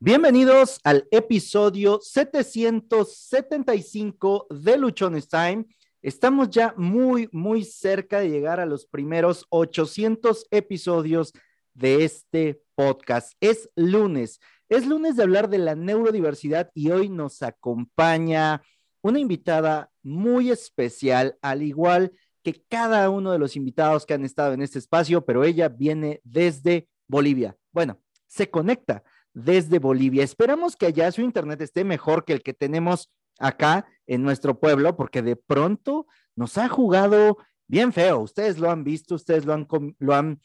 Bienvenidos 0.00 0.78
al 0.84 1.08
episodio 1.10 1.98
775 2.00 4.46
de 4.48 4.78
Luchones 4.78 5.28
Time. 5.28 5.66
Estamos 6.00 6.50
ya 6.50 6.72
muy, 6.76 7.28
muy 7.32 7.64
cerca 7.64 8.20
de 8.20 8.30
llegar 8.30 8.60
a 8.60 8.66
los 8.66 8.86
primeros 8.86 9.44
800 9.50 10.46
episodios 10.52 11.32
de 11.74 12.04
este 12.04 12.62
podcast. 12.76 13.32
Es 13.40 13.68
lunes, 13.74 14.38
es 14.68 14.86
lunes 14.86 15.16
de 15.16 15.24
hablar 15.24 15.48
de 15.48 15.58
la 15.58 15.74
neurodiversidad 15.74 16.70
y 16.74 16.92
hoy 16.92 17.08
nos 17.08 17.42
acompaña 17.42 18.62
una 19.02 19.18
invitada 19.18 19.90
muy 20.04 20.52
especial, 20.52 21.36
al 21.42 21.64
igual 21.64 22.12
que 22.44 22.62
cada 22.68 23.10
uno 23.10 23.32
de 23.32 23.40
los 23.40 23.56
invitados 23.56 24.06
que 24.06 24.14
han 24.14 24.24
estado 24.24 24.52
en 24.52 24.62
este 24.62 24.78
espacio, 24.78 25.24
pero 25.24 25.42
ella 25.42 25.68
viene 25.68 26.20
desde 26.22 26.86
Bolivia. 27.08 27.56
Bueno, 27.72 28.00
se 28.28 28.48
conecta 28.48 29.02
desde 29.34 29.78
Bolivia. 29.78 30.24
Esperamos 30.24 30.76
que 30.76 30.86
allá 30.86 31.10
su 31.12 31.22
internet 31.22 31.60
esté 31.60 31.84
mejor 31.84 32.24
que 32.24 32.32
el 32.32 32.42
que 32.42 32.54
tenemos 32.54 33.10
acá 33.38 33.86
en 34.06 34.22
nuestro 34.22 34.58
pueblo, 34.58 34.96
porque 34.96 35.22
de 35.22 35.36
pronto 35.36 36.06
nos 36.34 36.58
ha 36.58 36.68
jugado 36.68 37.38
bien 37.66 37.92
feo. 37.92 38.20
Ustedes 38.20 38.58
lo 38.58 38.70
han 38.70 38.84
visto, 38.84 39.14
ustedes 39.14 39.44
lo 39.44 39.52
han, 39.52 39.66
lo 39.98 40.14
han 40.14 40.40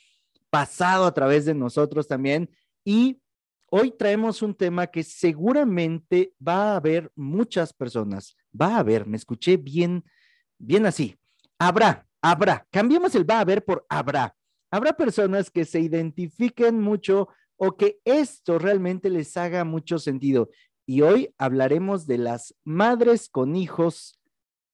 pasado 0.49 1.05
a 1.05 1.13
través 1.13 1.45
de 1.45 1.53
nosotros 1.53 2.07
también. 2.07 2.49
Y 2.85 3.21
hoy 3.69 3.91
traemos 3.91 4.41
un 4.41 4.53
tema 4.53 4.87
que 4.87 5.03
seguramente 5.03 6.33
va 6.45 6.73
a 6.73 6.75
haber 6.75 7.11
muchas 7.15 7.73
personas. 7.73 8.35
Va 8.59 8.75
a 8.75 8.79
haber, 8.79 9.07
me 9.07 9.17
escuché 9.17 9.57
bien, 9.57 10.03
bien 10.59 10.85
así. 10.85 11.17
Habrá, 11.57 12.05
habrá. 12.21 12.67
Cambiemos 12.69 13.15
el 13.15 13.27
va 13.27 13.37
a 13.37 13.41
haber 13.41 13.63
por 13.63 13.85
habrá. 13.89 14.35
Habrá 14.69 14.93
personas 14.93 15.49
que 15.49 15.65
se 15.65 15.79
identifiquen 15.79 16.79
mucho 16.79 17.29
o 17.57 17.77
que 17.77 17.99
esto 18.05 18.59
realmente 18.59 19.09
les 19.09 19.35
haga 19.37 19.63
mucho 19.63 19.99
sentido. 19.99 20.49
Y 20.85 21.01
hoy 21.01 21.33
hablaremos 21.37 22.07
de 22.07 22.17
las 22.17 22.55
madres 22.63 23.29
con 23.29 23.55
hijos 23.55 24.19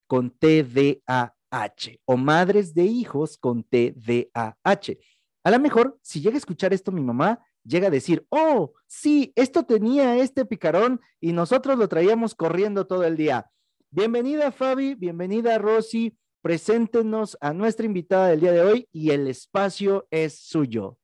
con 0.08 0.31
TDAH 0.31 2.00
o 2.05 2.17
madres 2.17 2.73
de 2.73 2.83
hijos 2.83 3.38
con 3.38 3.63
TDAH. 3.63 4.97
A 5.44 5.52
lo 5.52 5.59
mejor, 5.59 5.97
si 6.02 6.19
llega 6.19 6.35
a 6.35 6.39
escuchar 6.39 6.73
esto 6.73 6.91
mi 6.91 7.02
mamá, 7.02 7.39
llega 7.63 7.88
a 7.88 7.91
decir, 7.91 8.25
oh, 8.30 8.73
sí, 8.88 9.31
esto 9.35 9.63
tenía 9.63 10.17
este 10.17 10.45
picarón 10.45 11.00
y 11.19 11.33
nosotros 11.33 11.77
lo 11.77 11.88
traíamos 11.88 12.35
corriendo 12.35 12.88
todo 12.88 13.03
el 13.03 13.17
día. 13.17 13.50
Bienvenida 13.91 14.52
Fabi, 14.52 14.94
bienvenida 14.95 15.57
Rosy, 15.57 16.16
preséntenos 16.41 17.38
a 17.41 17.53
nuestra 17.53 17.85
invitada 17.85 18.27
del 18.27 18.41
día 18.41 18.52
de 18.52 18.61
hoy 18.61 18.88
y 18.91 19.11
el 19.11 19.27
espacio 19.27 20.07
es 20.11 20.39
suyo. 20.39 20.98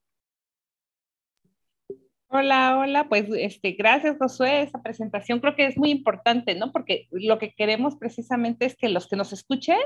Hola, 2.27 2.79
hola, 2.79 3.07
pues 3.07 3.27
este, 3.37 3.73
gracias 3.73 4.17
Josué, 4.17 4.63
esa 4.63 4.81
presentación 4.81 5.39
creo 5.39 5.55
que 5.55 5.67
es 5.67 5.77
muy 5.77 5.91
importante, 5.91 6.55
¿no? 6.55 6.71
Porque 6.71 7.07
lo 7.11 7.37
que 7.37 7.53
queremos 7.53 7.95
precisamente 7.95 8.65
es 8.65 8.75
que 8.75 8.89
los 8.89 9.07
que 9.07 9.15
nos 9.15 9.31
escuchen 9.31 9.77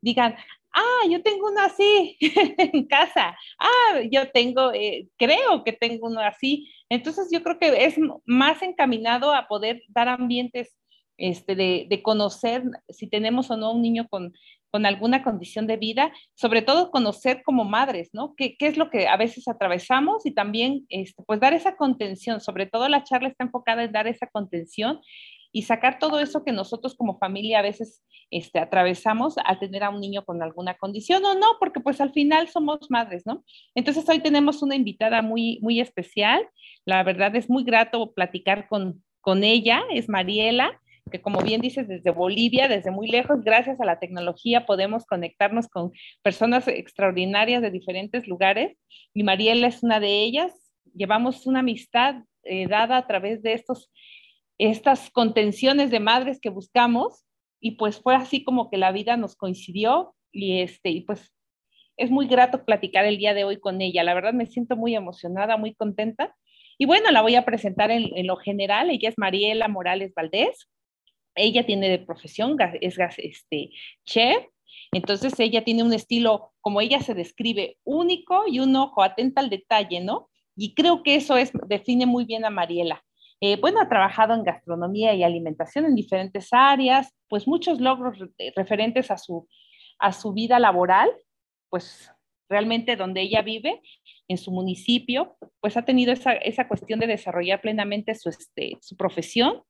digan, 0.00 0.34
ah, 0.74 1.08
yo 1.08 1.22
tengo 1.22 1.48
uno 1.48 1.60
así 1.60 2.16
en 2.58 2.86
casa, 2.86 3.36
ah, 3.58 4.00
yo 4.10 4.30
tengo, 4.30 4.72
eh, 4.74 5.08
creo 5.16 5.64
que 5.64 5.72
tengo 5.72 6.08
uno 6.08 6.20
así. 6.20 6.68
Entonces 6.88 7.28
yo 7.30 7.42
creo 7.42 7.58
que 7.58 7.84
es 7.86 7.96
más 8.26 8.62
encaminado 8.62 9.32
a 9.32 9.48
poder 9.48 9.82
dar 9.88 10.08
ambientes 10.08 10.76
este, 11.18 11.54
de, 11.54 11.86
de, 11.88 12.02
conocer 12.02 12.62
si 12.90 13.06
tenemos 13.08 13.50
o 13.50 13.56
no 13.56 13.72
un 13.72 13.80
niño 13.80 14.06
con 14.08 14.34
con 14.76 14.84
alguna 14.84 15.22
condición 15.22 15.66
de 15.66 15.78
vida, 15.78 16.12
sobre 16.34 16.60
todo 16.60 16.90
conocer 16.90 17.42
como 17.44 17.64
madres, 17.64 18.10
¿no? 18.12 18.34
¿Qué, 18.36 18.58
es 18.60 18.76
lo 18.76 18.90
que 18.90 19.08
a 19.08 19.16
veces 19.16 19.48
atravesamos 19.48 20.26
y 20.26 20.32
también, 20.32 20.84
este, 20.90 21.22
pues, 21.22 21.40
dar 21.40 21.54
esa 21.54 21.76
contención, 21.76 22.42
sobre 22.42 22.66
todo 22.66 22.86
la 22.90 23.02
charla 23.02 23.28
está 23.28 23.44
enfocada 23.44 23.84
en 23.84 23.92
dar 23.92 24.06
esa 24.06 24.26
contención 24.26 25.00
y 25.50 25.62
sacar 25.62 25.98
todo 25.98 26.20
eso 26.20 26.44
que 26.44 26.52
nosotros 26.52 26.94
como 26.94 27.16
familia 27.16 27.60
a 27.60 27.62
veces 27.62 28.04
este, 28.30 28.58
atravesamos 28.58 29.36
al 29.42 29.58
tener 29.58 29.82
a 29.82 29.88
un 29.88 30.02
niño 30.02 30.26
con 30.26 30.42
alguna 30.42 30.74
condición 30.74 31.24
o 31.24 31.34
no, 31.34 31.56
porque 31.58 31.80
pues 31.80 31.98
al 32.02 32.12
final 32.12 32.48
somos 32.48 32.90
madres, 32.90 33.22
¿no? 33.24 33.44
Entonces 33.74 34.06
hoy 34.10 34.20
tenemos 34.20 34.60
una 34.62 34.74
invitada 34.74 35.22
muy, 35.22 35.58
muy 35.62 35.80
especial, 35.80 36.46
la 36.84 37.02
verdad 37.02 37.34
es 37.34 37.48
muy 37.48 37.64
grato 37.64 38.12
platicar 38.12 38.68
con, 38.68 39.02
con 39.22 39.42
ella, 39.42 39.80
es 39.90 40.10
Mariela, 40.10 40.78
que 41.10 41.20
como 41.20 41.40
bien 41.40 41.60
dices, 41.60 41.86
desde 41.86 42.10
Bolivia, 42.10 42.68
desde 42.68 42.90
muy 42.90 43.08
lejos, 43.08 43.44
gracias 43.44 43.80
a 43.80 43.84
la 43.84 44.00
tecnología 44.00 44.66
podemos 44.66 45.06
conectarnos 45.06 45.68
con 45.68 45.92
personas 46.22 46.66
extraordinarias 46.66 47.62
de 47.62 47.70
diferentes 47.70 48.26
lugares 48.26 48.76
y 49.14 49.22
Mariela 49.22 49.68
es 49.68 49.82
una 49.82 50.00
de 50.00 50.22
ellas. 50.22 50.52
Llevamos 50.94 51.46
una 51.46 51.60
amistad 51.60 52.16
eh, 52.42 52.66
dada 52.66 52.96
a 52.96 53.06
través 53.06 53.42
de 53.42 53.52
estos, 53.52 53.90
estas 54.58 55.10
contenciones 55.10 55.90
de 55.90 56.00
madres 56.00 56.40
que 56.40 56.50
buscamos 56.50 57.24
y 57.60 57.72
pues 57.72 58.00
fue 58.00 58.16
así 58.16 58.42
como 58.42 58.68
que 58.70 58.76
la 58.76 58.90
vida 58.90 59.16
nos 59.16 59.36
coincidió 59.36 60.14
y 60.32 60.60
este, 60.60 60.90
y 60.90 61.02
pues 61.02 61.32
es 61.96 62.10
muy 62.10 62.26
grato 62.26 62.64
platicar 62.64 63.06
el 63.06 63.16
día 63.16 63.32
de 63.32 63.44
hoy 63.44 63.58
con 63.58 63.80
ella. 63.80 64.02
La 64.02 64.14
verdad 64.14 64.34
me 64.34 64.46
siento 64.46 64.76
muy 64.76 64.94
emocionada, 64.94 65.56
muy 65.56 65.74
contenta. 65.74 66.34
Y 66.78 66.84
bueno, 66.84 67.10
la 67.10 67.22
voy 67.22 67.36
a 67.36 67.44
presentar 67.44 67.90
en, 67.90 68.10
en 68.16 68.26
lo 68.26 68.36
general. 68.36 68.90
Ella 68.90 69.08
es 69.08 69.14
Mariela 69.16 69.68
Morales 69.68 70.12
Valdés. 70.14 70.68
Ella 71.36 71.64
tiene 71.64 71.88
de 71.88 71.98
profesión, 71.98 72.56
es 72.80 72.98
este, 73.18 73.70
chef, 74.04 74.44
entonces 74.92 75.38
ella 75.38 75.64
tiene 75.64 75.82
un 75.82 75.92
estilo, 75.92 76.52
como 76.60 76.80
ella 76.80 77.00
se 77.00 77.14
describe, 77.14 77.78
único 77.84 78.44
y 78.46 78.60
un 78.60 78.74
ojo 78.76 79.02
atenta 79.02 79.40
al 79.40 79.50
detalle, 79.50 80.00
¿no? 80.00 80.28
Y 80.56 80.74
creo 80.74 81.02
que 81.02 81.16
eso 81.16 81.36
es, 81.36 81.52
define 81.66 82.06
muy 82.06 82.24
bien 82.24 82.44
a 82.44 82.50
Mariela. 82.50 83.04
Eh, 83.40 83.56
bueno, 83.60 83.80
ha 83.80 83.88
trabajado 83.88 84.34
en 84.34 84.44
gastronomía 84.44 85.14
y 85.14 85.22
alimentación 85.22 85.84
en 85.84 85.94
diferentes 85.94 86.48
áreas, 86.52 87.14
pues 87.28 87.46
muchos 87.46 87.80
logros 87.80 88.18
referentes 88.54 89.10
a 89.10 89.18
su, 89.18 89.46
a 89.98 90.12
su 90.12 90.32
vida 90.32 90.58
laboral, 90.58 91.10
pues 91.68 92.10
realmente 92.48 92.96
donde 92.96 93.20
ella 93.20 93.42
vive, 93.42 93.82
en 94.28 94.38
su 94.38 94.50
municipio, 94.50 95.36
pues 95.60 95.76
ha 95.76 95.84
tenido 95.84 96.12
esa, 96.12 96.32
esa 96.32 96.66
cuestión 96.66 96.98
de 96.98 97.06
desarrollar 97.06 97.60
plenamente 97.60 98.14
su, 98.14 98.28
este, 98.28 98.78
su 98.80 98.96
profesión 98.96 99.62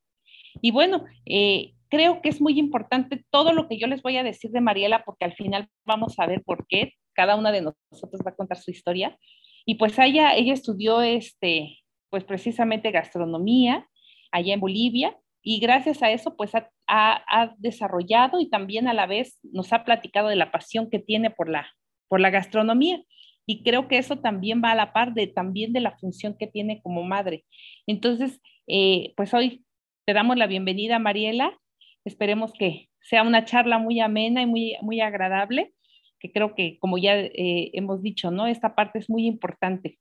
y 0.61 0.71
bueno, 0.71 1.05
eh, 1.25 1.73
creo 1.89 2.21
que 2.21 2.29
es 2.29 2.41
muy 2.41 2.59
importante 2.59 3.25
todo 3.31 3.53
lo 3.53 3.69
que 3.69 3.79
yo 3.79 3.87
les 3.87 4.03
voy 4.03 4.17
a 4.17 4.23
decir 4.23 4.51
de 4.51 4.61
Mariela, 4.61 5.05
porque 5.05 5.25
al 5.25 5.35
final 5.35 5.69
vamos 5.85 6.19
a 6.19 6.27
ver 6.27 6.43
por 6.43 6.67
qué. 6.67 6.95
Cada 7.15 7.37
una 7.37 7.53
de 7.53 7.63
nosotros 7.63 8.21
va 8.27 8.31
a 8.31 8.37
contar 8.37 8.59
su 8.59 8.71
historia. 8.71 9.17
Y 9.65 9.77
pues 9.77 9.99
ella, 9.99 10.35
ella 10.35 10.53
estudió 10.53 11.03
este, 11.03 11.79
pues 12.11 12.25
precisamente 12.25 12.91
gastronomía 12.91 13.87
allá 14.31 14.55
en 14.55 14.61
Bolivia 14.61 15.17
y 15.43 15.61
gracias 15.61 16.03
a 16.03 16.11
eso 16.11 16.37
pues 16.37 16.55
ha, 16.55 16.71
ha, 16.87 17.55
desarrollado 17.59 18.41
y 18.41 18.49
también 18.49 18.89
a 18.89 18.95
la 18.95 19.07
vez 19.07 19.39
nos 19.43 19.73
ha 19.73 19.85
platicado 19.85 20.29
de 20.29 20.37
la 20.37 20.51
pasión 20.51 20.91
que 20.91 20.99
tiene 20.99 21.31
por 21.31 21.49
la, 21.49 21.69
por 22.09 22.21
la 22.21 22.31
gastronomía. 22.31 23.03
Y 23.49 23.63
creo 23.63 23.87
que 23.87 23.99
eso 23.99 24.17
también 24.19 24.61
va 24.63 24.73
a 24.73 24.75
la 24.75 24.93
par 24.93 25.15
de 25.15 25.29
también 25.29 25.73
de 25.73 25.81
la 25.81 25.97
función 25.99 26.37
que 26.37 26.49
tiene 26.49 26.83
como 26.83 27.05
madre. 27.05 27.45
Entonces, 27.87 28.41
eh, 28.67 29.15
pues 29.17 29.33
hoy 29.35 29.65
te 30.07 30.15
damos 30.15 30.37
la 30.37 30.47
bienvenida, 30.47 31.01
Mariela. 31.01 31.59
Esperemos 32.05 32.53
que 32.53 32.89
sea 33.01 33.25
una 33.25 33.45
charla 33.45 33.79
muy 33.79 33.99
amena 33.99 34.41
y 34.41 34.47
muy, 34.47 34.77
muy 34.81 35.01
agradable, 35.01 35.75
que 36.21 36.31
creo 36.31 36.55
que, 36.55 36.79
como 36.79 36.97
ya 36.97 37.17
eh, 37.17 37.73
hemos 37.75 38.03
dicho, 38.03 38.31
¿no? 38.31 38.47
Esta 38.47 38.77
parte 38.77 39.01
es 39.01 39.11
muy 39.11 39.27
importante, 39.27 39.99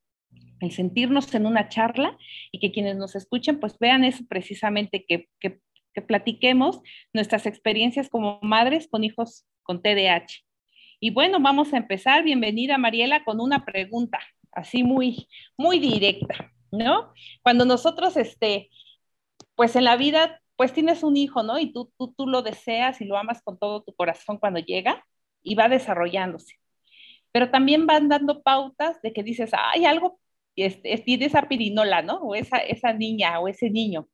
el 0.60 0.70
sentirnos 0.70 1.34
en 1.34 1.44
una 1.44 1.68
charla 1.68 2.16
y 2.52 2.60
que 2.60 2.70
quienes 2.70 2.96
nos 2.96 3.16
escuchen, 3.16 3.58
pues 3.58 3.76
vean 3.80 4.04
eso 4.04 4.24
precisamente, 4.28 5.04
que, 5.04 5.28
que, 5.40 5.58
que 5.92 6.02
platiquemos 6.02 6.80
nuestras 7.12 7.44
experiencias 7.44 8.08
como 8.08 8.38
madres 8.42 8.86
con 8.88 9.02
hijos 9.02 9.44
con 9.64 9.82
TDAH. 9.82 10.44
Y 11.00 11.10
bueno, 11.10 11.40
vamos 11.40 11.74
a 11.74 11.78
empezar. 11.78 12.22
Bienvenida, 12.22 12.78
Mariela, 12.78 13.24
con 13.24 13.40
una 13.40 13.64
pregunta 13.64 14.20
así 14.52 14.84
muy, 14.84 15.26
muy 15.58 15.80
directa, 15.80 16.52
¿no? 16.70 17.12
Cuando 17.42 17.64
nosotros, 17.64 18.16
este, 18.16 18.70
pues 19.56 19.74
en 19.74 19.84
la 19.84 19.96
vida, 19.96 20.40
pues 20.54 20.72
tienes 20.72 21.02
un 21.02 21.16
hijo, 21.16 21.42
¿no? 21.42 21.58
Y 21.58 21.72
tú, 21.72 21.92
tú, 21.98 22.14
tú 22.16 22.26
lo 22.28 22.42
deseas 22.42 23.00
y 23.00 23.06
lo 23.06 23.16
amas 23.16 23.42
con 23.42 23.58
todo 23.58 23.82
tu 23.82 23.94
corazón 23.94 24.38
cuando 24.38 24.60
llega 24.60 25.04
y 25.42 25.54
va 25.56 25.68
desarrollándose. 25.68 26.56
Pero 27.32 27.50
también 27.50 27.86
van 27.86 28.08
dando 28.08 28.42
pautas 28.42 29.00
de 29.02 29.12
que 29.12 29.22
dices, 29.22 29.50
hay 29.52 29.84
algo, 29.84 30.20
este, 30.54 30.96
tiene 30.98 31.26
esa 31.26 31.48
pirinola, 31.48 32.02
¿no? 32.02 32.18
O 32.18 32.34
esa, 32.34 32.58
esa 32.58 32.92
niña 32.92 33.40
o 33.40 33.48
ese 33.48 33.70
niño. 33.70 34.08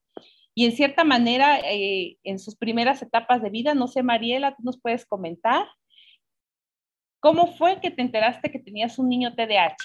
Y 0.55 0.67
en 0.67 0.73
cierta 0.73 1.05
manera, 1.05 1.59
eh, 1.61 2.19
en 2.25 2.39
sus 2.39 2.57
primeras 2.57 3.03
etapas 3.03 3.43
de 3.43 3.51
vida, 3.51 3.75
no 3.75 3.89
sé, 3.89 4.03
Mariela, 4.03 4.55
tú 4.55 4.63
nos 4.63 4.81
puedes 4.81 5.07
comentar, 5.07 5.67
¿cómo 7.21 7.57
fue 7.57 7.81
que 7.81 7.91
te 7.91 8.03
enteraste 8.03 8.51
que 8.51 8.59
tenías 8.59 8.99
un 8.99 9.09
niño 9.09 9.35
TDAH? 9.35 9.77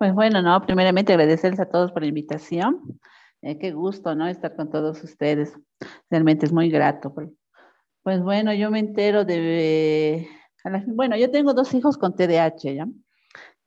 Pues 0.00 0.14
bueno, 0.14 0.40
no, 0.40 0.62
primeramente 0.62 1.12
agradecerles 1.12 1.60
a 1.60 1.68
todos 1.68 1.92
por 1.92 2.00
la 2.00 2.08
invitación. 2.08 2.98
Eh, 3.42 3.58
qué 3.58 3.72
gusto, 3.72 4.14
¿no? 4.14 4.26
Estar 4.28 4.56
con 4.56 4.70
todos 4.70 5.04
ustedes. 5.04 5.52
Realmente 6.08 6.46
es 6.46 6.52
muy 6.54 6.70
grato. 6.70 7.14
Pues 8.02 8.22
bueno, 8.22 8.54
yo 8.54 8.70
me 8.70 8.78
entero 8.78 9.26
de... 9.26 10.26
Bueno, 10.86 11.18
yo 11.18 11.30
tengo 11.30 11.52
dos 11.52 11.74
hijos 11.74 11.98
con 11.98 12.16
TDAH, 12.16 12.74
¿ya? 12.74 12.88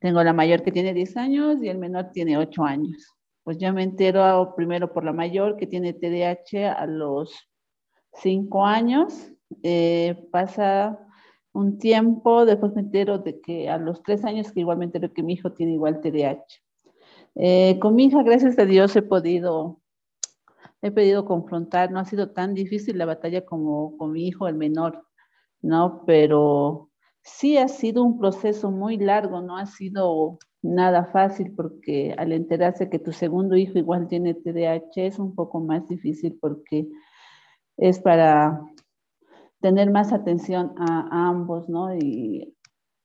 Tengo 0.00 0.24
la 0.24 0.32
mayor 0.32 0.64
que 0.64 0.72
tiene 0.72 0.92
10 0.92 1.16
años 1.18 1.62
y 1.62 1.68
el 1.68 1.78
menor 1.78 2.10
tiene 2.12 2.36
8 2.36 2.64
años. 2.64 3.14
Pues 3.44 3.58
ya 3.58 3.72
me 3.72 3.84
entero 3.84 4.54
primero 4.56 4.92
por 4.92 5.04
la 5.04 5.12
mayor 5.12 5.56
que 5.56 5.68
tiene 5.68 5.92
TDAH 5.92 6.72
a 6.72 6.86
los 6.86 7.48
5 8.14 8.66
años. 8.66 9.30
Eh, 9.62 10.26
pasa 10.32 10.98
un 11.54 11.78
tiempo, 11.78 12.44
después 12.44 12.74
me 12.74 12.82
entero 12.82 13.18
de 13.18 13.40
que 13.40 13.70
a 13.70 13.78
los 13.78 14.02
3 14.02 14.24
años 14.24 14.52
que 14.52 14.60
igual 14.60 14.76
me 14.76 14.86
entero 14.86 15.12
que 15.12 15.22
mi 15.22 15.34
hijo 15.34 15.52
tiene 15.52 15.72
igual 15.72 16.00
TDAH. 16.00 16.44
Eh, 17.36 17.78
con 17.80 17.94
mi 17.94 18.06
hija, 18.06 18.22
gracias 18.22 18.58
a 18.58 18.64
Dios, 18.64 18.94
he 18.96 19.02
podido, 19.02 19.80
he 20.82 20.90
podido 20.90 21.24
confrontar, 21.24 21.92
no 21.92 22.00
ha 22.00 22.04
sido 22.04 22.32
tan 22.32 22.54
difícil 22.54 22.98
la 22.98 23.06
batalla 23.06 23.44
como 23.44 23.96
con 23.96 24.12
mi 24.12 24.26
hijo, 24.26 24.48
el 24.48 24.56
menor, 24.56 25.06
¿no? 25.62 26.02
Pero 26.06 26.90
sí 27.22 27.56
ha 27.56 27.68
sido 27.68 28.02
un 28.02 28.18
proceso 28.18 28.72
muy 28.72 28.98
largo, 28.98 29.40
no 29.40 29.56
ha 29.56 29.66
sido 29.66 30.38
nada 30.60 31.04
fácil 31.06 31.52
porque 31.54 32.14
al 32.18 32.32
enterarse 32.32 32.90
que 32.90 32.98
tu 32.98 33.12
segundo 33.12 33.54
hijo 33.54 33.78
igual 33.78 34.08
tiene 34.08 34.34
TDAH 34.34 35.06
es 35.06 35.18
un 35.20 35.36
poco 35.36 35.60
más 35.60 35.86
difícil 35.86 36.36
porque 36.40 36.88
es 37.76 38.00
para 38.00 38.60
tener 39.64 39.90
más 39.90 40.12
atención 40.12 40.74
a, 40.76 41.28
ambos, 41.30 41.70
¿no? 41.70 41.96
Y 41.96 42.54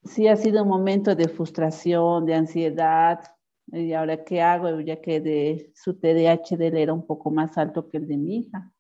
sí 0.04 0.28
ha 0.28 0.36
sido 0.36 0.64
un 0.64 0.68
momento 0.68 1.16
de 1.16 1.30
frustración, 1.30 2.26
de 2.26 2.34
ansiedad, 2.34 3.22
y 3.68 3.94
ahora 3.94 4.26
qué 4.26 4.42
hago, 4.42 4.82
ya 4.82 5.00
que 5.00 5.22
de 5.22 5.72
su 5.74 5.98
TDAH 5.98 6.58
de 6.58 6.68
él 6.68 6.76
era 6.76 6.94
un 6.94 7.08
poco 7.08 7.32
más 7.32 7.58
alto 7.58 7.88
que 7.88 7.96
el 7.96 8.10
de 8.10 8.18
mi 8.18 8.40
hija. 8.40 8.74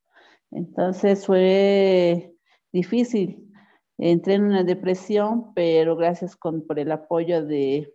Entonces 0.51 1.25
fue 1.25 2.35
difícil 2.73 3.49
entré 3.97 4.33
en 4.33 4.43
una 4.43 4.65
depresión, 4.65 5.53
pero 5.53 5.95
gracias 5.95 6.35
por 6.35 6.79
el 6.79 6.91
apoyo 6.91 7.45
de, 7.45 7.93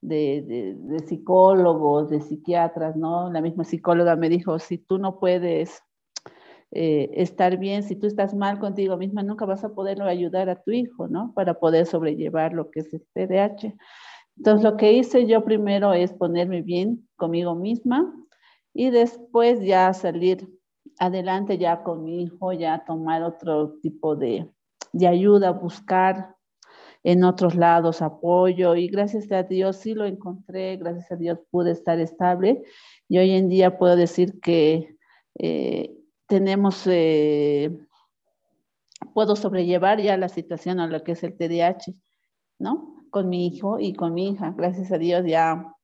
de, 0.00 1.04
psicólogos, 1.06 2.10
de 2.10 2.20
psiquiatras, 2.20 2.96
¿no? 2.96 3.30
La 3.30 3.42
misma 3.42 3.62
psicóloga 3.62 4.16
me 4.16 4.28
dijo, 4.28 4.58
si 4.58 4.76
tú 4.76 4.98
no 4.98 5.20
puedes 5.20 5.84
eh, 6.70 7.10
estar 7.14 7.56
bien, 7.58 7.82
si 7.82 7.96
tú 7.96 8.06
estás 8.06 8.34
mal 8.34 8.58
contigo 8.58 8.96
misma, 8.96 9.22
nunca 9.22 9.46
vas 9.46 9.64
a 9.64 9.70
poder 9.74 10.02
ayudar 10.02 10.50
a 10.50 10.62
tu 10.62 10.70
hijo, 10.70 11.08
¿no? 11.08 11.32
Para 11.34 11.54
poder 11.54 11.86
sobrellevar 11.86 12.52
lo 12.52 12.70
que 12.70 12.80
es 12.80 12.92
el 12.92 13.06
TDAH. 13.14 13.74
Entonces, 14.36 14.64
lo 14.64 14.76
que 14.76 14.92
hice 14.92 15.26
yo 15.26 15.44
primero 15.44 15.92
es 15.92 16.12
ponerme 16.12 16.62
bien 16.62 17.08
conmigo 17.16 17.54
misma 17.54 18.14
y 18.74 18.90
después 18.90 19.60
ya 19.64 19.92
salir 19.94 20.48
adelante 20.98 21.58
ya 21.58 21.82
con 21.82 22.04
mi 22.04 22.22
hijo, 22.22 22.52
ya 22.52 22.84
tomar 22.84 23.22
otro 23.22 23.74
tipo 23.82 24.16
de, 24.16 24.48
de 24.92 25.06
ayuda, 25.06 25.52
buscar 25.52 26.36
en 27.04 27.24
otros 27.24 27.54
lados 27.54 28.02
apoyo 28.02 28.74
y 28.74 28.88
gracias 28.88 29.30
a 29.32 29.42
Dios 29.42 29.76
sí 29.76 29.94
lo 29.94 30.04
encontré, 30.04 30.76
gracias 30.76 31.10
a 31.12 31.16
Dios 31.16 31.38
pude 31.50 31.70
estar 31.70 31.98
estable 32.00 32.62
y 33.08 33.18
hoy 33.18 33.30
en 33.30 33.48
día 33.48 33.78
puedo 33.78 33.96
decir 33.96 34.40
que 34.40 34.96
eh, 35.38 35.97
tenemos, 36.28 36.86
eh, 36.86 37.76
puedo 39.14 39.34
sobrellevar 39.34 40.00
ya 40.00 40.16
la 40.16 40.28
situación 40.28 40.78
a 40.78 40.86
lo 40.86 41.02
que 41.02 41.12
es 41.12 41.24
el 41.24 41.36
TDAH, 41.36 41.94
¿no? 42.58 43.04
Con 43.10 43.28
mi 43.28 43.46
hijo 43.46 43.80
y 43.80 43.94
con 43.94 44.14
mi 44.14 44.28
hija, 44.30 44.54
gracias 44.56 44.92
a 44.92 44.98
Dios 44.98 45.24
ya 45.26 45.74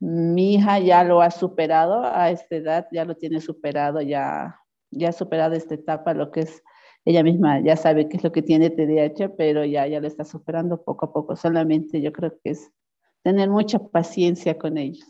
mi 0.00 0.54
hija 0.54 0.78
ya 0.78 1.02
lo 1.04 1.20
ha 1.22 1.30
superado 1.30 2.04
a 2.04 2.30
esta 2.30 2.56
edad, 2.56 2.86
ya 2.92 3.04
lo 3.04 3.16
tiene 3.16 3.40
superado, 3.40 4.00
ya, 4.00 4.60
ya 4.90 5.08
ha 5.08 5.12
superado 5.12 5.54
esta 5.54 5.74
etapa, 5.74 6.14
lo 6.14 6.30
que 6.30 6.40
es 6.40 6.62
ella 7.04 7.22
misma 7.22 7.60
ya 7.60 7.74
sabe 7.76 8.08
qué 8.08 8.18
es 8.18 8.24
lo 8.24 8.32
que 8.32 8.42
tiene 8.42 8.70
TDAH, 8.70 9.30
pero 9.36 9.64
ya, 9.64 9.86
ya 9.86 10.00
lo 10.00 10.06
está 10.06 10.24
superando 10.24 10.82
poco 10.84 11.06
a 11.06 11.12
poco. 11.12 11.36
Solamente 11.36 12.02
yo 12.02 12.12
creo 12.12 12.38
que 12.44 12.50
es 12.50 12.70
tener 13.22 13.48
mucha 13.48 13.78
paciencia 13.78 14.58
con 14.58 14.76
ellos. 14.76 15.08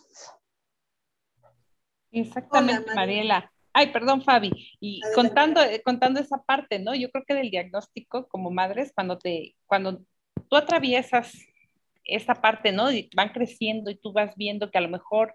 Exactamente, 2.13 2.95
Mariela. 2.95 3.51
Ay, 3.73 3.93
perdón, 3.93 4.23
Fabi. 4.23 4.51
Y 4.81 5.01
contando, 5.15 5.63
eh, 5.63 5.83
contando 5.85 6.21
esa 6.21 6.43
parte, 6.43 6.79
¿no? 6.79 6.95
Yo 6.95 7.11
creo 7.11 7.25
que 7.25 7.35
del 7.35 7.51
diagnóstico 7.51 8.29
como 8.29 8.51
madres, 8.51 8.93
cuando 8.95 9.19
te, 9.19 9.55
cuando 9.67 10.01
tú 10.49 10.57
atraviesas 10.57 11.33
esa 12.05 12.35
parte, 12.35 12.73
¿no? 12.73 12.91
Y 12.91 13.09
van 13.15 13.31
creciendo 13.31 13.91
y 13.91 13.97
tú 13.97 14.13
vas 14.13 14.35
viendo 14.37 14.71
que 14.71 14.79
a 14.79 14.83
lo 14.83 14.89
mejor 14.89 15.35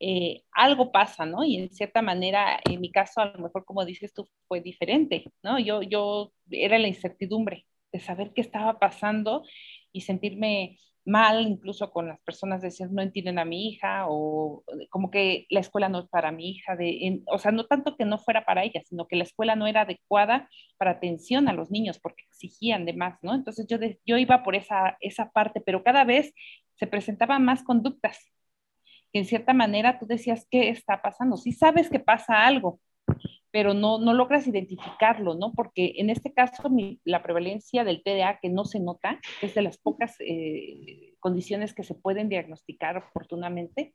eh, 0.00 0.44
algo 0.52 0.92
pasa, 0.92 1.26
¿no? 1.26 1.44
Y 1.44 1.56
en 1.56 1.70
cierta 1.70 2.02
manera, 2.02 2.60
en 2.64 2.80
mi 2.80 2.90
caso, 2.90 3.20
a 3.20 3.26
lo 3.26 3.38
mejor, 3.40 3.64
como 3.64 3.84
dices 3.84 4.12
tú, 4.14 4.28
fue 4.46 4.60
diferente, 4.60 5.24
¿no? 5.42 5.58
Yo, 5.58 5.82
yo 5.82 6.32
era 6.50 6.78
la 6.78 6.88
incertidumbre 6.88 7.66
de 7.92 8.00
saber 8.00 8.32
qué 8.34 8.40
estaba 8.40 8.78
pasando 8.78 9.44
y 9.92 10.02
sentirme 10.02 10.78
mal, 11.08 11.42
incluso 11.42 11.90
con 11.90 12.08
las 12.08 12.20
personas 12.20 12.62
decir 12.62 12.90
no 12.90 13.02
entienden 13.02 13.38
a 13.38 13.44
mi 13.44 13.68
hija 13.68 14.06
o 14.08 14.64
como 14.90 15.10
que 15.10 15.46
la 15.50 15.60
escuela 15.60 15.88
no 15.88 16.00
es 16.00 16.08
para 16.08 16.30
mi 16.32 16.50
hija, 16.50 16.76
de, 16.76 17.22
o 17.26 17.38
sea, 17.38 17.52
no 17.52 17.66
tanto 17.66 17.96
que 17.96 18.04
no 18.04 18.18
fuera 18.18 18.44
para 18.44 18.64
ella, 18.64 18.82
sino 18.84 19.06
que 19.08 19.16
la 19.16 19.24
escuela 19.24 19.56
no 19.56 19.66
era 19.66 19.82
adecuada 19.82 20.48
para 20.76 20.92
atención 20.92 21.48
a 21.48 21.52
los 21.52 21.70
niños 21.70 21.98
porque 21.98 22.24
exigían 22.30 22.84
de 22.84 22.92
más, 22.92 23.18
¿no? 23.22 23.34
Entonces 23.34 23.66
yo, 23.68 23.78
yo 24.06 24.18
iba 24.18 24.42
por 24.42 24.54
esa, 24.54 24.96
esa 25.00 25.30
parte, 25.30 25.60
pero 25.60 25.82
cada 25.82 26.04
vez 26.04 26.32
se 26.76 26.86
presentaban 26.86 27.44
más 27.44 27.62
conductas 27.64 28.18
que 29.12 29.20
en 29.20 29.24
cierta 29.24 29.54
manera 29.54 29.98
tú 29.98 30.06
decías, 30.06 30.46
¿qué 30.50 30.68
está 30.68 31.00
pasando? 31.02 31.36
Sí 31.36 31.52
sabes 31.52 31.88
que 31.90 32.00
pasa 32.00 32.46
algo, 32.46 32.80
pero 33.50 33.74
no, 33.74 33.98
no 33.98 34.12
logras 34.12 34.46
identificarlo, 34.46 35.34
¿no? 35.34 35.52
Porque 35.52 35.94
en 35.96 36.10
este 36.10 36.32
caso 36.32 36.70
la 37.04 37.22
prevalencia 37.22 37.84
del 37.84 38.02
TDA 38.02 38.38
que 38.40 38.50
no 38.50 38.64
se 38.64 38.80
nota, 38.80 39.20
es 39.42 39.54
de 39.54 39.62
las 39.62 39.78
pocas 39.78 40.16
eh, 40.20 41.14
condiciones 41.20 41.74
que 41.74 41.84
se 41.84 41.94
pueden 41.94 42.28
diagnosticar 42.28 42.96
oportunamente. 42.98 43.94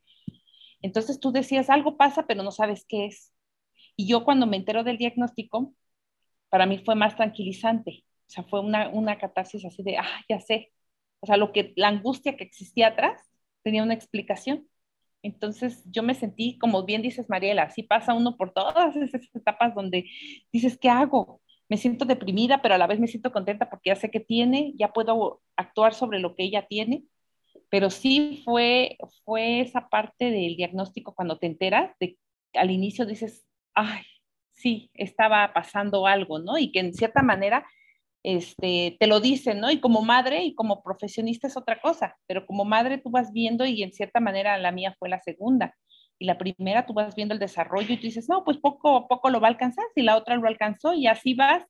Entonces 0.82 1.20
tú 1.20 1.32
decías, 1.32 1.70
algo 1.70 1.98
pasa, 1.98 2.26
pero 2.28 2.44
no 2.44 2.52
sabes 2.52 2.86
qué 2.88 3.06
es. 3.06 3.34
Y 3.96 4.08
yo 4.08 4.24
cuando 4.26 4.48
me 4.48 4.58
entero 4.58 4.84
del 4.84 4.98
diagnóstico, 4.98 5.74
para 6.50 6.66
mí 6.66 6.80
fue 6.80 6.96
más 6.96 7.16
tranquilizante. 7.16 8.04
O 8.28 8.30
sea, 8.30 8.44
fue 8.44 8.60
una, 8.60 8.90
una 8.90 9.18
catarsis 9.18 9.66
así 9.66 9.84
de, 9.84 9.98
ah, 9.98 10.24
ya 10.28 10.40
sé. 10.40 10.72
O 11.20 11.28
sea, 11.28 11.38
lo 11.38 11.52
que, 11.52 11.74
la 11.76 11.90
angustia 11.90 12.36
que 12.36 12.44
existía 12.44 12.88
atrás 12.90 13.22
tenía 13.64 13.84
una 13.84 13.94
explicación. 13.94 14.68
Entonces 15.24 15.84
yo 15.90 16.04
me 16.04 16.14
sentí, 16.14 16.58
como 16.60 16.84
bien 16.84 17.02
dices 17.02 17.30
Mariela, 17.30 17.64
así 17.64 17.82
pasa 17.82 18.14
uno 18.14 18.38
por 18.38 18.54
todas 18.54 18.96
esas 18.96 19.22
etapas 19.34 19.74
donde 19.74 20.10
dices, 20.52 20.78
¿qué 20.78 20.90
hago? 20.90 21.42
Me 21.70 21.78
siento 21.78 22.06
deprimida, 22.06 22.62
pero 22.62 22.76
a 22.76 22.78
la 22.78 22.88
vez 22.88 23.00
me 23.00 23.08
siento 23.08 23.32
contenta 23.32 23.70
porque 23.70 23.90
ya 23.90 23.96
sé 23.96 24.12
que 24.12 24.20
tiene, 24.20 24.74
ya 24.76 24.90
puedo 24.90 25.42
actuar 25.56 25.94
sobre 25.94 26.20
lo 26.20 26.36
que 26.36 26.44
ella 26.44 26.68
tiene. 26.68 27.06
Pero 27.70 27.90
sí 27.90 28.42
fue, 28.44 28.98
fue 29.24 29.62
esa 29.62 29.90
parte 29.90 30.26
del 30.30 30.58
diagnóstico 30.58 31.16
cuando 31.16 31.40
te 31.40 31.48
enteras, 31.48 31.92
de, 32.00 32.18
al 32.54 32.70
inicio 32.70 33.06
dices, 33.06 33.46
ay, 33.74 34.04
sí, 34.52 34.92
estaba 34.94 35.54
pasando 35.54 36.06
algo, 36.06 36.40
¿no? 36.40 36.58
Y 36.58 36.72
que 36.72 36.80
en 36.80 36.94
cierta 36.94 37.24
manera 37.24 37.66
este, 38.24 38.96
te 39.00 39.08
lo 39.08 39.20
dicen, 39.20 39.60
¿no? 39.60 39.70
Y 39.70 39.80
como 39.80 40.02
madre 40.02 40.44
y 40.44 40.56
como 40.56 40.82
profesionista 40.82 41.48
es 41.48 41.58
otra 41.58 41.82
cosa, 41.82 42.18
pero 42.26 42.46
como 42.46 42.64
madre 42.64 42.98
tú 42.98 43.12
vas 43.12 43.34
viendo 43.34 43.66
y 43.66 43.84
en 43.84 43.92
cierta 43.92 44.22
manera 44.22 44.58
la 44.58 44.72
mía 44.72 44.96
fue 44.98 45.10
la 45.10 45.20
segunda. 45.20 45.76
Y 46.20 46.26
la 46.26 46.38
primera 46.38 46.86
tú 46.86 46.94
vas 46.94 47.16
viendo 47.16 47.34
el 47.34 47.40
desarrollo 47.40 47.94
y 47.94 47.98
tú 47.98 48.04
dices, 48.04 48.30
no, 48.30 48.46
pues 48.46 48.58
poco 48.58 48.96
a 48.96 49.08
poco 49.08 49.30
lo 49.30 49.42
va 49.42 49.48
a 49.48 49.52
alcanzar, 49.52 49.84
si 49.94 50.02
la 50.02 50.16
otra 50.16 50.36
lo 50.38 50.48
alcanzó 50.48 50.94
y 50.94 51.08
así 51.08 51.34
vas. 51.34 51.66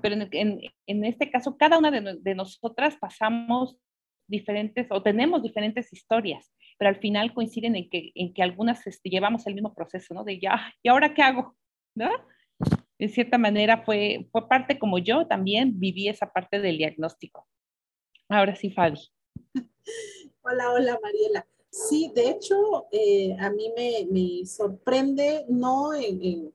Pero 0.00 0.14
en, 0.14 0.60
en, 0.86 1.04
este 1.04 1.30
caso, 1.30 1.56
cada 1.58 1.76
una 1.76 1.90
de, 1.90 2.18
de, 2.20 2.34
nosotras 2.34 2.96
pasamos 2.96 3.76
diferentes 4.28 4.86
o 4.90 5.02
tenemos 5.02 5.42
diferentes 5.42 5.92
historias, 5.92 6.52
pero 6.78 6.88
al 6.88 6.96
final 6.96 7.34
coinciden 7.34 7.76
en 7.76 7.90
que, 7.90 8.12
en 8.14 8.32
que 8.32 8.42
algunas 8.42 8.86
este, 8.86 9.10
llevamos 9.10 9.46
el 9.46 9.54
mismo 9.54 9.74
proceso, 9.74 10.14
¿no? 10.14 10.24
De 10.24 10.38
ya, 10.40 10.72
¿y 10.82 10.88
ahora 10.88 11.12
qué 11.12 11.22
hago? 11.22 11.56
¿No? 11.94 12.10
De 13.02 13.08
cierta 13.08 13.36
manera 13.36 13.82
fue, 13.84 14.28
fue 14.30 14.48
parte 14.48 14.78
como 14.78 14.96
yo 14.96 15.26
también 15.26 15.76
viví 15.80 16.06
esa 16.06 16.32
parte 16.32 16.60
del 16.60 16.78
diagnóstico. 16.78 17.48
Ahora 18.28 18.54
sí, 18.54 18.70
Fabi. 18.70 19.00
Hola, 20.44 20.70
hola, 20.72 21.00
Mariela. 21.02 21.44
Sí, 21.68 22.12
de 22.14 22.30
hecho, 22.30 22.86
eh, 22.92 23.36
a 23.40 23.50
mí 23.50 23.72
me, 23.76 24.06
me, 24.08 24.46
sorprende, 24.46 25.44
no 25.48 25.92
en, 25.94 26.22
en 26.22 26.52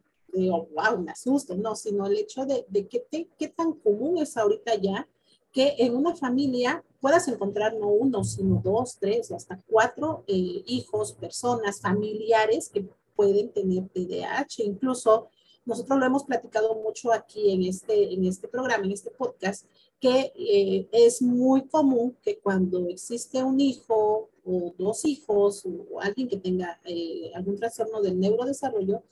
wow, 0.49 0.97
me 1.03 1.11
asusto, 1.11 1.53
no, 1.57 1.75
sino 1.75 2.05
el 2.07 2.15
hecho 2.15 2.45
de, 2.45 2.65
de 2.69 2.87
qué, 2.87 3.05
qué 3.37 3.47
tan 3.49 3.73
común 3.73 4.17
es 4.17 4.37
ahorita 4.37 4.75
ya 4.75 5.05
que 5.51 5.75
en 5.79 5.95
una 5.95 6.15
familia 6.15 6.81
puedas 7.01 7.27
encontrar 7.27 7.73
no 7.73 7.87
uno, 7.87 8.23
sino 8.23 8.61
dos, 8.63 8.97
tres 8.99 9.33
hasta 9.33 9.61
cuatro 9.67 10.23
eh, 10.27 10.63
hijos, 10.65 11.11
personas, 11.11 11.81
familiares 11.81 12.69
que 12.69 12.85
pueden 13.17 13.51
tener 13.51 13.89
TDAH. 13.89 14.63
Incluso 14.63 15.29
nosotros 15.67 15.99
lo 15.99 16.05
hemos 16.05 16.23
platicado 16.23 16.75
mucho 16.75 17.11
aquí 17.11 17.51
en 17.51 17.63
este, 17.63 18.13
en 18.13 18.25
este 18.25 18.47
programa, 18.47 18.85
en 18.85 18.93
este 18.93 19.11
podcast, 19.11 19.65
que 19.99 20.31
eh, 20.35 20.87
es 20.91 21.21
muy 21.21 21.67
común 21.67 22.17
que 22.23 22.39
cuando 22.39 22.87
existe 22.87 23.43
un 23.43 23.59
hijo 23.59 24.29
o 24.45 24.73
dos 24.77 25.03
hijos 25.03 25.65
o 25.65 25.99
alguien 25.99 26.29
que 26.29 26.37
tenga 26.37 26.79
eh, 26.85 27.31
algún 27.35 27.57
trastorno 27.57 28.01
del 28.01 28.17
neurodesarrollo, 28.17 29.03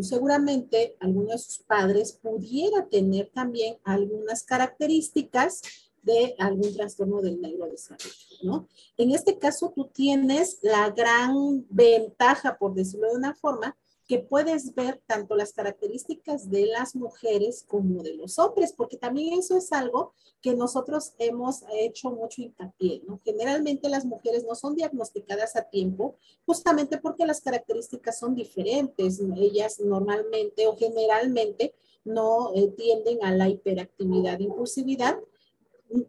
seguramente 0.00 0.96
alguno 1.00 1.32
de 1.32 1.38
sus 1.38 1.58
padres 1.58 2.12
pudiera 2.12 2.86
tener 2.86 3.30
también 3.34 3.78
algunas 3.82 4.44
características 4.44 5.62
de 6.02 6.36
algún 6.38 6.72
trastorno 6.72 7.20
del 7.20 7.40
neurodesarrollo, 7.40 8.36
¿no? 8.42 8.68
En 8.96 9.10
este 9.10 9.38
caso, 9.38 9.72
tú 9.74 9.86
tienes 9.86 10.58
la 10.62 10.90
gran 10.90 11.66
ventaja, 11.68 12.56
por 12.58 12.74
decirlo 12.74 13.08
de 13.08 13.16
una 13.16 13.34
forma, 13.34 13.76
que 14.06 14.20
puedes 14.20 14.74
ver 14.74 15.02
tanto 15.06 15.34
las 15.34 15.52
características 15.52 16.48
de 16.48 16.66
las 16.66 16.94
mujeres 16.94 17.64
como 17.66 18.02
de 18.02 18.14
los 18.14 18.38
hombres, 18.38 18.72
porque 18.72 18.96
también 18.96 19.38
eso 19.38 19.56
es 19.56 19.72
algo 19.72 20.12
que 20.40 20.54
nosotros 20.54 21.14
hemos 21.18 21.64
hecho 21.72 22.10
mucho 22.10 22.42
hincapié, 22.42 23.02
¿no? 23.06 23.20
Generalmente 23.24 23.88
las 23.88 24.04
mujeres 24.04 24.44
no 24.44 24.54
son 24.54 24.76
diagnosticadas 24.76 25.56
a 25.56 25.62
tiempo, 25.62 26.16
justamente 26.44 26.98
porque 26.98 27.26
las 27.26 27.40
características 27.40 28.18
son 28.18 28.34
diferentes. 28.36 29.20
Ellas 29.36 29.80
normalmente 29.80 30.68
o 30.68 30.76
generalmente 30.76 31.74
no 32.04 32.52
eh, 32.54 32.68
tienden 32.76 33.24
a 33.24 33.32
la 33.32 33.48
hiperactividad, 33.48 34.38
impulsividad, 34.38 35.18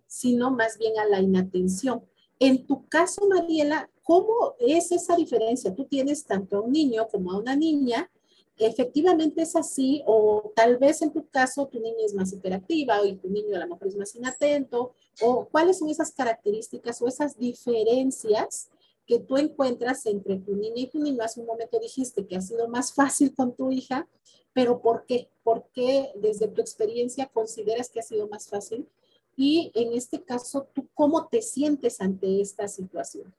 sino 0.05 0.51
más 0.51 0.77
bien 0.77 0.99
a 0.99 1.05
la 1.05 1.19
inatención. 1.19 2.03
En 2.39 2.67
tu 2.67 2.87
caso, 2.87 3.27
Mariela, 3.27 3.89
¿cómo 4.07 4.55
es 4.57 4.93
esa 4.93 5.17
diferencia? 5.17 5.75
Tú 5.75 5.83
tienes 5.83 6.23
tanto 6.25 6.57
a 6.57 6.61
un 6.61 6.71
niño 6.71 7.09
como 7.11 7.33
a 7.33 7.37
una 7.37 7.57
niña. 7.57 8.09
Efectivamente 8.57 9.41
es 9.41 9.55
así, 9.57 10.01
o 10.07 10.53
tal 10.55 10.77
vez 10.77 11.01
en 11.01 11.11
tu 11.11 11.27
caso 11.27 11.67
tu 11.67 11.79
niña 11.79 12.05
es 12.05 12.13
más 12.13 12.31
hiperactiva 12.31 13.05
y 13.05 13.17
tu 13.17 13.29
niño 13.29 13.57
a 13.57 13.59
lo 13.59 13.67
mejor 13.67 13.89
es 13.89 13.97
más 13.97 14.15
inatento, 14.15 14.93
o 15.21 15.47
cuáles 15.49 15.77
son 15.77 15.89
esas 15.89 16.11
características 16.13 17.01
o 17.01 17.07
esas 17.07 17.37
diferencias 17.37 18.69
que 19.05 19.19
tú 19.19 19.37
encuentras 19.37 20.05
entre 20.05 20.37
tu 20.37 20.55
niña 20.55 20.83
y 20.83 20.87
tu 20.87 20.99
niño. 20.99 21.21
Hace 21.21 21.41
un 21.41 21.45
momento 21.45 21.77
dijiste 21.77 22.25
que 22.25 22.37
ha 22.37 22.41
sido 22.41 22.69
más 22.69 22.93
fácil 22.93 23.35
con 23.35 23.53
tu 23.55 23.71
hija, 23.71 24.07
pero 24.53 24.81
¿por 24.81 25.05
qué? 25.05 25.29
¿Por 25.43 25.65
qué 25.73 26.13
desde 26.15 26.47
tu 26.47 26.61
experiencia 26.61 27.27
consideras 27.27 27.89
que 27.89 27.99
ha 27.99 28.03
sido 28.03 28.27
más 28.29 28.47
fácil? 28.47 28.87
Y 29.35 29.71
en 29.75 29.93
este 29.93 30.23
caso, 30.23 30.67
¿tú 30.73 30.87
cómo 30.95 31.27
te 31.27 31.41
sientes 31.41 31.99
ante 31.99 32.41
esta 32.41 32.69
situación? 32.69 33.35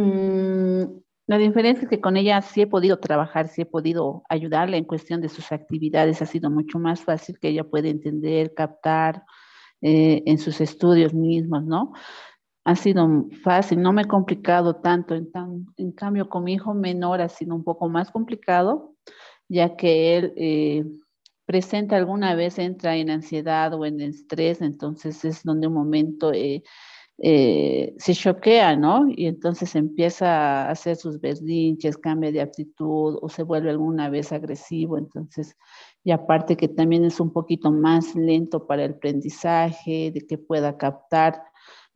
Mm, 0.00 1.00
la 1.26 1.38
diferencia 1.38 1.84
es 1.84 1.90
que 1.90 2.00
con 2.00 2.16
ella 2.16 2.40
sí 2.42 2.62
he 2.62 2.66
podido 2.66 2.98
trabajar, 2.98 3.48
sí 3.48 3.62
he 3.62 3.66
podido 3.66 4.22
ayudarle 4.28 4.78
en 4.78 4.84
cuestión 4.84 5.20
de 5.20 5.28
sus 5.28 5.52
actividades. 5.52 6.22
Ha 6.22 6.26
sido 6.26 6.50
mucho 6.50 6.78
más 6.78 7.00
fácil 7.02 7.38
que 7.38 7.48
ella 7.48 7.64
pueda 7.64 7.88
entender, 7.88 8.54
captar 8.54 9.24
eh, 9.82 10.22
en 10.26 10.38
sus 10.38 10.60
estudios 10.60 11.14
mismos, 11.14 11.64
¿no? 11.64 11.92
Ha 12.64 12.76
sido 12.76 13.26
fácil, 13.42 13.80
no 13.82 13.92
me 13.92 14.02
he 14.02 14.06
complicado 14.06 14.76
tanto. 14.76 15.14
En, 15.14 15.28
en 15.76 15.92
cambio, 15.92 16.28
con 16.28 16.44
mi 16.44 16.54
hijo 16.54 16.74
menor 16.74 17.20
ha 17.20 17.28
sido 17.28 17.54
un 17.54 17.64
poco 17.64 17.88
más 17.88 18.10
complicado, 18.10 18.94
ya 19.48 19.76
que 19.76 20.16
él... 20.16 20.32
Eh, 20.36 20.84
presenta 21.50 21.96
alguna 21.96 22.36
vez, 22.36 22.60
entra 22.60 22.94
en 22.94 23.10
ansiedad 23.10 23.74
o 23.74 23.84
en 23.84 24.00
estrés, 24.00 24.62
entonces 24.62 25.24
es 25.24 25.42
donde 25.42 25.66
un 25.66 25.74
momento 25.74 26.32
eh, 26.32 26.62
eh, 27.22 27.94
se 27.98 28.14
choquea, 28.14 28.76
¿no? 28.76 29.04
Y 29.08 29.26
entonces 29.26 29.76
empieza 29.76 30.26
a 30.64 30.70
hacer 30.70 30.96
sus 30.96 31.20
berrinches, 31.20 31.98
cambia 31.98 32.32
de 32.32 32.40
actitud 32.40 33.18
o 33.20 33.28
se 33.28 33.42
vuelve 33.42 33.68
alguna 33.68 34.08
vez 34.08 34.32
agresivo, 34.32 34.96
entonces, 34.96 35.54
y 36.02 36.12
aparte 36.12 36.56
que 36.56 36.68
también 36.68 37.04
es 37.04 37.20
un 37.20 37.30
poquito 37.30 37.70
más 37.70 38.14
lento 38.14 38.66
para 38.66 38.84
el 38.86 38.92
aprendizaje, 38.92 40.10
de 40.12 40.26
que 40.26 40.38
pueda 40.38 40.78
captar. 40.78 41.42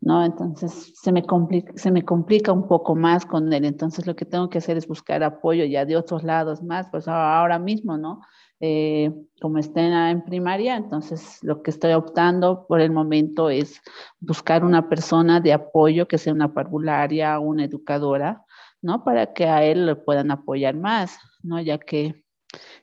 ¿no? 0.01 0.23
Entonces 0.23 0.93
se 0.95 1.13
me, 1.13 1.25
complica, 1.25 1.73
se 1.77 1.91
me 1.91 2.05
complica 2.05 2.53
un 2.53 2.69
poco 2.69 2.95
más 2.95 3.25
con 3.25 3.51
él. 3.51 3.65
Entonces 3.65 4.07
lo 4.07 4.15
que 4.15 4.27
tengo 4.27 4.51
que 4.51 4.59
hacer 4.59 4.77
es 4.77 4.87
buscar 4.87 5.23
apoyo 5.23 5.65
ya 5.65 5.87
de 5.87 5.97
otros 5.97 6.23
lados 6.23 6.63
más, 6.63 6.89
pues 6.91 7.09
ahora 7.09 7.59
mismo, 7.59 7.97
¿no? 7.97 8.21
Eh, 8.67 9.13
como 9.43 9.59
estén 9.59 9.93
en 9.93 10.25
primaria, 10.25 10.77
entonces 10.77 11.39
lo 11.43 11.63
que 11.63 11.71
estoy 11.71 11.93
optando 11.93 12.67
por 12.67 12.81
el 12.81 12.91
momento 12.91 13.51
es 13.51 13.83
buscar 14.21 14.65
una 14.65 14.89
persona 14.89 15.39
de 15.39 15.53
apoyo 15.53 16.09
que 16.09 16.17
sea 16.17 16.33
una 16.33 16.55
parvularia, 16.55 17.39
una 17.41 17.65
educadora, 17.67 18.43
¿no? 18.81 19.05
Para 19.05 19.35
que 19.35 19.45
a 19.45 19.63
él 19.63 19.85
le 19.85 19.97
puedan 19.97 20.31
apoyar 20.31 20.77
más, 20.77 21.19
¿no? 21.43 21.61
Ya 21.61 21.77
que 21.77 22.25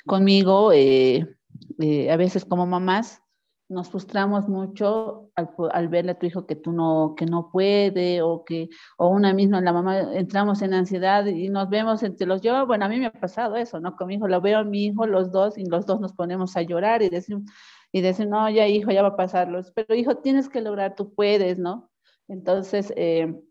conmigo, 0.05 0.71
eh, 0.71 1.35
eh, 1.79 2.11
a 2.11 2.15
veces 2.15 2.45
como 2.45 2.67
mamás, 2.67 3.23
nos 3.71 3.89
frustramos 3.89 4.49
mucho 4.49 5.31
al, 5.35 5.49
al, 5.71 5.87
verle 5.87 6.11
a 6.11 6.19
tu 6.19 6.25
hijo 6.25 6.45
que 6.45 6.55
tú 6.55 6.73
no, 6.73 7.15
que 7.17 7.25
no 7.25 7.49
puede 7.51 8.21
o 8.21 8.43
que, 8.43 8.69
o 8.97 9.07
una 9.07 9.33
misma, 9.33 9.61
la 9.61 9.71
mamá, 9.71 10.13
entramos 10.13 10.61
en 10.61 10.73
ansiedad 10.73 11.25
y 11.25 11.49
nos 11.49 11.69
vemos 11.69 12.03
entre 12.03 12.27
los, 12.27 12.41
yo, 12.41 12.65
bueno, 12.67 12.85
a 12.85 12.89
mí 12.89 12.99
me 12.99 13.07
ha 13.07 13.11
pasado 13.11 13.55
eso, 13.55 13.79
¿no? 13.79 13.95
Con 13.95 14.07
mi 14.07 14.15
hijo, 14.15 14.27
lo 14.27 14.41
veo 14.41 14.59
a 14.59 14.63
mi 14.63 14.85
hijo, 14.87 15.05
los 15.07 15.31
dos, 15.31 15.57
y 15.57 15.65
los 15.65 15.85
dos 15.85 16.01
nos 16.01 16.13
ponemos 16.13 16.57
a 16.57 16.61
llorar 16.63 17.01
y 17.01 17.09
decimos, 17.09 17.43
y 17.91 18.01
decir, 18.01 18.27
no, 18.27 18.49
ya 18.49 18.67
hijo, 18.67 18.91
ya 18.91 19.01
va 19.01 19.09
a 19.09 19.15
pasarlos, 19.17 19.71
pero 19.73 19.95
hijo, 19.95 20.15
tienes 20.17 20.49
que 20.49 20.61
lograr, 20.61 20.95
tú 20.95 21.13
puedes, 21.13 21.57
¿no? 21.57 21.89
Entonces, 22.27 22.93
eh, 22.97 23.41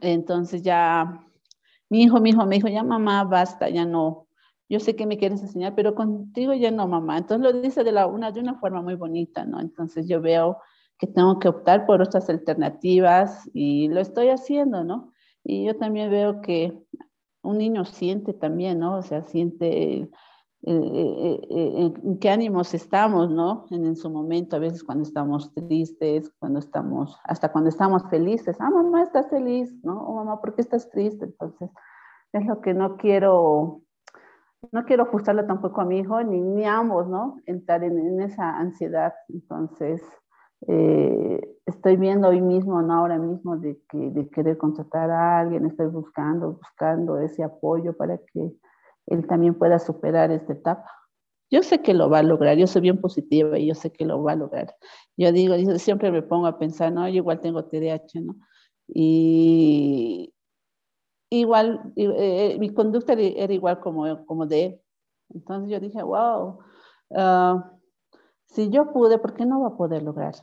entonces 0.00 0.62
ya, 0.62 1.24
mi 1.88 2.02
hijo, 2.02 2.20
mi 2.20 2.30
hijo 2.30 2.44
me 2.46 2.56
dijo, 2.56 2.68
ya 2.68 2.82
mamá, 2.82 3.24
basta, 3.24 3.68
ya 3.68 3.84
no, 3.84 4.27
yo 4.68 4.80
sé 4.80 4.96
que 4.96 5.06
me 5.06 5.16
quieres 5.16 5.40
enseñar, 5.42 5.74
pero 5.74 5.94
contigo 5.94 6.52
ya 6.54 6.70
no, 6.70 6.86
mamá. 6.86 7.18
Entonces 7.18 7.52
lo 7.52 7.60
dice 7.60 7.84
de, 7.84 7.92
la, 7.92 8.06
una, 8.06 8.32
de 8.32 8.40
una 8.40 8.58
forma 8.58 8.82
muy 8.82 8.94
bonita, 8.94 9.44
¿no? 9.44 9.60
Entonces 9.60 10.06
yo 10.06 10.20
veo 10.20 10.58
que 10.98 11.06
tengo 11.06 11.38
que 11.38 11.48
optar 11.48 11.86
por 11.86 12.02
otras 12.02 12.28
alternativas 12.28 13.48
y 13.54 13.88
lo 13.88 14.00
estoy 14.00 14.28
haciendo, 14.28 14.84
¿no? 14.84 15.12
Y 15.44 15.64
yo 15.64 15.76
también 15.76 16.10
veo 16.10 16.40
que 16.42 16.76
un 17.42 17.58
niño 17.58 17.84
siente 17.84 18.34
también, 18.34 18.80
¿no? 18.80 18.98
O 18.98 19.02
sea, 19.02 19.22
siente 19.22 20.00
eh, 20.02 20.10
eh, 20.62 21.40
eh, 21.50 21.92
en 22.04 22.18
qué 22.18 22.30
ánimos 22.30 22.74
estamos, 22.74 23.30
¿no? 23.30 23.66
En, 23.70 23.86
en, 23.86 23.96
su 23.96 24.10
momento, 24.10 24.56
a 24.56 24.58
veces 24.58 24.82
cuando 24.82 25.04
estamos 25.04 25.54
tristes, 25.54 26.30
cuando 26.40 26.58
estamos, 26.58 27.16
hasta 27.24 27.52
cuando 27.52 27.70
estamos 27.70 28.02
felices, 28.10 28.56
ah, 28.60 28.68
mamá, 28.68 29.02
estás 29.02 29.30
feliz, 29.30 29.72
¿no? 29.84 30.02
O 30.02 30.16
mamá, 30.16 30.40
¿por 30.40 30.54
qué 30.54 30.62
estás 30.62 30.90
triste? 30.90 31.26
Entonces, 31.26 31.70
es 32.32 32.44
lo 32.44 32.60
que 32.60 32.74
no 32.74 32.96
quiero 32.96 33.82
no 34.72 34.84
quiero 34.84 35.04
ajustarlo 35.04 35.46
tampoco 35.46 35.80
a 35.80 35.84
mi 35.84 35.98
hijo, 36.00 36.22
ni, 36.22 36.40
ni 36.40 36.64
ambos, 36.64 37.08
¿no? 37.08 37.36
Entrar 37.46 37.84
en, 37.84 38.20
esa 38.20 38.58
ansiedad. 38.58 39.14
Entonces, 39.28 40.02
eh, 40.66 41.40
estoy 41.66 41.96
viendo 41.96 42.28
hoy 42.28 42.40
mismo, 42.40 42.82
no 42.82 42.94
ahora 42.94 43.18
mismo, 43.18 43.56
de, 43.56 43.80
que, 43.88 43.98
de 43.98 44.28
querer 44.30 44.58
contratar 44.58 45.10
a 45.10 45.40
alguien, 45.40 45.66
estoy 45.66 45.86
buscando, 45.86 46.52
buscando 46.54 47.18
ese 47.18 47.44
apoyo 47.44 47.96
para 47.96 48.18
que 48.18 48.52
él 49.06 49.26
también 49.26 49.54
pueda 49.54 49.78
superar 49.78 50.30
esta 50.30 50.52
etapa. 50.52 50.90
Yo 51.50 51.62
sé 51.62 51.80
que 51.80 51.94
lo 51.94 52.10
va 52.10 52.18
a 52.18 52.22
lograr, 52.22 52.58
yo 52.58 52.66
soy 52.66 52.82
bien 52.82 53.00
positiva 53.00 53.58
y 53.58 53.68
yo 53.68 53.74
sé 53.74 53.90
que 53.90 54.04
lo 54.04 54.22
va 54.22 54.32
a 54.32 54.36
lograr. 54.36 54.74
Yo 55.16 55.32
digo, 55.32 55.54
siempre 55.78 56.10
me 56.10 56.22
pongo 56.22 56.46
a 56.46 56.58
pensar, 56.58 56.92
no, 56.92 57.08
yo 57.08 57.16
igual 57.16 57.40
tengo 57.40 57.64
TDAH, 57.64 58.20
¿no? 58.20 58.36
Y, 58.88 60.34
igual, 61.30 61.92
eh, 61.96 62.56
mi 62.58 62.72
conducta 62.72 63.12
era 63.14 63.52
igual 63.52 63.80
como, 63.80 64.24
como 64.26 64.46
de 64.46 64.64
él. 64.64 64.80
Entonces 65.30 65.70
yo 65.70 65.80
dije, 65.80 66.02
wow, 66.02 66.58
ah, 67.14 67.72
si 68.46 68.70
yo 68.70 68.92
pude, 68.92 69.18
¿por 69.18 69.34
qué 69.34 69.44
no 69.44 69.60
va 69.60 69.68
a 69.68 69.76
poder 69.76 70.02
lograr? 70.02 70.34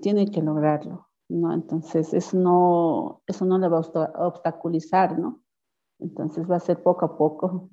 Tiene 0.00 0.30
que 0.30 0.42
lograrlo, 0.42 1.08
¿no? 1.28 1.52
Entonces 1.52 2.14
eso 2.14 2.36
no, 2.36 3.22
eso 3.26 3.44
no 3.44 3.58
le 3.58 3.68
va 3.68 3.78
a 3.78 4.26
obstaculizar, 4.26 5.18
¿no? 5.18 5.42
Entonces 5.98 6.48
va 6.48 6.56
a 6.56 6.60
ser 6.60 6.82
poco 6.82 7.04
a 7.04 7.18
poco. 7.18 7.70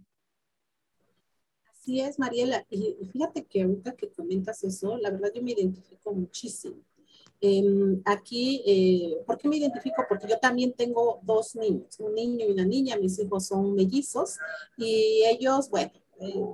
Así 1.72 2.00
es, 2.02 2.18
Mariela. 2.18 2.66
Y 2.70 2.96
fíjate 3.12 3.46
que 3.46 3.62
ahorita 3.62 3.96
que 3.96 4.12
comentas 4.12 4.64
eso, 4.64 4.98
la 4.98 5.12
verdad 5.12 5.30
yo 5.36 5.44
me 5.44 5.52
identifico 5.52 6.12
muchísimo 6.14 6.78
Em, 7.42 8.02
aquí, 8.06 8.64
eh, 8.66 9.24
¿por 9.26 9.38
qué 9.38 9.48
me 9.48 9.58
identifico? 9.58 10.04
Porque 10.08 10.28
yo 10.28 10.40
también 10.40 10.74
tengo 10.74 11.20
dos 11.24 11.56
niños, 11.56 12.00
un 12.00 12.16
niño 12.16 12.46
y 12.46 12.52
una 12.52 12.66
niña, 12.66 12.98
mis 12.98 13.20
hijos 13.20 13.48
son 13.48 13.76
mellizos 13.76 14.38
y 14.78 15.24
ellos, 15.26 15.70
bueno, 15.70 15.92
eh, 16.20 16.46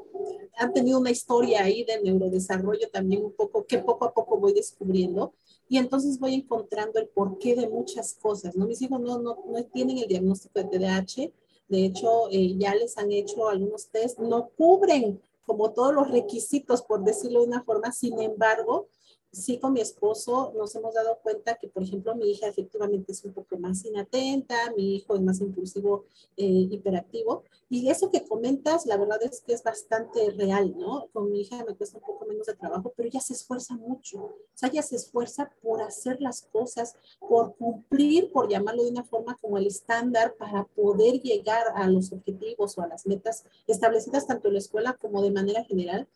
han 0.58 0.74
tenido 0.74 1.00
una 1.00 1.12
historia 1.12 1.64
ahí 1.64 1.84
de 1.84 2.02
neurodesarrollo 2.02 2.90
también 2.90 3.24
un 3.24 3.32
poco, 3.34 3.66
que 3.66 3.78
poco 3.78 4.06
a 4.06 4.14
poco 4.14 4.38
voy 4.38 4.54
descubriendo 4.54 5.34
y 5.70 5.78
entonces 5.78 6.20
voy 6.20 6.34
encontrando 6.34 7.00
el 7.00 7.08
porqué 7.08 7.56
de 7.56 7.70
muchas 7.70 8.16
cosas, 8.16 8.56
¿no? 8.56 8.66
Mis 8.66 8.82
hijos 8.82 9.00
no, 9.00 9.20
no, 9.20 9.38
no 9.48 9.64
tienen 9.66 10.00
el 10.00 10.08
diagnóstico 10.08 10.60
de 10.60 10.66
TDAH, 10.66 11.32
de 11.70 11.86
hecho 11.86 12.30
eh, 12.32 12.56
ya 12.58 12.76
les 12.76 12.98
han 12.98 13.12
hecho 13.12 13.48
algunos 13.48 13.88
test, 13.90 14.20
no 14.20 14.50
cubren 14.58 15.22
como 15.46 15.72
todos 15.72 15.94
los 15.94 16.10
requisitos, 16.10 16.82
por 16.82 17.04
decirlo 17.04 17.42
de 17.42 17.48
una 17.48 17.64
forma, 17.64 17.92
sin 17.92 18.20
embargo, 18.20 18.88
sí 19.32 19.60
con 19.60 19.74
mi 19.74 19.82
esposo 19.82 20.54
nos 20.58 20.76
hemos 20.76 20.94
dado 20.94 21.20
cuenta 21.24 21.56
que, 21.56 21.68
por 21.68 21.84
ejemplo, 21.84 22.16
mi 22.16 22.32
hija 22.32 22.48
efectivamente 22.48 23.12
es 23.14 23.24
un 23.24 23.34
poco 23.34 23.58
más 23.58 23.84
inatenta, 23.86 24.72
mi 24.76 24.96
hijo 24.96 25.16
es 25.16 25.22
más 25.22 25.40
impulsivo, 25.40 26.06
eh, 26.38 26.68
hiperactivo. 26.70 27.44
Y 27.70 27.90
eso 27.90 28.12
que 28.12 28.28
comentas, 28.28 28.86
la 28.86 28.98
verdad 28.98 29.24
es 29.24 29.42
que 29.42 29.54
es 29.54 29.64
bastante 29.64 30.32
real, 30.32 30.78
¿no? 30.78 31.08
Con 31.14 31.32
mi 31.32 31.42
hija 31.42 31.64
me 31.64 31.74
cuesta 31.74 31.98
un 31.98 32.04
poco 32.04 32.26
menos 32.26 32.48
de 32.48 32.56
trabajo, 32.56 32.92
pero 32.96 33.08
ella 33.08 33.22
se 33.22 33.34
esfuerza 33.34 33.76
mucho. 33.76 34.18
O 34.20 34.36
sea, 34.56 34.68
ella 34.68 34.84
se 34.84 34.98
esfuerza 34.98 35.50
por 35.62 35.82
hacer 35.82 36.20
las 36.20 36.42
cosas, 36.42 36.96
por 37.20 37.56
cumplir, 37.56 38.32
por 38.34 38.50
llamarlo 38.50 38.84
de 38.84 38.92
una 38.92 39.06
forma 39.06 39.38
como 39.42 39.58
el 39.58 39.68
estándar 39.68 40.36
para 40.36 40.66
poder 40.66 41.22
llegar 41.22 41.64
a 41.76 41.88
los 41.88 42.12
objetivos 42.12 42.78
o 42.78 42.82
a 42.82 42.88
las 42.88 43.08
metas 43.08 43.46
establecidas 43.68 44.28
tanto 44.28 44.50
en 44.50 44.56
la 44.56 44.60
escuela 44.60 44.98
como 45.00 45.22
de 45.22 45.32
manera 45.32 45.64
general. 45.64 46.08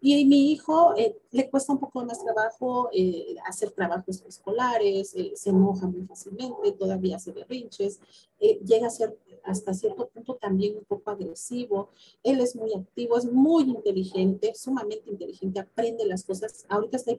Y 0.00 0.24
mi 0.24 0.50
hijo 0.50 0.96
eh, 0.96 1.16
le 1.30 1.48
cuesta 1.48 1.72
un 1.72 1.78
poco 1.78 2.04
más 2.04 2.22
trabajo 2.24 2.63
eh, 2.92 3.36
hacer 3.46 3.70
trabajos 3.70 4.22
escolares, 4.26 5.14
eh, 5.14 5.32
se 5.34 5.50
enoja 5.50 5.86
muy 5.86 6.06
fácilmente, 6.06 6.72
todavía 6.72 7.16
hace 7.16 7.32
berrinches, 7.32 8.00
eh, 8.40 8.58
llega 8.64 8.86
a 8.86 8.90
ser 8.90 9.18
hasta 9.42 9.74
cierto 9.74 10.08
punto 10.08 10.36
también 10.36 10.76
un 10.76 10.84
poco 10.84 11.10
agresivo. 11.10 11.90
Él 12.22 12.40
es 12.40 12.56
muy 12.56 12.72
activo, 12.74 13.16
es 13.18 13.26
muy 13.26 13.64
inteligente, 13.64 14.54
sumamente 14.54 15.10
inteligente, 15.10 15.60
aprende 15.60 16.06
las 16.06 16.24
cosas. 16.24 16.64
Ahorita 16.68 16.96
está 16.96 17.12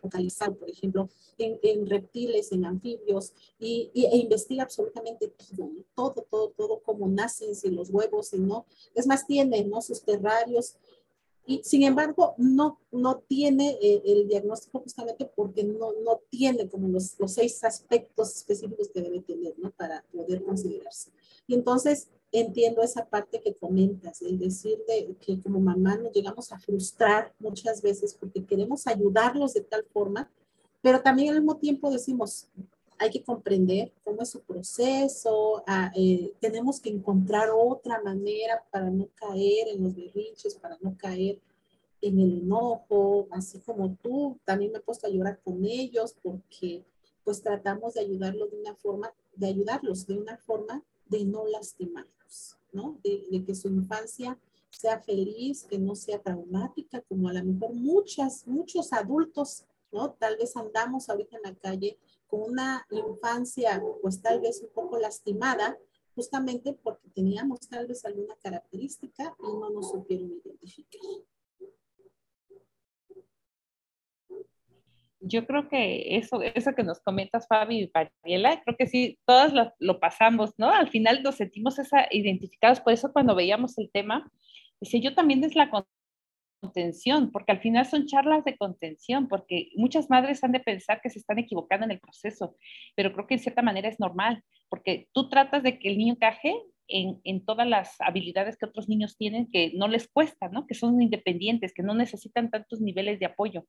focalizado, 0.00 0.54
por 0.54 0.70
ejemplo, 0.70 1.08
en, 1.38 1.86
reptiles, 1.86 2.52
en 2.52 2.64
anfibios, 2.64 3.32
y, 3.58 3.90
e 3.94 4.16
investiga 4.16 4.62
absolutamente 4.62 5.28
todo, 5.28 5.70
todo, 5.94 6.26
todo, 6.30 6.48
todo, 6.50 6.82
cómo 6.82 7.08
nacen, 7.08 7.54
si 7.54 7.70
los 7.70 7.90
huevos, 7.90 8.28
si 8.28 8.38
no. 8.38 8.66
Es 8.94 9.06
más, 9.06 9.26
tiene 9.26 9.64
¿no? 9.64 9.82
sus 9.82 10.02
terrarios, 10.02 10.76
y 11.44 11.60
sin 11.64 11.82
embargo 11.82 12.34
no, 12.38 12.78
no 12.92 13.18
tiene 13.18 13.76
eh, 13.82 14.02
el 14.04 14.28
diagnóstico 14.28 14.80
justamente 14.80 15.28
porque 15.34 15.64
no, 15.64 15.92
no 16.04 16.20
tiene 16.30 16.68
como 16.68 16.88
los, 16.88 17.18
los, 17.18 17.32
seis 17.32 17.62
aspectos 17.64 18.36
específicos 18.36 18.90
que 18.92 19.02
debe 19.02 19.20
tener 19.20 19.54
¿no? 19.58 19.70
para 19.72 20.04
poder 20.12 20.44
considerarse. 20.44 21.10
Y 21.46 21.54
entonces 21.54 22.08
entiendo 22.30 22.82
esa 22.82 23.06
parte 23.06 23.40
que 23.40 23.54
comentas, 23.54 24.22
el 24.22 24.38
decir 24.38 24.78
de 24.86 25.14
que 25.20 25.40
como 25.40 25.60
mamá 25.60 25.96
nos 25.96 26.12
llegamos 26.12 26.52
a 26.52 26.58
frustrar 26.58 27.34
muchas 27.38 27.82
veces 27.82 28.14
porque 28.14 28.44
queremos 28.44 28.86
ayudarlos 28.86 29.54
de 29.54 29.62
tal 29.62 29.84
forma, 29.92 30.30
pero 30.80 31.02
también 31.02 31.30
al 31.30 31.40
mismo 31.40 31.56
tiempo 31.58 31.90
decimos, 31.90 32.48
hay 33.02 33.10
que 33.10 33.24
comprender 33.24 33.92
cómo 34.04 34.22
es 34.22 34.30
su 34.30 34.40
proceso, 34.42 35.64
ah, 35.66 35.90
eh, 35.96 36.32
tenemos 36.40 36.78
que 36.80 36.88
encontrar 36.88 37.50
otra 37.50 38.00
manera 38.00 38.64
para 38.70 38.90
no 38.90 39.08
caer 39.16 39.68
en 39.68 39.82
los 39.82 39.96
berrinches, 39.96 40.54
para 40.54 40.78
no 40.80 40.96
caer 40.96 41.40
en 42.00 42.20
el 42.20 42.38
enojo, 42.38 43.26
así 43.32 43.58
como 43.58 43.96
tú, 44.00 44.38
también 44.44 44.70
me 44.70 44.78
he 44.78 44.82
puesto 44.82 45.08
a 45.08 45.10
llorar 45.10 45.40
con 45.42 45.64
ellos 45.64 46.14
porque 46.22 46.84
pues 47.24 47.42
tratamos 47.42 47.94
de 47.94 48.02
ayudarlos 48.02 48.52
de 48.52 48.60
una 48.60 48.74
forma, 48.76 49.12
de 49.34 49.46
ayudarlos 49.48 50.06
de 50.06 50.18
una 50.18 50.36
forma 50.36 50.82
de 51.06 51.24
no 51.24 51.44
lastimarlos, 51.46 52.56
¿no? 52.72 53.00
De, 53.02 53.44
que 53.44 53.54
su 53.54 53.68
infancia 53.68 54.38
sea 54.70 55.00
feliz, 55.00 55.64
que 55.64 55.78
no 55.78 55.96
sea 55.96 56.20
traumática, 56.20 57.00
como 57.02 57.28
a 57.28 57.32
lo 57.32 57.44
mejor 57.44 57.74
muchas, 57.74 58.46
muchos 58.46 58.92
adultos, 58.92 59.64
¿no? 59.90 60.12
Tal 60.12 60.36
vez 60.36 60.56
andamos 60.56 61.08
ahorita 61.08 61.36
en 61.36 61.42
la 61.42 61.54
calle 61.54 61.98
con 62.32 62.50
una 62.50 62.86
infancia, 62.90 63.82
pues 64.00 64.22
tal 64.22 64.40
vez 64.40 64.62
un 64.62 64.72
poco 64.72 64.98
lastimada, 64.98 65.76
justamente 66.14 66.72
porque 66.82 67.10
teníamos 67.10 67.60
tal 67.68 67.86
vez 67.86 68.06
alguna 68.06 68.34
característica 68.42 69.36
y 69.38 69.52
no 69.52 69.68
nos 69.68 69.90
supieron 69.90 70.32
identificar. 70.42 71.00
yo 75.24 75.46
creo 75.46 75.68
que 75.68 76.16
eso, 76.16 76.42
eso 76.42 76.74
que 76.74 76.82
nos 76.82 77.00
comentas, 77.00 77.46
Fabi 77.46 77.82
y 77.82 77.90
Mariela, 77.94 78.60
creo 78.64 78.76
que 78.76 78.88
sí, 78.88 79.18
todas 79.24 79.52
lo, 79.78 80.00
pasamos, 80.00 80.52
¿no? 80.58 80.70
Al 80.70 80.88
final 80.88 81.22
nos 81.22 81.36
sentimos 81.36 81.78
esa, 81.78 82.08
identificados, 82.10 82.80
por 82.80 82.92
eso 82.92 83.12
cuando 83.12 83.36
veíamos 83.36 83.78
el 83.78 83.88
tema, 83.92 84.28
dice, 84.80 85.00
yo 85.00 85.14
también 85.14 85.44
es 85.44 85.54
la 85.54 85.70
contención, 86.62 87.30
porque 87.32 87.52
al 87.52 87.60
final 87.60 87.84
son 87.86 88.06
charlas 88.06 88.44
de 88.44 88.56
contención, 88.56 89.28
porque 89.28 89.70
muchas 89.74 90.08
madres 90.08 90.44
han 90.44 90.52
de 90.52 90.60
pensar 90.60 91.00
que 91.02 91.10
se 91.10 91.18
están 91.18 91.40
equivocando 91.40 91.84
en 91.84 91.90
el 91.90 92.00
proceso, 92.00 92.56
pero 92.94 93.12
creo 93.12 93.26
que 93.26 93.34
en 93.34 93.40
cierta 93.40 93.62
manera 93.62 93.88
es 93.88 93.98
normal, 93.98 94.42
porque 94.70 95.08
tú 95.12 95.28
tratas 95.28 95.62
de 95.64 95.78
que 95.78 95.88
el 95.88 95.98
niño 95.98 96.16
caje 96.20 96.54
en, 96.86 97.20
en, 97.24 97.44
todas 97.44 97.66
las 97.66 98.00
habilidades 98.00 98.56
que 98.56 98.66
otros 98.66 98.88
niños 98.88 99.16
tienen 99.16 99.50
que 99.50 99.72
no 99.74 99.88
les 99.88 100.08
cuesta, 100.08 100.48
¿no? 100.48 100.66
Que 100.66 100.74
son 100.74 101.02
independientes, 101.02 101.72
que 101.74 101.82
no 101.82 101.94
necesitan 101.94 102.50
tantos 102.50 102.80
niveles 102.80 103.18
de 103.18 103.26
apoyo 103.26 103.66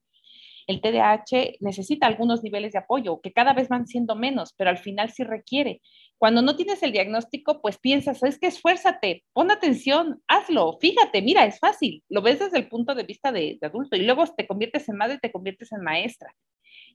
el 0.68 0.82
TDAH 0.82 1.58
necesita 1.60 2.08
algunos 2.08 2.44
niveles 2.44 2.74
de 2.74 2.80
apoyo, 2.80 3.22
que 3.22 3.34
cada 3.34 3.54
vez 3.54 3.70
van 3.70 3.88
siendo 3.88 4.16
menos, 4.16 4.54
pero 4.58 4.70
al 4.70 4.78
final 4.78 5.12
sí 5.12 5.24
requiere. 5.24 5.82
Cuando 6.18 6.42
no 6.42 6.56
tienes 6.56 6.82
el 6.84 6.92
diagnóstico, 6.92 7.62
pues 7.62 7.78
piensas, 7.78 8.24
es 8.24 8.40
que 8.40 8.48
esfuérzate, 8.48 9.24
pon 9.34 9.52
atención, 9.52 10.22
hazlo, 10.28 10.78
fíjate, 10.80 11.22
mira, 11.22 11.46
es 11.46 11.60
fácil, 11.60 12.04
lo 12.10 12.22
ves 12.22 12.40
desde 12.40 12.58
el 12.58 12.70
punto 12.70 12.96
de 12.96 13.04
vista 13.04 13.32
de, 13.32 13.58
adulto 13.62 13.96
y 13.96 14.04
luego 14.04 14.26
te 14.28 14.48
conviertes 14.48 14.88
en 14.88 14.98
madre, 14.98 15.20
te 15.22 15.32
conviertes 15.32 15.72
en 15.72 15.82
maestra. 15.82 16.34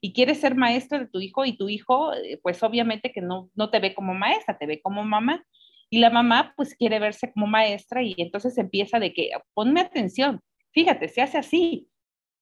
Y 0.01 0.13
quieres 0.13 0.41
ser 0.41 0.55
maestra 0.55 0.99
de 1.01 1.09
tu 1.09 1.21
hijo 1.21 1.45
y 1.45 1.57
tu 1.57 1.69
hijo, 1.69 2.15
eh, 2.15 2.39
pues 2.43 2.63
obviamente 2.63 3.13
que 3.13 3.21
no, 3.21 3.51
no 3.55 3.71
te 3.71 3.81
ve 3.81 3.95
como 3.95 4.15
maestra, 4.15 4.57
te 4.57 4.67
ve 4.67 4.81
como 4.81 5.05
mamá. 5.05 5.45
Y 5.91 5.99
la 5.99 6.11
mamá 6.11 6.55
pues 6.57 6.75
quiere 6.75 6.99
verse 6.99 7.33
como 7.33 7.47
maestra 7.47 8.03
y 8.03 8.15
entonces 8.19 8.57
empieza 8.59 8.99
de 8.99 9.13
que 9.13 9.31
ponme 9.55 9.81
atención, 9.81 10.41
fíjate, 10.73 11.09
se 11.09 11.23
hace 11.23 11.39
así, 11.39 11.89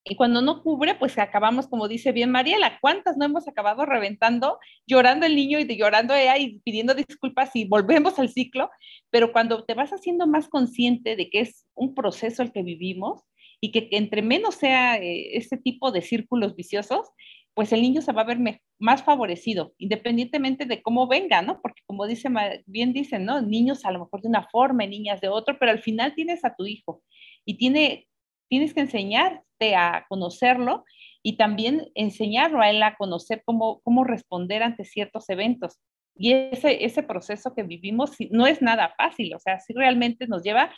y 0.08 0.14
cuando 0.14 0.40
no 0.40 0.62
cubre, 0.62 0.94
pues 0.94 1.18
acabamos, 1.18 1.66
como 1.66 1.88
dice 1.88 2.12
bien 2.12 2.30
Mariela, 2.30 2.78
¿cuántas 2.80 3.16
no 3.16 3.24
hemos 3.24 3.48
acabado 3.48 3.84
reventando, 3.86 4.60
llorando 4.86 5.26
el 5.26 5.34
niño 5.34 5.58
y 5.58 5.76
llorando 5.76 6.14
ella 6.14 6.38
y 6.38 6.60
pidiendo 6.60 6.94
disculpas 6.94 7.50
y 7.54 7.64
volvemos 7.64 8.18
al 8.20 8.28
ciclo? 8.28 8.70
Pero 9.10 9.32
cuando 9.32 9.64
te 9.64 9.74
vas 9.74 9.90
haciendo 9.92 10.28
más 10.28 10.48
consciente 10.48 11.16
de 11.16 11.28
que 11.28 11.40
es 11.40 11.66
un 11.74 11.92
proceso 11.94 12.44
el 12.44 12.52
que 12.52 12.62
vivimos 12.62 13.24
y 13.60 13.72
que, 13.72 13.88
entre 13.92 14.22
menos 14.22 14.54
sea 14.54 14.96
eh, 14.96 15.36
ese 15.36 15.56
tipo 15.56 15.90
de 15.90 16.02
círculos 16.02 16.54
viciosos, 16.54 17.08
pues 17.54 17.72
el 17.72 17.82
niño 17.82 18.00
se 18.00 18.12
va 18.12 18.22
a 18.22 18.26
ver 18.26 18.38
más 18.78 19.02
favorecido, 19.02 19.74
independientemente 19.78 20.66
de 20.66 20.82
cómo 20.82 21.08
venga, 21.08 21.42
¿no? 21.42 21.60
Porque 21.62 21.82
como 21.84 22.06
dice, 22.06 22.28
bien 22.66 22.92
dicen, 22.92 23.24
¿no? 23.24 23.40
Niños 23.40 23.84
a 23.84 23.90
lo 23.90 24.00
mejor 24.00 24.20
de 24.22 24.28
una 24.28 24.46
forma, 24.50 24.86
niñas 24.86 25.20
de 25.20 25.30
otro, 25.30 25.56
pero 25.58 25.72
al 25.72 25.80
final 25.80 26.14
tienes 26.14 26.44
a 26.44 26.54
tu 26.54 26.64
hijo 26.66 27.02
y 27.44 27.56
tiene 27.56 28.06
tienes 28.48 28.74
que 28.74 28.80
enseñarte 28.80 29.74
a 29.74 30.06
conocerlo 30.08 30.84
y 31.22 31.36
también 31.36 31.90
enseñarlo 31.94 32.60
a 32.60 32.70
él 32.70 32.82
a 32.82 32.96
conocer 32.96 33.42
cómo, 33.44 33.80
cómo 33.82 34.04
responder 34.04 34.62
ante 34.62 34.84
ciertos 34.84 35.28
eventos. 35.28 35.78
Y 36.14 36.32
ese, 36.32 36.84
ese 36.84 37.02
proceso 37.02 37.54
que 37.54 37.62
vivimos 37.62 38.12
no 38.30 38.46
es 38.46 38.62
nada 38.62 38.94
fácil, 38.96 39.34
o 39.34 39.38
sea, 39.38 39.58
sí 39.58 39.72
realmente 39.74 40.26
nos 40.26 40.42
lleva 40.42 40.72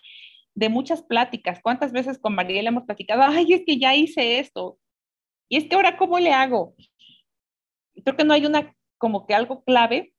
de 0.54 0.68
muchas 0.68 1.02
pláticas. 1.02 1.60
¿Cuántas 1.62 1.92
veces 1.92 2.18
con 2.18 2.34
Mariela 2.34 2.70
hemos 2.70 2.84
platicado? 2.84 3.22
Ay, 3.22 3.52
es 3.52 3.62
que 3.64 3.78
ya 3.78 3.94
hice 3.94 4.40
esto. 4.40 4.78
Y 5.48 5.56
es 5.56 5.64
que 5.64 5.76
ahora, 5.76 5.96
¿cómo 5.96 6.18
le 6.18 6.32
hago? 6.32 6.74
Creo 8.04 8.16
que 8.16 8.24
no 8.24 8.34
hay 8.34 8.44
una, 8.44 8.74
como 8.98 9.26
que 9.26 9.34
algo 9.34 9.62
clave 9.62 10.12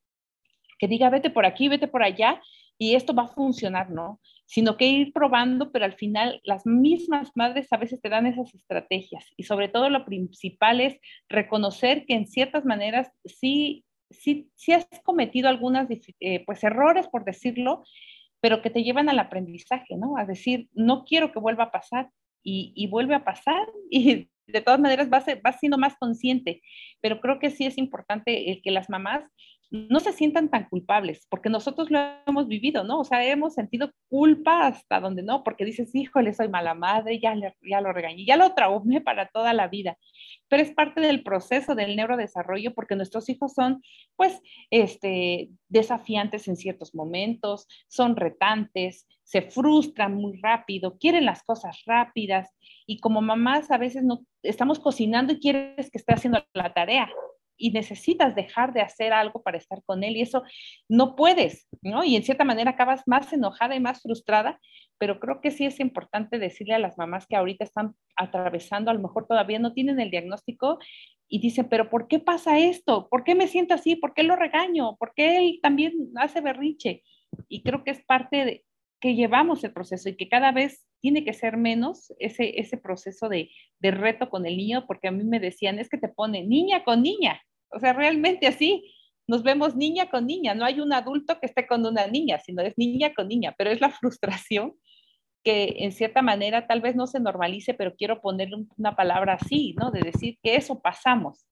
que 0.79 0.87
diga, 0.87 1.09
vete 1.09 1.29
por 1.29 1.45
aquí, 1.45 1.67
vete 1.67 1.87
por 1.87 2.03
allá, 2.03 2.41
y 2.81 2.95
esto 2.95 3.13
va 3.13 3.23
a 3.23 3.27
funcionar, 3.27 3.91
¿no? 3.91 4.21
Sino 4.45 4.77
que 4.77 4.87
ir 4.87 5.11
probando, 5.11 5.71
pero 5.71 5.83
al 5.83 5.93
final 5.93 6.39
las 6.45 6.65
mismas 6.65 7.29
madres 7.35 7.67
a 7.71 7.77
veces 7.77 8.01
te 8.01 8.07
dan 8.07 8.25
esas 8.25 8.55
estrategias 8.55 9.25
y 9.35 9.43
sobre 9.43 9.67
todo 9.67 9.89
lo 9.89 10.05
principal 10.05 10.79
es 10.79 10.97
reconocer 11.27 12.05
que 12.05 12.15
en 12.15 12.25
ciertas 12.25 12.63
maneras 12.63 13.11
sí, 13.25 13.83
sí, 14.09 14.49
sí 14.55 14.71
has 14.71 14.87
cometido 15.03 15.49
algunas 15.49 15.89
eh, 16.21 16.43
pues 16.45 16.63
errores, 16.63 17.09
por 17.09 17.25
decirlo, 17.25 17.83
pero 18.39 18.61
que 18.61 18.69
te 18.69 18.81
llevan 18.81 19.09
al 19.09 19.19
aprendizaje, 19.19 19.97
¿no? 19.97 20.15
A 20.17 20.23
decir, 20.23 20.69
no 20.73 21.03
quiero 21.03 21.33
que 21.33 21.39
vuelva 21.39 21.65
a 21.65 21.71
pasar 21.71 22.09
y, 22.41 22.71
y 22.75 22.87
vuelve 22.87 23.13
a 23.13 23.25
pasar 23.25 23.67
y 23.91 24.29
de 24.47 24.61
todas 24.61 24.79
maneras 24.79 25.09
vas, 25.09 25.25
vas 25.43 25.59
siendo 25.59 25.77
más 25.77 25.97
consciente, 25.97 26.61
pero 27.01 27.19
creo 27.19 27.39
que 27.39 27.49
sí 27.49 27.65
es 27.65 27.77
importante 27.77 28.51
el 28.51 28.61
que 28.61 28.71
las 28.71 28.89
mamás 28.89 29.25
no 29.71 29.99
se 29.99 30.13
sientan 30.13 30.49
tan 30.49 30.67
culpables, 30.67 31.27
porque 31.29 31.49
nosotros 31.49 31.91
lo 31.91 31.99
hemos 32.25 32.47
vivido, 32.47 32.83
¿no? 32.83 32.99
O 32.99 33.03
sea, 33.03 33.23
hemos 33.23 33.53
sentido 33.53 33.91
culpa 34.07 34.65
hasta 34.65 34.99
donde 34.99 35.21
no, 35.21 35.43
porque 35.43 35.63
dices, 35.65 35.93
híjole, 35.93 36.33
soy 36.33 36.49
mala 36.49 36.73
madre, 36.73 37.19
ya, 37.19 37.35
ya 37.61 37.81
lo 37.81 37.93
regañé, 37.93 38.25
ya 38.25 38.35
lo 38.35 38.53
traumé 38.55 39.01
para 39.01 39.27
toda 39.27 39.53
la 39.53 39.67
vida. 39.67 39.97
Pero 40.47 40.63
es 40.63 40.71
parte 40.71 41.01
del 41.01 41.23
proceso 41.23 41.75
del 41.75 41.95
neurodesarrollo, 41.95 42.73
porque 42.73 42.95
nuestros 42.95 43.29
hijos 43.29 43.53
son, 43.53 43.83
pues, 44.15 44.41
este, 44.71 45.49
desafiantes 45.67 46.47
en 46.47 46.55
ciertos 46.55 46.95
momentos, 46.95 47.67
son 47.87 48.15
retantes, 48.15 49.07
se 49.23 49.43
frustran 49.43 50.15
muy 50.15 50.39
rápido, 50.41 50.97
quieren 50.97 51.25
las 51.25 51.43
cosas 51.43 51.83
rápidas, 51.85 52.49
y 52.87 52.99
como 52.99 53.21
mamás 53.21 53.69
a 53.69 53.77
veces 53.77 54.03
no 54.03 54.25
estamos 54.41 54.79
cocinando 54.79 55.33
y 55.33 55.39
quieres 55.39 55.91
que 55.91 55.99
esté 55.99 56.13
haciendo 56.13 56.43
la 56.53 56.73
tarea, 56.73 57.07
y 57.59 57.71
necesitas 57.71 58.33
dejar 58.33 58.73
de 58.73 58.81
hacer 58.81 59.13
algo 59.13 59.43
para 59.43 59.57
estar 59.57 59.83
con 59.83 60.03
él 60.03 60.17
y 60.17 60.21
eso 60.21 60.43
no 60.87 61.15
puedes, 61.15 61.67
¿no? 61.81 62.03
Y 62.03 62.15
en 62.15 62.23
cierta 62.23 62.45
manera 62.45 62.71
acabas 62.71 63.03
más 63.05 63.31
enojada 63.33 63.75
y 63.75 63.79
más 63.79 64.01
frustrada, 64.01 64.59
pero 64.97 65.19
creo 65.19 65.41
que 65.41 65.51
sí 65.51 65.65
es 65.65 65.79
importante 65.79 66.39
decirle 66.39 66.73
a 66.73 66.79
las 66.79 66.97
mamás 66.97 67.27
que 67.27 67.35
ahorita 67.35 67.63
están 67.63 67.95
atravesando, 68.15 68.89
a 68.89 68.93
lo 68.93 69.01
mejor 69.01 69.27
todavía 69.27 69.59
no 69.59 69.73
tienen 69.73 69.99
el 69.99 70.09
diagnóstico 70.09 70.79
y 71.27 71.39
dicen, 71.39 71.67
pero 71.69 71.89
¿por 71.89 72.07
qué 72.07 72.19
pasa 72.19 72.57
esto? 72.57 73.07
¿Por 73.09 73.23
qué 73.23 73.35
me 73.35 73.47
siento 73.47 73.75
así? 73.75 73.95
¿Por 73.95 74.13
qué 74.13 74.23
lo 74.23 74.35
regaño? 74.35 74.95
¿Por 74.97 75.13
qué 75.13 75.37
él 75.37 75.59
también 75.61 75.93
hace 76.15 76.41
berrinche? 76.41 77.03
Y 77.47 77.61
creo 77.61 77.83
que 77.83 77.91
es 77.91 78.03
parte 78.03 78.45
de 78.45 78.65
que 78.99 79.15
llevamos 79.15 79.63
el 79.63 79.71
proceso 79.71 80.09
y 80.09 80.17
que 80.17 80.27
cada 80.27 80.51
vez 80.51 80.85
tiene 81.01 81.23
que 81.23 81.33
ser 81.33 81.55
menos 81.55 82.13
ese, 82.19 82.59
ese 82.59 82.77
proceso 82.77 83.29
de, 83.29 83.49
de 83.79 83.91
reto 83.91 84.29
con 84.29 84.45
el 84.45 84.57
niño, 84.57 84.85
porque 84.87 85.07
a 85.07 85.11
mí 85.11 85.23
me 85.23 85.39
decían, 85.39 85.79
es 85.79 85.89
que 85.89 85.97
te 85.97 86.09
pone 86.09 86.43
niña 86.45 86.83
con 86.83 87.01
niña, 87.01 87.41
o 87.71 87.79
sea, 87.79 87.93
realmente 87.93 88.47
así 88.47 88.83
nos 89.27 89.43
vemos 89.43 89.75
niña 89.75 90.09
con 90.09 90.25
niña. 90.25 90.55
No 90.55 90.65
hay 90.65 90.79
un 90.79 90.91
adulto 90.91 91.39
que 91.39 91.45
esté 91.45 91.67
con 91.67 91.85
una 91.85 92.07
niña, 92.07 92.39
sino 92.39 92.63
es 92.63 92.77
niña 92.77 93.13
con 93.13 93.27
niña, 93.27 93.53
pero 93.57 93.69
es 93.69 93.79
la 93.79 93.89
frustración 93.99 94.73
que 95.43 95.75
en 95.79 95.91
cierta 95.91 96.21
manera 96.21 96.67
tal 96.67 96.81
vez 96.81 96.95
no 96.95 97.07
se 97.07 97.19
normalice, 97.19 97.73
pero 97.73 97.95
quiero 97.95 98.21
ponerle 98.21 98.65
una 98.77 98.95
palabra 98.95 99.33
así, 99.35 99.75
¿no? 99.79 99.91
De 99.91 100.01
decir 100.01 100.37
que 100.43 100.55
eso 100.55 100.81
pasamos, 100.81 101.45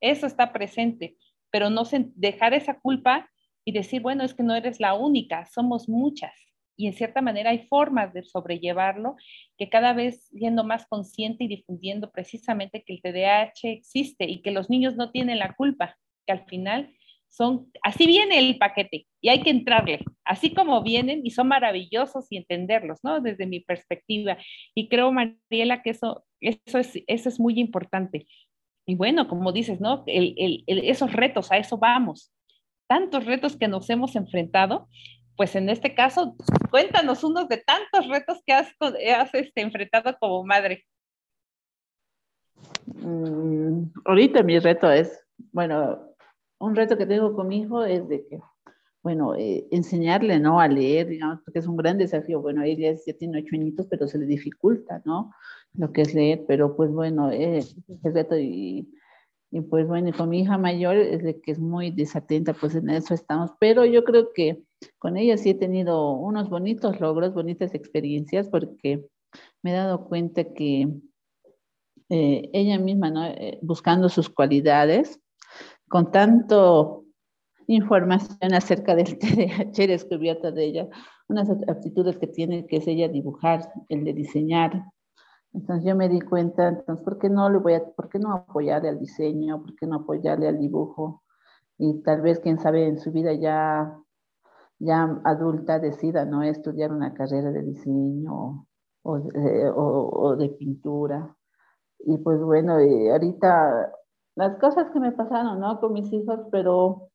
eso 0.00 0.26
está 0.26 0.52
presente, 0.52 1.16
pero 1.50 1.70
no 1.70 1.82
dejar 2.14 2.54
esa 2.54 2.78
culpa 2.78 3.28
y 3.64 3.72
decir, 3.72 4.02
bueno, 4.02 4.22
es 4.22 4.34
que 4.34 4.42
no 4.42 4.54
eres 4.54 4.78
la 4.78 4.94
única, 4.94 5.46
somos 5.46 5.88
muchas. 5.88 6.32
Y 6.76 6.86
en 6.86 6.92
cierta 6.94 7.20
manera 7.20 7.50
hay 7.50 7.66
formas 7.68 8.12
de 8.12 8.24
sobrellevarlo, 8.24 9.16
que 9.56 9.68
cada 9.68 9.92
vez 9.92 10.26
siendo 10.26 10.64
más 10.64 10.86
consciente 10.86 11.44
y 11.44 11.48
difundiendo 11.48 12.10
precisamente 12.10 12.82
que 12.84 12.94
el 12.94 13.02
TDAH 13.02 13.70
existe 13.70 14.24
y 14.24 14.42
que 14.42 14.50
los 14.50 14.70
niños 14.70 14.96
no 14.96 15.10
tienen 15.10 15.38
la 15.38 15.54
culpa, 15.54 15.96
que 16.26 16.32
al 16.32 16.44
final 16.46 16.92
son, 17.28 17.70
así 17.82 18.06
viene 18.06 18.38
el 18.38 18.58
paquete 18.58 19.06
y 19.20 19.28
hay 19.28 19.42
que 19.42 19.50
entrarle, 19.50 20.04
así 20.24 20.54
como 20.54 20.82
vienen 20.82 21.22
y 21.24 21.30
son 21.30 21.48
maravillosos 21.48 22.26
y 22.30 22.36
entenderlos, 22.36 23.00
¿no? 23.02 23.20
Desde 23.20 23.46
mi 23.46 23.60
perspectiva. 23.60 24.38
Y 24.74 24.88
creo, 24.88 25.10
Mariela, 25.10 25.82
que 25.82 25.90
eso, 25.90 26.24
eso, 26.40 26.78
es, 26.78 26.92
eso 27.06 27.28
es 27.28 27.40
muy 27.40 27.58
importante. 27.58 28.26
Y 28.86 28.94
bueno, 28.94 29.28
como 29.28 29.50
dices, 29.52 29.80
¿no? 29.80 30.04
esos 30.06 31.12
retos, 31.12 31.50
a 31.50 31.58
eso 31.58 31.78
vamos. 31.78 32.32
Tantos 32.86 33.24
retos 33.24 33.56
que 33.56 33.66
nos 33.66 33.88
hemos 33.90 34.14
enfrentado, 34.14 34.88
pues 35.36 35.54
en 35.56 35.68
este 35.68 35.94
caso, 35.94 36.36
cuéntanos 36.70 37.24
unos 37.24 37.48
de 37.48 37.58
tantos 37.58 38.08
retos 38.08 38.40
que 38.46 38.52
has, 38.52 38.68
has 38.80 39.34
este, 39.34 39.60
enfrentado 39.60 40.16
como 40.18 40.44
madre. 40.44 40.84
Mm, 42.86 43.84
ahorita 44.04 44.42
mi 44.42 44.58
reto 44.58 44.90
es, 44.90 45.24
bueno, 45.52 46.14
un 46.58 46.76
reto 46.76 46.96
que 46.96 47.06
tengo 47.06 47.34
con 47.34 47.48
mi 47.48 47.60
hijo 47.60 47.84
es 47.84 48.08
de 48.08 48.26
que, 48.26 48.40
bueno, 49.02 49.34
eh, 49.34 49.66
enseñarle, 49.70 50.38
¿no? 50.38 50.60
A 50.60 50.68
leer, 50.68 51.08
digamos, 51.08 51.40
porque 51.44 51.58
es 51.58 51.66
un 51.66 51.76
gran 51.76 51.98
desafío. 51.98 52.40
Bueno, 52.40 52.62
ella 52.62 52.94
ya 53.06 53.12
tiene 53.14 53.38
ocho 53.40 53.54
añitos, 53.54 53.86
pero 53.90 54.06
se 54.08 54.18
le 54.18 54.26
dificulta, 54.26 55.02
¿no? 55.04 55.32
Lo 55.74 55.92
que 55.92 56.02
es 56.02 56.14
leer, 56.14 56.44
pero 56.46 56.76
pues 56.76 56.90
bueno, 56.90 57.30
eh, 57.30 57.58
es 57.58 57.76
el 58.02 58.14
reto 58.14 58.38
y, 58.38 58.88
y 59.54 59.60
pues 59.60 59.86
bueno, 59.86 60.10
con 60.16 60.30
mi 60.30 60.40
hija 60.40 60.58
mayor 60.58 60.96
es 60.96 61.22
de 61.22 61.40
que 61.40 61.52
es 61.52 61.60
muy 61.60 61.92
desatenta, 61.92 62.54
pues 62.54 62.74
en 62.74 62.90
eso 62.90 63.14
estamos, 63.14 63.52
pero 63.60 63.84
yo 63.84 64.02
creo 64.02 64.32
que 64.34 64.64
con 64.98 65.16
ella 65.16 65.36
sí 65.36 65.50
he 65.50 65.54
tenido 65.54 66.10
unos 66.10 66.50
bonitos 66.50 66.98
logros, 66.98 67.32
bonitas 67.32 67.72
experiencias, 67.72 68.48
porque 68.48 69.06
me 69.62 69.70
he 69.70 69.74
dado 69.74 70.06
cuenta 70.06 70.42
que 70.54 70.88
eh, 72.08 72.50
ella 72.52 72.80
misma, 72.80 73.10
¿no? 73.10 73.32
buscando 73.62 74.08
sus 74.08 74.28
cualidades, 74.28 75.20
con 75.88 76.10
tanto 76.10 77.04
información 77.68 78.54
acerca 78.54 78.96
del 78.96 79.18
TDAH, 79.20 79.84
he 79.84 79.86
descubierto 79.86 80.50
de 80.50 80.64
ella 80.64 80.88
unas 81.28 81.48
aptitudes 81.68 82.18
que 82.18 82.26
tiene, 82.26 82.66
que 82.66 82.78
es 82.78 82.88
ella 82.88 83.06
dibujar, 83.06 83.70
el 83.88 84.02
de 84.02 84.14
diseñar. 84.14 84.82
Entonces 85.54 85.84
yo 85.84 85.94
me 85.94 86.08
di 86.08 86.20
cuenta, 86.20 86.68
entonces, 86.68 87.04
¿por 87.04 87.18
qué 87.18 87.30
no 87.30 87.48
le 87.48 87.58
voy 87.58 87.74
a, 87.74 87.84
por 87.84 88.08
qué 88.08 88.18
no 88.18 88.32
apoyarle 88.34 88.88
al 88.88 88.98
diseño? 88.98 89.62
¿Por 89.62 89.76
qué 89.76 89.86
no 89.86 89.96
apoyarle 89.96 90.48
al 90.48 90.58
dibujo? 90.58 91.22
Y 91.78 92.02
tal 92.02 92.22
vez, 92.22 92.40
quién 92.40 92.58
sabe, 92.58 92.86
en 92.88 92.98
su 92.98 93.12
vida 93.12 93.32
ya, 93.34 93.96
ya 94.78 95.20
adulta 95.24 95.78
decida, 95.78 96.24
¿no? 96.24 96.42
Estudiar 96.42 96.92
una 96.92 97.14
carrera 97.14 97.52
de 97.52 97.62
diseño 97.62 98.66
o 99.02 99.18
de, 99.18 99.70
o, 99.74 100.36
de 100.36 100.48
pintura. 100.50 101.36
Y 102.00 102.18
pues 102.18 102.42
bueno, 102.42 102.74
ahorita 102.74 103.92
las 104.36 104.58
cosas 104.58 104.90
que 104.90 105.00
me 105.00 105.12
pasaron, 105.12 105.60
¿no? 105.60 105.78
Con 105.78 105.92
mis 105.92 106.12
hijos, 106.12 106.40
pero 106.50 107.10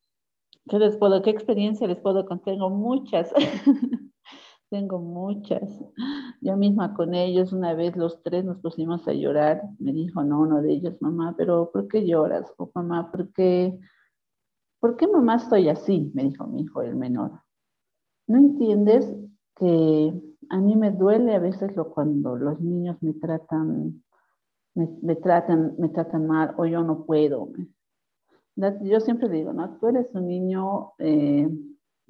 ¿qué 0.69 0.80
les 0.80 0.95
puedo, 0.97 1.21
qué 1.21 1.30
experiencia 1.30 1.88
les 1.88 1.99
puedo 1.99 2.25
contar? 2.25 2.54
Tengo 2.54 2.69
muchas, 2.69 3.34
tengo 4.69 4.99
muchas. 4.99 5.69
Yo 6.41 6.55
misma 6.58 6.93
con 6.93 7.13
ellos, 7.13 7.53
una 7.53 7.73
vez 7.73 7.95
los 7.95 8.21
tres 8.23 8.45
nos 8.45 8.60
pusimos 8.60 9.08
a 9.08 9.13
llorar, 9.13 9.62
me 9.79 9.91
dijo, 9.93 10.23
no, 10.23 10.41
uno 10.41 10.62
de 10.62 10.73
ellos, 10.73 11.01
mamá, 11.01 11.36
pero 11.38 11.71
¿por 11.71 11.88
qué 11.88 12.05
lloras? 12.05 12.51
O 12.58 12.71
mamá, 12.73 13.12
¿por 13.12 13.32
qué, 13.34 13.77
¿por 14.79 14.95
qué 14.95 15.08
mamá 15.08 15.36
estoy 15.36 15.69
así? 15.69 16.12
Me 16.13 16.23
dijo 16.23 16.47
mi 16.47 16.62
hijo, 16.62 16.82
el 16.82 16.95
menor. 16.95 17.41
¿No 18.27 18.38
entiendes 18.38 19.13
que 19.55 20.13
a 20.49 20.58
mí 20.60 20.75
me 20.75 20.91
duele 20.91 21.36
a 21.36 21.39
veces 21.39 21.75
lo 21.75 21.91
cuando 21.91 22.36
los 22.36 22.62
niños 22.62 22.97
me 23.01 23.13
tratan 23.13 24.03
me, 25.01 25.15
tratan, 25.15 25.75
me 25.77 25.89
tratan 25.89 26.27
mal 26.27 26.53
o 26.58 26.65
yo 26.65 26.84
no 26.84 27.05
puedo. 27.05 27.51
Yo 28.55 28.99
siempre 28.99 29.29
digo, 29.29 29.53
¿no? 29.53 29.77
Tú 29.79 29.88
eres 29.88 30.13
un 30.13 30.27
niño, 30.27 30.93
eh, 30.99 31.49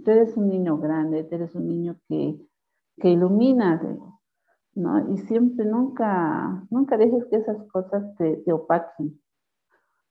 tú 0.04 0.12
eres 0.12 0.36
un 0.36 0.50
niño 0.50 0.78
grande, 0.78 1.24
tú 1.24 1.36
eres 1.36 1.56
un 1.56 1.68
niño 1.68 2.00
que, 2.08 2.38
que 3.00 3.10
ilumina, 3.10 3.82
¿no? 4.76 5.14
Y 5.14 5.18
siempre, 5.20 5.66
nunca, 5.66 6.66
nunca 6.70 6.98
dejes 6.98 7.26
que 7.26 7.38
esas 7.38 7.58
cosas 7.72 8.04
te, 8.18 8.38
te 8.38 8.54
opaquen 8.54 9.20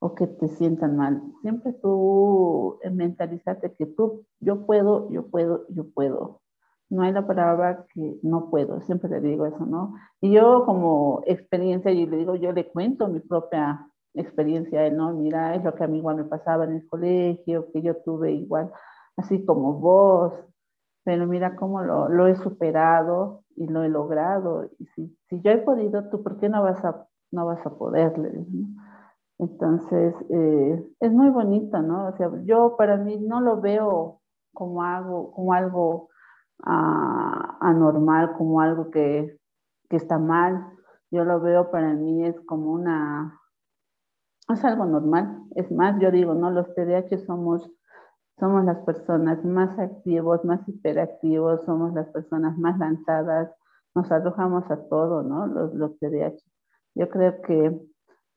o 0.01 0.15
que 0.15 0.27
te 0.27 0.49
sientan 0.49 0.97
mal. 0.97 1.23
Siempre 1.43 1.73
tú 1.75 2.79
mentalizate 2.93 3.75
que 3.75 3.87
tú, 3.87 4.25
yo 4.41 4.67
puedo, 4.67 5.11
yo 5.11 5.29
puedo, 5.29 5.67
yo 5.69 5.89
puedo 5.91 6.41
no 6.91 7.03
hay 7.03 7.13
la 7.13 7.27
palabra 7.27 7.87
que 7.93 8.19
no 8.23 8.51
puedo, 8.51 8.81
siempre 8.83 9.11
le 9.11 9.21
digo 9.21 9.47
eso, 9.47 9.67
¿no? 9.67 9.95
Y 10.21 10.33
yo 10.33 10.65
como 10.65 11.23
experiencia, 11.27 11.91
y 11.91 12.07
le 12.07 12.17
digo, 12.17 12.35
yo 12.37 12.53
le 12.53 12.67
cuento 12.69 13.09
mi 13.09 13.21
propia 13.21 13.87
experiencia, 14.15 14.91
¿no? 14.91 15.13
Mira, 15.13 15.55
es 15.55 15.65
lo 15.65 15.75
que 15.75 15.85
a 15.85 15.87
mí 15.87 15.99
igual 15.99 16.17
me 16.17 16.25
pasaba 16.25 16.65
en 16.65 16.73
el 16.73 16.87
colegio, 16.87 17.71
que 17.73 17.83
yo 17.83 17.97
tuve 17.97 18.33
igual, 18.33 18.73
así 19.17 19.45
como 19.45 19.75
vos, 19.75 20.33
pero 21.09 21.27
mira 21.27 21.57
cómo 21.57 21.81
lo, 21.81 22.27
he 22.27 22.37
superado 22.37 23.43
y 23.57 23.67
lo 23.67 23.83
he 23.83 23.89
logrado. 23.89 24.69
Y 24.79 24.85
si, 24.89 25.19
yo 25.31 25.51
he 25.51 25.57
podido, 25.57 26.11
tú, 26.11 26.23
¿por 26.23 26.39
qué 26.39 26.51
no 26.51 26.63
vas 26.63 26.85
a, 26.85 27.07
no 27.31 27.47
vas 27.47 27.65
a 27.65 27.71
poderle? 27.71 28.31
¿no? 28.35 28.69
Entonces, 29.39 30.15
eh, 30.29 30.87
es 31.01 31.11
muy 31.11 31.31
bonito, 31.31 31.81
¿no? 31.81 32.09
O 32.09 32.13
sea, 32.19 32.31
yo 32.45 32.77
para 32.77 32.99
mí 32.99 33.17
no 33.17 33.41
lo 33.41 33.59
veo 33.63 34.21
como 34.53 34.83
algo, 34.83 35.33
como 35.33 35.55
algo 35.55 36.11
anormal, 36.59 38.35
como 38.37 38.61
algo 38.61 38.91
que, 38.91 39.39
que 39.89 39.97
está 39.97 40.19
mal. 40.19 40.63
Yo 41.11 41.25
lo 41.25 41.41
veo 41.41 41.71
para 41.71 41.95
mí 41.95 42.27
es 42.27 42.39
como 42.43 42.71
una, 42.71 43.41
es 44.53 44.63
algo 44.63 44.85
normal. 44.85 45.39
Es 45.55 45.73
más, 45.73 45.99
yo 46.03 46.11
digo, 46.11 46.35
no, 46.35 46.51
los 46.51 46.75
TDAH 46.75 47.17
somos, 47.25 47.71
somos 48.39 48.65
las 48.65 48.79
personas 48.79 49.45
más 49.45 49.79
activos, 49.79 50.45
más 50.45 50.67
hiperactivos, 50.69 51.65
somos 51.65 51.93
las 51.95 52.09
personas 52.09 52.57
más 52.59 52.79
lanzadas, 52.79 53.51
nos 53.95 54.11
arrojamos 54.13 54.71
a 54.71 54.77
todo, 54.89 55.23
¿no? 55.23 55.47
Los, 55.47 55.75
los 55.75 55.99
TDAH. 55.99 56.37
Yo 56.95 57.09
creo 57.09 57.41
que 57.43 57.81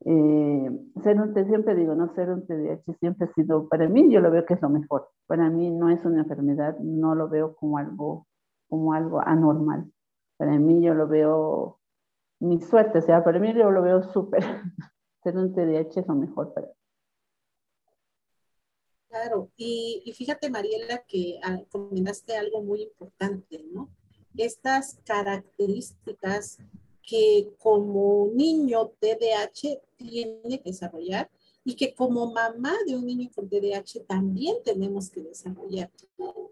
eh, 0.05 0.79
ser 1.03 1.21
un, 1.21 1.33
siempre 1.33 1.75
digo, 1.75 1.93
no 1.93 2.13
ser 2.15 2.31
un 2.31 2.45
TDAH 2.47 2.93
siempre 2.99 3.27
ha 3.27 3.33
sido, 3.33 3.69
para 3.69 3.87
mí 3.87 4.11
yo 4.11 4.19
lo 4.19 4.31
veo 4.31 4.45
que 4.45 4.55
es 4.55 4.61
lo 4.61 4.69
mejor. 4.69 5.09
Para 5.27 5.49
mí 5.49 5.69
no 5.69 5.89
es 5.89 6.03
una 6.05 6.21
enfermedad, 6.21 6.77
no 6.79 7.13
lo 7.15 7.29
veo 7.29 7.55
como 7.55 7.77
algo, 7.77 8.27
como 8.69 8.93
algo 8.93 9.21
anormal. 9.21 9.91
Para 10.37 10.57
mí 10.57 10.81
yo 10.81 10.95
lo 10.95 11.07
veo 11.07 11.79
mi 12.39 12.59
suerte, 12.61 12.99
o 12.99 13.01
sea, 13.01 13.23
para 13.23 13.39
mí 13.39 13.53
yo 13.53 13.69
lo 13.69 13.83
veo 13.83 14.01
súper. 14.01 14.43
ser 15.23 15.37
un 15.37 15.53
TDAH 15.53 15.99
es 15.99 16.07
lo 16.07 16.15
mejor 16.15 16.53
para 16.53 16.67
mí. 16.67 16.73
Claro, 19.11 19.51
y, 19.57 20.09
fíjate 20.15 20.49
Mariela 20.49 21.03
que 21.05 21.37
ah, 21.43 21.61
comentaste 21.69 22.33
algo 22.37 22.63
muy 22.63 22.83
importante, 22.83 23.61
¿no? 23.73 23.89
Estas 24.37 24.99
características 25.03 26.59
que 27.03 27.49
como 27.59 28.29
niño 28.33 28.93
TDAH 29.01 29.81
tiene 29.97 30.61
que 30.61 30.71
desarrollar 30.71 31.29
y 31.63 31.75
que 31.75 31.93
como 31.93 32.31
mamá 32.31 32.73
de 32.87 32.95
un 32.95 33.05
niño 33.05 33.29
con 33.35 33.47
TDAH 33.47 34.05
también 34.07 34.57
tenemos 34.63 35.09
que 35.09 35.21
desarrollar. 35.21 35.91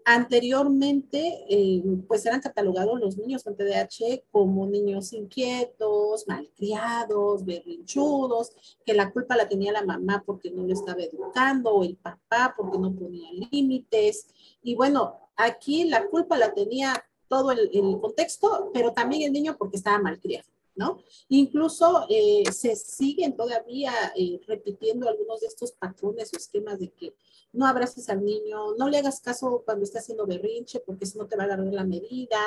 Anteriormente, 0.04 1.44
eh, 1.48 1.82
pues 2.06 2.24
eran 2.26 2.40
catalogados 2.40 2.98
los 3.00 3.16
niños 3.16 3.44
con 3.44 3.56
TDAH 3.56 4.24
como 4.30 4.66
niños 4.66 5.12
inquietos, 5.12 6.26
malcriados, 6.26 7.44
berrinchudos, 7.44 8.52
que 8.84 8.94
la 8.94 9.12
culpa 9.12 9.36
la 9.36 9.48
tenía 9.48 9.72
la 9.72 9.84
mamá 9.84 10.22
porque 10.24 10.50
no 10.50 10.62
lo 10.62 10.72
estaba 10.72 11.02
educando 11.02 11.74
o 11.74 11.84
el 11.84 11.96
papá 11.96 12.54
porque 12.56 12.78
no 12.78 12.94
ponía 12.94 13.30
límites. 13.50 14.26
Y 14.62 14.74
bueno, 14.74 15.30
aquí 15.36 15.84
la 15.84 16.06
culpa 16.06 16.38
la 16.38 16.54
tenía 16.54 17.04
todo 17.28 17.52
el, 17.52 17.70
el 17.72 18.00
contexto, 18.00 18.70
pero 18.72 18.92
también 18.92 19.22
el 19.22 19.32
niño 19.32 19.56
porque 19.56 19.76
estaba 19.76 19.98
malcriado. 19.98 20.48
¿No? 20.80 21.02
Incluso 21.28 22.06
eh, 22.08 22.42
se 22.50 22.74
siguen 22.74 23.36
todavía 23.36 23.92
eh, 24.16 24.40
repitiendo 24.48 25.10
algunos 25.10 25.40
de 25.40 25.46
estos 25.46 25.72
patrones 25.72 26.32
o 26.32 26.38
esquemas 26.38 26.78
de 26.78 26.88
que 26.88 27.14
no 27.52 27.66
abraces 27.66 28.08
al 28.08 28.24
niño, 28.24 28.74
no 28.78 28.88
le 28.88 28.96
hagas 28.96 29.20
caso 29.20 29.62
cuando 29.66 29.84
está 29.84 29.98
haciendo 29.98 30.26
berrinche 30.26 30.80
porque 30.80 31.04
si 31.04 31.18
no 31.18 31.26
te 31.26 31.36
va 31.36 31.42
a 31.42 31.46
agarrar 31.46 31.66
la 31.66 31.84
medida, 31.84 32.40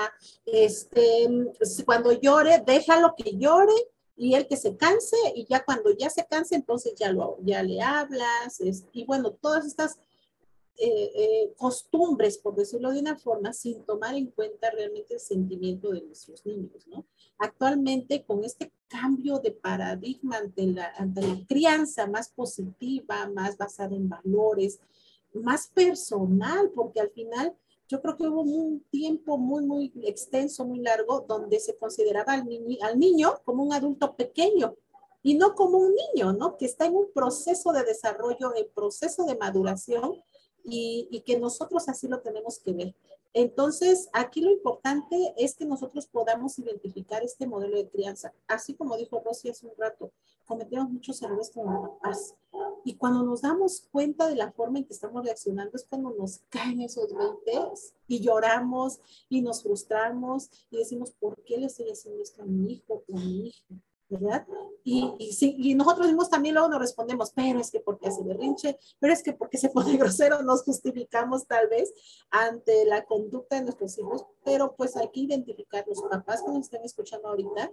este, 0.48 1.30
cuando 1.86 2.12
llore, 2.12 2.64
déjalo 2.66 3.14
que 3.16 3.38
llore 3.38 3.76
y 4.18 4.34
él 4.34 4.48
que 4.48 4.58
se 4.58 4.76
canse 4.78 5.18
y 5.36 5.46
ya 5.46 5.64
cuando 5.64 5.92
ya 5.92 6.10
se 6.10 6.26
canse, 6.26 6.56
entonces 6.56 6.96
ya, 6.96 7.12
lo, 7.12 7.38
ya 7.44 7.62
le 7.62 7.82
hablas, 7.82 8.60
y 8.94 9.06
bueno, 9.06 9.32
todas 9.32 9.68
estas 9.68 10.00
eh, 10.76 11.12
eh, 11.16 11.54
costumbres, 11.56 12.40
por 12.40 12.56
decirlo 12.56 12.92
de 12.92 13.00
una 13.00 13.16
forma, 13.16 13.54
sin 13.54 13.84
tomar 13.84 14.16
en 14.16 14.28
cuenta 14.28 14.72
realmente 14.72 15.14
el 15.14 15.20
sentimiento 15.20 15.92
de 15.92 16.02
nuestros 16.02 16.44
niños. 16.48 16.88
Actualmente, 17.38 18.24
con 18.24 18.44
este 18.44 18.72
cambio 18.88 19.38
de 19.38 19.52
paradigma 19.52 20.38
ante 20.38 20.66
la, 20.66 20.92
crianza 21.48 22.08
más 22.08 22.30
positiva, 22.30 23.30
más 23.30 23.56
basada 23.56 23.96
en 23.96 24.10
valores, 24.10 24.80
más 25.34 25.68
personal, 25.68 26.72
porque 26.74 27.00
al 27.00 27.12
final 27.12 27.56
yo 27.88 28.02
creo 28.02 28.18
que 28.18 28.28
hubo 28.28 28.42
un 28.42 28.84
tiempo 28.90 29.38
muy, 29.38 29.66
muy 29.66 29.94
extenso, 30.04 30.66
muy 30.66 30.80
largo, 30.80 31.24
donde 31.28 31.60
se 31.60 31.76
consideraba 31.78 32.34
al, 32.34 32.50
al 32.82 33.00
niño 33.00 33.36
como 33.46 33.64
un 33.64 33.74
adulto 33.74 34.16
pequeño 34.16 34.76
y 35.22 35.36
no 35.36 35.54
como 35.54 35.78
un 35.78 35.94
niño, 35.94 36.34
¿no? 36.34 36.58
Que 36.58 36.66
está 36.66 36.86
en 36.86 36.96
un 36.96 37.12
proceso 37.14 37.72
de 37.72 37.84
desarrollo, 37.84 38.56
en 38.56 38.68
proceso 38.74 39.24
de 39.26 39.38
maduración 39.38 40.22
y, 40.64 41.08
y, 41.12 41.22
que 41.22 41.38
nosotros 41.40 41.90
así 41.90 42.08
lo 42.08 42.22
tenemos 42.22 42.60
que 42.60 42.74
ver. 42.74 42.96
Entonces, 43.34 44.10
aquí 44.14 44.42
lo 44.42 44.52
importante 44.52 45.34
es 45.38 45.56
que 45.56 45.66
nosotros 45.66 46.06
podamos 46.06 46.60
identificar 46.60 47.24
este 47.24 47.48
modelo 47.48 47.78
de 47.78 47.90
crianza. 47.90 48.32
Así 48.48 48.76
como 48.76 48.96
dijo 48.96 49.22
Rosy 49.26 49.50
hace 49.50 49.66
un 49.66 49.74
rato, 49.78 50.12
cometemos 50.46 50.90
muchos 50.90 51.22
errores 51.22 51.50
como 51.52 52.00
papás. 52.00 52.36
Y 52.86 52.96
cuando 52.96 53.24
nos 53.24 53.42
damos 53.42 53.88
cuenta 53.92 54.28
de 54.28 54.36
la 54.36 54.52
forma 54.52 54.78
en 54.78 54.86
que 54.86 54.94
estamos 54.94 55.24
reaccionando 55.24 55.76
es 55.76 55.86
cuando 55.86 56.12
nos 56.12 56.42
caen 56.50 56.82
esos 56.82 57.14
20 57.14 57.72
y 58.08 58.20
lloramos 58.20 59.00
y 59.30 59.42
nos 59.42 59.64
frustramos 59.64 60.50
y 60.70 60.78
decimos, 60.78 61.12
¿por 61.12 61.42
qué 61.44 61.58
le 61.58 61.68
estoy 61.68 61.90
haciendo 61.90 62.22
esto 62.22 62.44
a 62.44 62.46
mi 62.46 62.74
hijo 62.74 63.04
o 63.08 63.18
a 63.18 63.20
mi 63.20 63.48
hija? 63.48 63.66
¿Verdad? 64.10 64.46
Y, 64.84 65.14
y, 65.18 65.70
y, 65.72 65.76
nosotros 65.76 66.08
mismos 66.08 66.30
también 66.30 66.56
luego 66.56 66.70
nos 66.70 66.80
respondemos, 66.80 67.32
pero 67.32 67.60
es 67.60 67.72
que 67.72 67.80
porque 67.80 68.08
hace 68.08 68.24
berrinche, 68.24 68.78
pero 69.00 69.14
es 69.14 69.24
que 69.24 69.34
porque 69.34 69.58
se 69.58 69.70
pone 69.70 69.98
grosero, 69.98 70.42
nos 70.44 70.64
justificamos 70.64 71.48
tal 71.48 71.68
vez 71.68 71.94
ante 72.30 72.86
la 72.86 73.06
conducta 73.06 73.56
de 73.56 73.64
nuestros 73.64 73.98
hijos, 73.98 74.26
pero 74.44 74.76
pues 74.76 74.96
hay 74.98 75.10
que 75.10 75.22
identificar 75.22 75.86
los 75.88 76.02
papás 76.02 76.42
que 76.42 76.52
nos 76.52 76.66
están 76.66 76.84
escuchando 76.84 77.30
ahorita, 77.30 77.72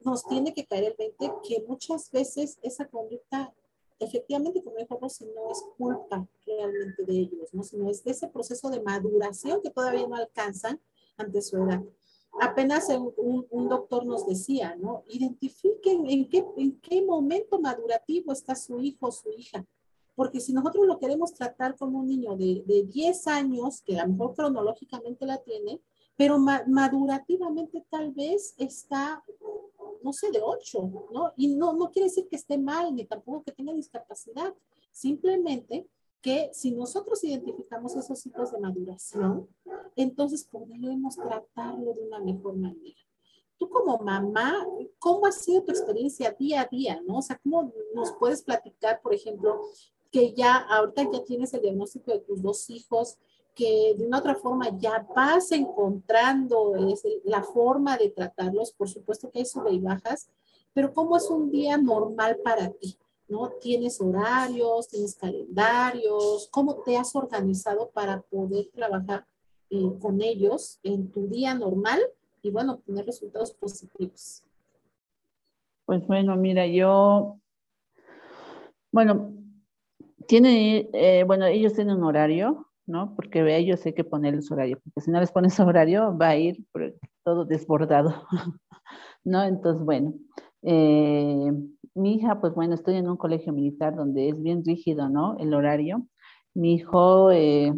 nos 0.00 0.24
tiene 0.26 0.52
que 0.52 0.66
caer 0.66 0.84
el 0.84 0.94
20 0.98 1.32
que 1.46 1.64
muchas 1.66 2.10
veces 2.10 2.58
esa 2.62 2.86
conducta 2.86 3.54
efectivamente, 4.00 4.62
como 4.62 4.76
dijo 4.76 4.98
Rosy, 5.00 5.24
no 5.26 5.50
es 5.50 5.62
culpa 5.78 6.26
realmente 6.44 7.04
de 7.04 7.12
ellos, 7.12 7.52
¿no? 7.52 7.62
sino 7.62 7.88
es 7.88 8.02
de 8.04 8.10
ese 8.10 8.28
proceso 8.28 8.68
de 8.68 8.82
maduración 8.82 9.60
que 9.62 9.70
todavía 9.70 10.06
no 10.06 10.16
alcanzan 10.16 10.80
ante 11.16 11.40
su 11.42 11.56
edad 11.56 11.80
apenas 12.40 12.88
un, 13.16 13.68
doctor 13.68 14.04
nos 14.06 14.26
decía, 14.26 14.76
¿no? 14.76 15.04
Identifiquen 15.08 16.08
en 16.08 16.28
qué, 16.28 16.44
en 16.56 16.80
qué 16.80 17.02
momento 17.02 17.60
madurativo 17.60 18.32
está 18.32 18.54
su 18.54 18.80
hijo 18.80 19.08
o 19.08 19.12
su 19.12 19.30
hija. 19.30 19.64
Porque 20.14 20.40
si 20.40 20.52
nosotros 20.52 20.86
lo 20.86 20.98
queremos 20.98 21.34
tratar 21.34 21.76
como 21.76 22.00
un 22.00 22.06
niño 22.06 22.36
de, 22.36 22.62
de 22.66 22.84
10 22.84 23.26
años, 23.26 23.82
que 23.82 23.98
a 23.98 24.06
lo 24.06 24.12
mejor 24.12 24.34
cronológicamente 24.34 25.26
la 25.26 25.38
tiene, 25.38 25.80
pero 26.16 26.38
madurativamente 26.38 27.84
tal 27.90 28.12
vez 28.12 28.54
está, 28.56 29.22
no 30.02 30.12
sé, 30.12 30.30
de 30.30 30.40
8, 30.40 31.08
¿no? 31.12 31.32
Y 31.36 31.48
no, 31.48 31.72
no 31.72 31.90
quiere 31.90 32.08
decir 32.08 32.28
que 32.28 32.36
esté 32.36 32.56
mal, 32.56 32.94
ni 32.94 33.04
tampoco 33.04 33.42
que 33.42 33.52
tenga 33.52 33.72
discapacidad. 33.72 34.54
Simplemente 34.92 35.88
que 36.24 36.48
si 36.54 36.70
nosotros 36.70 37.22
identificamos 37.22 37.94
esos 37.96 38.18
ciclos 38.18 38.50
de 38.50 38.58
maduración, 38.58 39.46
entonces 39.94 40.48
podemos 40.50 41.16
tratarlo 41.16 41.92
de 41.92 42.00
una 42.00 42.18
mejor 42.18 42.56
manera. 42.56 42.96
Tú 43.58 43.68
como 43.68 43.98
mamá, 43.98 44.66
¿cómo 44.98 45.26
ha 45.26 45.32
sido 45.32 45.64
tu 45.64 45.72
experiencia 45.72 46.30
día 46.30 46.62
a 46.62 46.64
día, 46.64 46.98
no? 47.06 47.18
O 47.18 47.22
sea, 47.22 47.38
¿cómo 47.42 47.70
nos 47.94 48.12
puedes 48.12 48.42
platicar, 48.42 49.02
por 49.02 49.12
ejemplo, 49.12 49.60
que 50.10 50.32
ya 50.32 50.56
ahorita 50.56 51.10
ya 51.12 51.24
tienes 51.24 51.52
el 51.52 51.60
diagnóstico 51.60 52.10
de 52.12 52.20
tus 52.20 52.40
dos 52.40 52.70
hijos, 52.70 53.18
que 53.54 53.94
de 53.98 54.06
una 54.06 54.20
otra 54.20 54.34
forma 54.34 54.74
ya 54.78 55.06
vas 55.14 55.52
encontrando 55.52 56.72
la 57.24 57.42
forma 57.42 57.98
de 57.98 58.08
tratarlos, 58.08 58.72
por 58.72 58.88
supuesto 58.88 59.30
que 59.30 59.40
hay 59.40 59.44
sube 59.44 59.74
y 59.74 59.78
bajas, 59.78 60.30
pero 60.72 60.90
¿cómo 60.94 61.18
es 61.18 61.28
un 61.28 61.50
día 61.50 61.76
normal 61.76 62.38
para 62.42 62.70
ti? 62.70 62.96
¿No? 63.28 63.50
¿Tienes 63.60 64.00
horarios, 64.00 64.88
tienes 64.88 65.16
calendarios? 65.16 66.48
¿Cómo 66.50 66.82
te 66.82 66.96
has 66.96 67.14
organizado 67.14 67.90
para 67.90 68.20
poder 68.22 68.68
trabajar 68.74 69.26
eh, 69.70 69.90
con 70.00 70.20
ellos 70.20 70.78
en 70.82 71.10
tu 71.10 71.26
día 71.28 71.54
normal 71.54 72.00
y, 72.42 72.50
bueno, 72.50 72.78
tener 72.78 73.06
resultados 73.06 73.52
positivos? 73.52 74.42
Pues 75.86 76.06
bueno, 76.06 76.36
mira, 76.36 76.66
yo, 76.66 77.38
bueno, 78.90 79.32
tiene, 80.26 80.88
eh, 80.92 81.24
bueno, 81.24 81.46
ellos 81.46 81.74
tienen 81.74 81.96
un 81.96 82.04
horario, 82.04 82.68
¿no? 82.86 83.14
Porque 83.14 83.56
ellos 83.56 83.84
hay 83.84 83.92
que 83.92 84.04
ponerles 84.04 84.50
horario, 84.50 84.78
porque 84.82 85.00
si 85.00 85.10
no 85.10 85.20
les 85.20 85.32
pones 85.32 85.58
horario 85.60 86.16
va 86.16 86.28
a 86.28 86.36
ir 86.36 86.64
todo 87.22 87.44
desbordado, 87.44 88.26
¿no? 89.24 89.42
Entonces, 89.42 89.84
bueno, 89.84 90.14
eh, 90.64 91.52
mi 91.94 92.14
hija, 92.14 92.40
pues 92.40 92.54
bueno, 92.54 92.74
estoy 92.74 92.96
en 92.96 93.08
un 93.08 93.16
colegio 93.16 93.52
militar 93.52 93.94
donde 93.94 94.30
es 94.30 94.42
bien 94.42 94.64
rígido, 94.64 95.08
¿no? 95.08 95.36
El 95.38 95.54
horario. 95.54 96.06
Mi 96.54 96.74
hijo, 96.74 97.30
eh, 97.30 97.72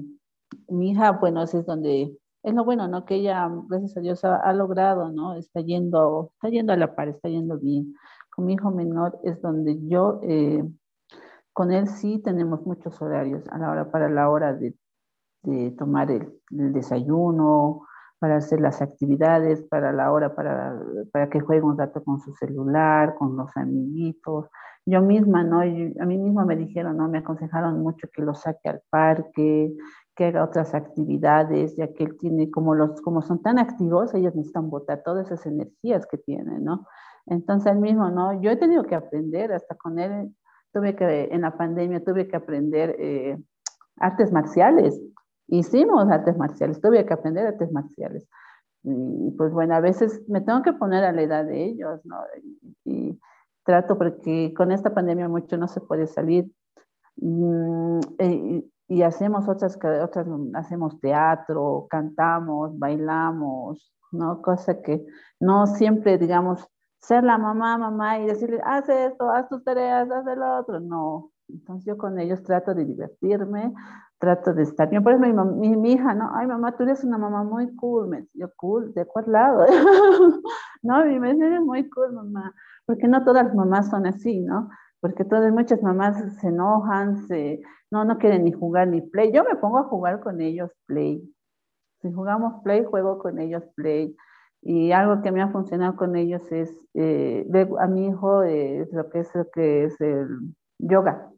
mi 0.68 0.90
hija, 0.90 1.12
bueno, 1.12 1.42
es 1.42 1.66
donde, 1.66 2.16
es 2.42 2.55
lo 2.55 2.64
bueno, 2.64 2.88
¿no? 2.88 3.05
Que 3.05 3.16
ella, 3.16 3.51
gracias 3.68 3.96
a 3.96 4.01
Dios, 4.01 4.25
ha, 4.25 4.53
logrado, 4.53 5.11
¿no? 5.11 5.35
Está 5.35 5.61
yendo, 5.61 6.31
está 6.35 6.49
yendo 6.49 6.72
a 6.72 6.77
la 6.77 6.94
par, 6.94 7.09
está 7.09 7.29
yendo 7.29 7.59
bien. 7.59 7.94
Con 8.31 8.46
mi 8.46 8.55
hijo 8.55 8.70
menor 8.70 9.18
es 9.25 9.40
donde 9.42 9.79
yo, 9.88 10.20
eh, 10.22 10.62
con 11.53 11.72
él 11.72 11.88
sí 11.88 12.18
tenemos 12.22 12.64
muchos 12.66 13.01
horarios 13.03 13.44
a 13.51 13.59
la 13.59 13.70
hora, 13.70 13.90
para 13.90 14.09
la 14.09 14.31
hora 14.31 14.55
de, 14.55 14.75
de 15.42 15.70
tomar 15.72 16.11
el, 16.11 16.33
el 16.51 16.72
desayuno, 16.72 17.87
para 18.18 18.37
hacer 18.37 18.61
las 18.61 18.81
actividades, 18.81 19.62
para 19.62 19.92
la 19.92 20.12
hora, 20.12 20.35
para, 20.35 20.81
para 21.12 21.29
que 21.29 21.40
juegue 21.40 21.62
un 21.62 21.79
rato 21.79 22.02
con 22.02 22.20
su 22.20 22.33
celular, 22.35 23.14
con 23.16 23.37
los 23.37 23.55
amiguitos. 23.57 24.46
Yo 24.87 25.02
misma, 25.02 25.42
¿no? 25.42 25.61
a 25.61 26.07
mí 26.07 26.18
misma 26.18 26.44
me 26.44 26.57
dijeron, 26.57 26.96
¿no? 26.96 27.09
Me 27.09 27.18
aconsejaron 27.18 27.81
mucho 27.81 28.09
que 28.12 28.22
lo 28.22 28.35
saque 28.35 28.68
al 28.68 28.81
parque, 28.88 29.74
que 30.14 30.24
haga 30.24 30.44
otras 30.44 30.74
actividades, 30.74 31.76
ya 31.76 31.92
que 31.92 32.05
él 32.05 32.16
tiene, 32.18 32.50
como, 32.50 32.74
los, 32.74 33.00
como 33.02 33.20
son 33.20 33.42
tan 33.42 33.59
activos, 33.59 34.14
ellos 34.14 34.35
necesitan 34.35 34.70
botar 34.70 35.02
todas 35.02 35.26
esas 35.26 35.44
energías 35.46 36.07
que 36.07 36.16
tienen, 36.18 36.64
¿no? 36.64 36.87
Entonces, 37.26 37.72
él 37.72 37.79
mismo, 37.79 38.11
¿no? 38.11 38.40
Yo 38.40 38.50
he 38.50 38.57
tenido 38.57 38.85
que 38.85 38.94
aprender, 38.94 39.52
hasta 39.52 39.74
con 39.74 39.98
él, 39.98 40.35
tuve 40.72 40.96
que, 40.96 41.29
en 41.31 41.42
la 41.42 41.57
pandemia, 41.57 42.02
tuve 42.02 42.29
que 42.29 42.37
aprender 42.37 42.96
eh, 42.98 43.38
artes 43.98 44.33
marciales, 44.33 45.00
hicimos 45.48 46.09
artes 46.11 46.37
marciales, 46.37 46.80
tuve 46.80 47.04
que 47.04 47.14
aprender 47.14 47.46
artes 47.46 47.70
marciales. 47.72 48.26
Y 48.82 49.32
pues 49.32 49.52
bueno, 49.52 49.74
a 49.74 49.80
veces 49.80 50.22
me 50.28 50.40
tengo 50.40 50.62
que 50.62 50.72
poner 50.72 51.04
a 51.04 51.12
la 51.12 51.22
edad 51.22 51.44
de 51.44 51.64
ellos, 51.64 52.00
¿no? 52.04 52.16
Y, 52.85 53.18
trato 53.64 53.98
porque 53.98 54.54
con 54.56 54.70
esta 54.70 54.94
pandemia 54.94 55.28
mucho 55.28 55.56
no 55.56 55.66
se 55.66 55.80
puede 55.80 56.06
salir. 56.06 56.48
Y, 57.16 58.64
y, 58.87 59.02
hacemos 59.02 59.48
otras, 59.48 59.76
otras, 59.76 60.26
hacemos 60.54 61.00
teatro, 61.00 61.88
cantamos, 61.90 62.78
bailamos, 62.78 63.92
¿no? 64.12 64.40
Cosa 64.40 64.80
que 64.82 65.04
no 65.40 65.66
siempre, 65.66 66.16
digamos, 66.16 66.64
ser 67.00 67.24
la 67.24 67.38
mamá, 67.38 67.76
mamá 67.78 68.20
y 68.20 68.26
decirle, 68.26 68.61
haz 68.64 68.88
esto, 68.88 69.30
haz 69.30 69.48
tus 69.48 69.64
tareas, 69.64 70.11
haz 70.11 70.26
el 70.26 70.42
otro. 70.42 70.78
No. 70.80 71.32
Entonces 71.48 71.85
yo 71.87 71.96
con 71.96 72.18
ellos 72.18 72.42
trato 72.42 72.74
de 72.74 72.85
divertirme, 72.85 73.72
trato 74.18 74.55
de 74.55 74.62
estar 74.62 74.88
bien. 74.88 75.02
Por 75.02 75.12
ejemplo, 75.12 75.44
mi, 75.44 75.76
mi, 75.76 75.92
hija, 75.92 76.14
¿no? 76.14 76.31
Ay, 76.35 76.46
mamá, 76.46 76.76
tú 76.76 76.85
eres 76.85 77.05
una 77.05 77.18
mamá 77.18 77.44
muy 77.44 77.74
cool. 77.76 78.09
Me 78.09 78.26
yo, 78.35 78.48
cool, 78.57 78.92
¿de 78.94 79.05
cuál 79.07 79.26
lado? 79.29 79.66
no, 80.83 81.05
mi 81.05 81.18
me 81.20 81.31
eres 81.31 81.61
muy 81.61 81.88
cool, 81.90 82.12
mamá. 82.12 82.55
Porque 82.87 83.09
no 83.09 83.24
todas 83.24 83.46
las 83.46 83.55
mamás 83.55 83.90
son 83.90 84.07
así, 84.07 84.40
¿no? 84.40 84.70
Porque 85.00 85.24
todas, 85.24 85.52
muchas 85.52 85.83
mamás 85.83 86.16
se 86.40 86.48
enojan, 86.48 87.26
se, 87.29 87.61
no, 87.90 88.05
no 88.05 88.18
quieren 88.18 88.44
ni 88.44 88.52
jugar 88.52 88.88
ni 88.88 89.02
play. 89.02 89.33
Yo 89.33 89.44
me 89.44 89.57
pongo 89.57 89.79
a 89.79 89.85
jugar 89.85 90.20
con 90.20 90.40
ellos 90.40 90.70
play. 90.87 91.22
Si 92.02 92.12
jugamos 92.12 92.62
play, 92.62 92.85
juego 92.85 93.18
con 93.18 93.38
ellos 93.38 93.64
play. 93.74 94.16
Y 94.62 94.92
algo 94.92 95.22
que 95.22 95.31
me 95.31 95.42
ha 95.42 95.48
funcionado 95.48 95.96
con 95.96 96.16
ellos 96.16 96.42
es, 96.50 96.74
eh, 96.94 97.46
a 97.79 97.87
mi 97.87 98.09
hijo, 98.09 98.42
es 98.42 98.92
lo 98.92 99.09
que 99.11 99.20
es, 99.20 99.35
lo 99.35 99.48
que 99.50 99.85
es 99.85 100.00
el 100.00 100.29
yoga 100.79 101.31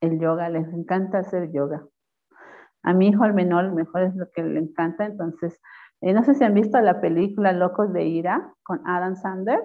el 0.00 0.18
yoga, 0.20 0.48
les 0.48 0.68
encanta 0.72 1.18
hacer 1.18 1.52
yoga. 1.52 1.84
A 2.82 2.92
mi 2.92 3.08
hijo 3.08 3.24
al 3.24 3.34
menor, 3.34 3.72
mejor 3.72 4.02
es 4.02 4.14
lo 4.14 4.30
que 4.30 4.42
le 4.42 4.60
encanta, 4.60 5.06
entonces, 5.06 5.60
eh, 6.00 6.12
no 6.12 6.22
sé 6.22 6.34
si 6.34 6.44
han 6.44 6.54
visto 6.54 6.80
la 6.80 7.00
película 7.00 7.52
Locos 7.52 7.92
de 7.92 8.04
Ira 8.04 8.52
con 8.62 8.80
Adam 8.86 9.16
Sander, 9.16 9.60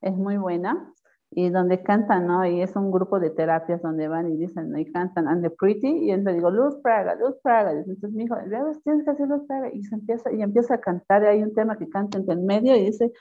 es 0.00 0.16
muy 0.16 0.36
buena, 0.36 0.92
y 1.34 1.48
donde 1.48 1.82
cantan, 1.82 2.26
¿no? 2.26 2.44
Y 2.46 2.60
es 2.60 2.76
un 2.76 2.90
grupo 2.90 3.18
de 3.18 3.30
terapias 3.30 3.80
donde 3.80 4.06
van 4.06 4.30
y 4.30 4.36
dicen, 4.36 4.70
¿no? 4.70 4.78
Y 4.78 4.90
cantan, 4.92 5.28
and 5.28 5.42
the 5.42 5.50
pretty, 5.50 5.88
y 5.88 6.10
entonces 6.10 6.36
digo, 6.36 6.50
Luz 6.50 6.76
Praga, 6.82 7.14
Luz 7.14 7.36
Praga, 7.42 7.72
entonces 7.72 8.12
mi 8.12 8.24
hijo, 8.24 8.36
tienes 8.84 9.04
que 9.04 9.10
hacer 9.10 9.28
Luz 9.28 9.42
Praga, 9.46 9.70
y, 9.72 9.82
se 9.82 9.94
empieza, 9.94 10.32
y 10.32 10.42
empieza 10.42 10.74
a 10.74 10.80
cantar, 10.80 11.22
y 11.22 11.26
hay 11.26 11.42
un 11.42 11.54
tema 11.54 11.78
que 11.78 11.88
canta 11.88 12.18
entre 12.18 12.34
el 12.34 12.42
medio, 12.42 12.76
y 12.76 12.84
dice, 12.84 13.12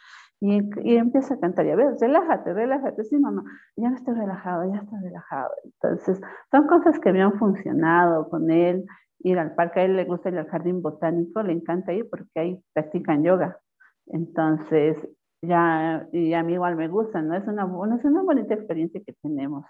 Y, 0.44 0.60
y, 0.84 0.96
empieza 0.98 1.36
a 1.36 1.40
cantar, 1.40 1.68
ya 1.68 1.76
ves, 1.76 2.00
relájate, 2.02 2.52
relájate, 2.54 3.04
sí, 3.04 3.16
mamá, 3.20 3.44
ya 3.76 3.92
no 3.92 3.96
estoy 3.96 4.16
relajado, 4.16 4.74
ya 4.74 4.80
estoy 4.80 5.00
relajado. 5.00 5.52
Entonces, 5.64 6.20
son 6.50 6.66
cosas 6.68 7.00
que 7.00 7.14
me 7.14 7.22
han 7.22 7.38
funcionado 7.38 8.28
con 8.28 8.50
él, 8.50 8.86
ir 9.20 9.38
al 9.38 9.54
parque, 9.54 9.82
a 9.82 9.84
él 9.86 9.96
le 9.96 10.06
gusta 10.06 10.30
ir 10.30 10.40
al 10.40 10.48
jardín 10.48 10.82
botánico, 10.82 11.44
le 11.44 11.54
encanta 11.54 11.94
ir 11.94 12.10
porque 12.10 12.40
ahí 12.40 12.64
practican 12.74 13.24
yoga. 13.24 13.60
Entonces, 14.08 14.98
ya, 15.44 16.08
y 16.12 16.34
a 16.34 16.44
mí 16.44 16.54
igual 16.54 16.76
me 16.76 16.88
gusta, 16.88 17.22
¿no? 17.22 17.36
Es 17.36 17.48
una, 17.48 17.64
es 17.96 18.06
una 18.06 18.24
bonita 18.24 18.56
experiencia 18.56 19.02
que 19.06 19.14
tenemos, 19.22 19.66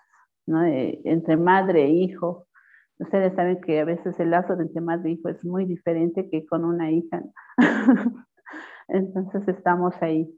¿no? 0.46 0.64
entre 0.66 1.38
madre 1.38 1.84
e 1.84 1.90
hijo. 1.90 2.48
Ustedes 3.00 3.34
saben 3.36 3.60
que 3.62 3.82
a 3.82 3.86
veces 3.86 4.20
el 4.20 4.32
lazo 4.32 4.54
entre 4.54 4.82
madre 4.82 5.10
e 5.10 5.14
hijo 5.14 5.30
es 5.30 5.44
muy 5.44 5.66
diferente 5.66 6.30
que 6.30 6.46
con 6.46 6.66
una 6.66 6.92
hija. 6.92 7.24
Entonces 8.88 9.48
estamos 9.48 9.94
ahí 10.02 10.30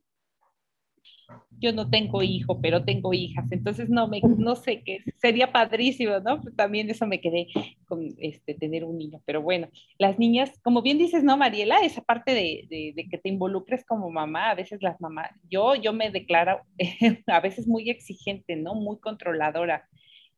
yo 1.63 1.71
no 1.71 1.89
tengo 1.89 2.21
hijo, 2.21 2.59
pero 2.61 2.83
tengo 2.83 3.13
hijas, 3.13 3.49
entonces 3.51 3.89
no 3.89 4.07
me, 4.07 4.19
no 4.21 4.55
sé 4.55 4.83
qué, 4.83 4.99
sería 5.17 5.51
padrísimo, 5.51 6.19
¿no? 6.19 6.41
Pues 6.41 6.55
también 6.55 6.89
eso 6.89 7.07
me 7.07 7.21
quedé 7.21 7.47
con 7.85 8.13
este, 8.19 8.53
tener 8.53 8.83
un 8.83 8.97
niño, 8.97 9.21
pero 9.25 9.41
bueno, 9.41 9.69
las 9.97 10.19
niñas, 10.19 10.51
como 10.61 10.81
bien 10.81 10.97
dices, 10.97 11.23
¿no, 11.23 11.37
Mariela? 11.37 11.79
Esa 11.79 12.01
parte 12.01 12.33
de, 12.33 12.93
de, 12.95 13.07
que 13.09 13.17
te 13.17 13.29
involucres 13.29 13.85
como 13.85 14.11
mamá, 14.11 14.49
a 14.49 14.55
veces 14.55 14.83
las 14.83 14.99
mamás, 14.99 15.31
yo, 15.49 15.75
yo 15.75 15.93
me 15.93 16.11
declaro 16.11 16.61
a 17.27 17.39
veces 17.39 17.65
muy 17.65 17.89
exigente, 17.89 18.57
¿no? 18.57 18.75
Muy 18.75 18.99
controladora. 18.99 19.87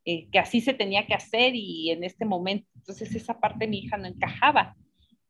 Eh, 0.07 0.27
que 0.31 0.37
así 0.37 0.61
se 0.61 0.75
tenía 0.75 1.07
que 1.07 1.15
hacer 1.15 1.55
y 1.55 1.89
en 1.89 2.03
este 2.03 2.25
momento, 2.25 2.67
entonces 2.75 3.15
esa 3.15 3.39
parte 3.39 3.67
mi 3.67 3.79
hija 3.79 3.97
no 3.97 4.05
encajaba. 4.05 4.75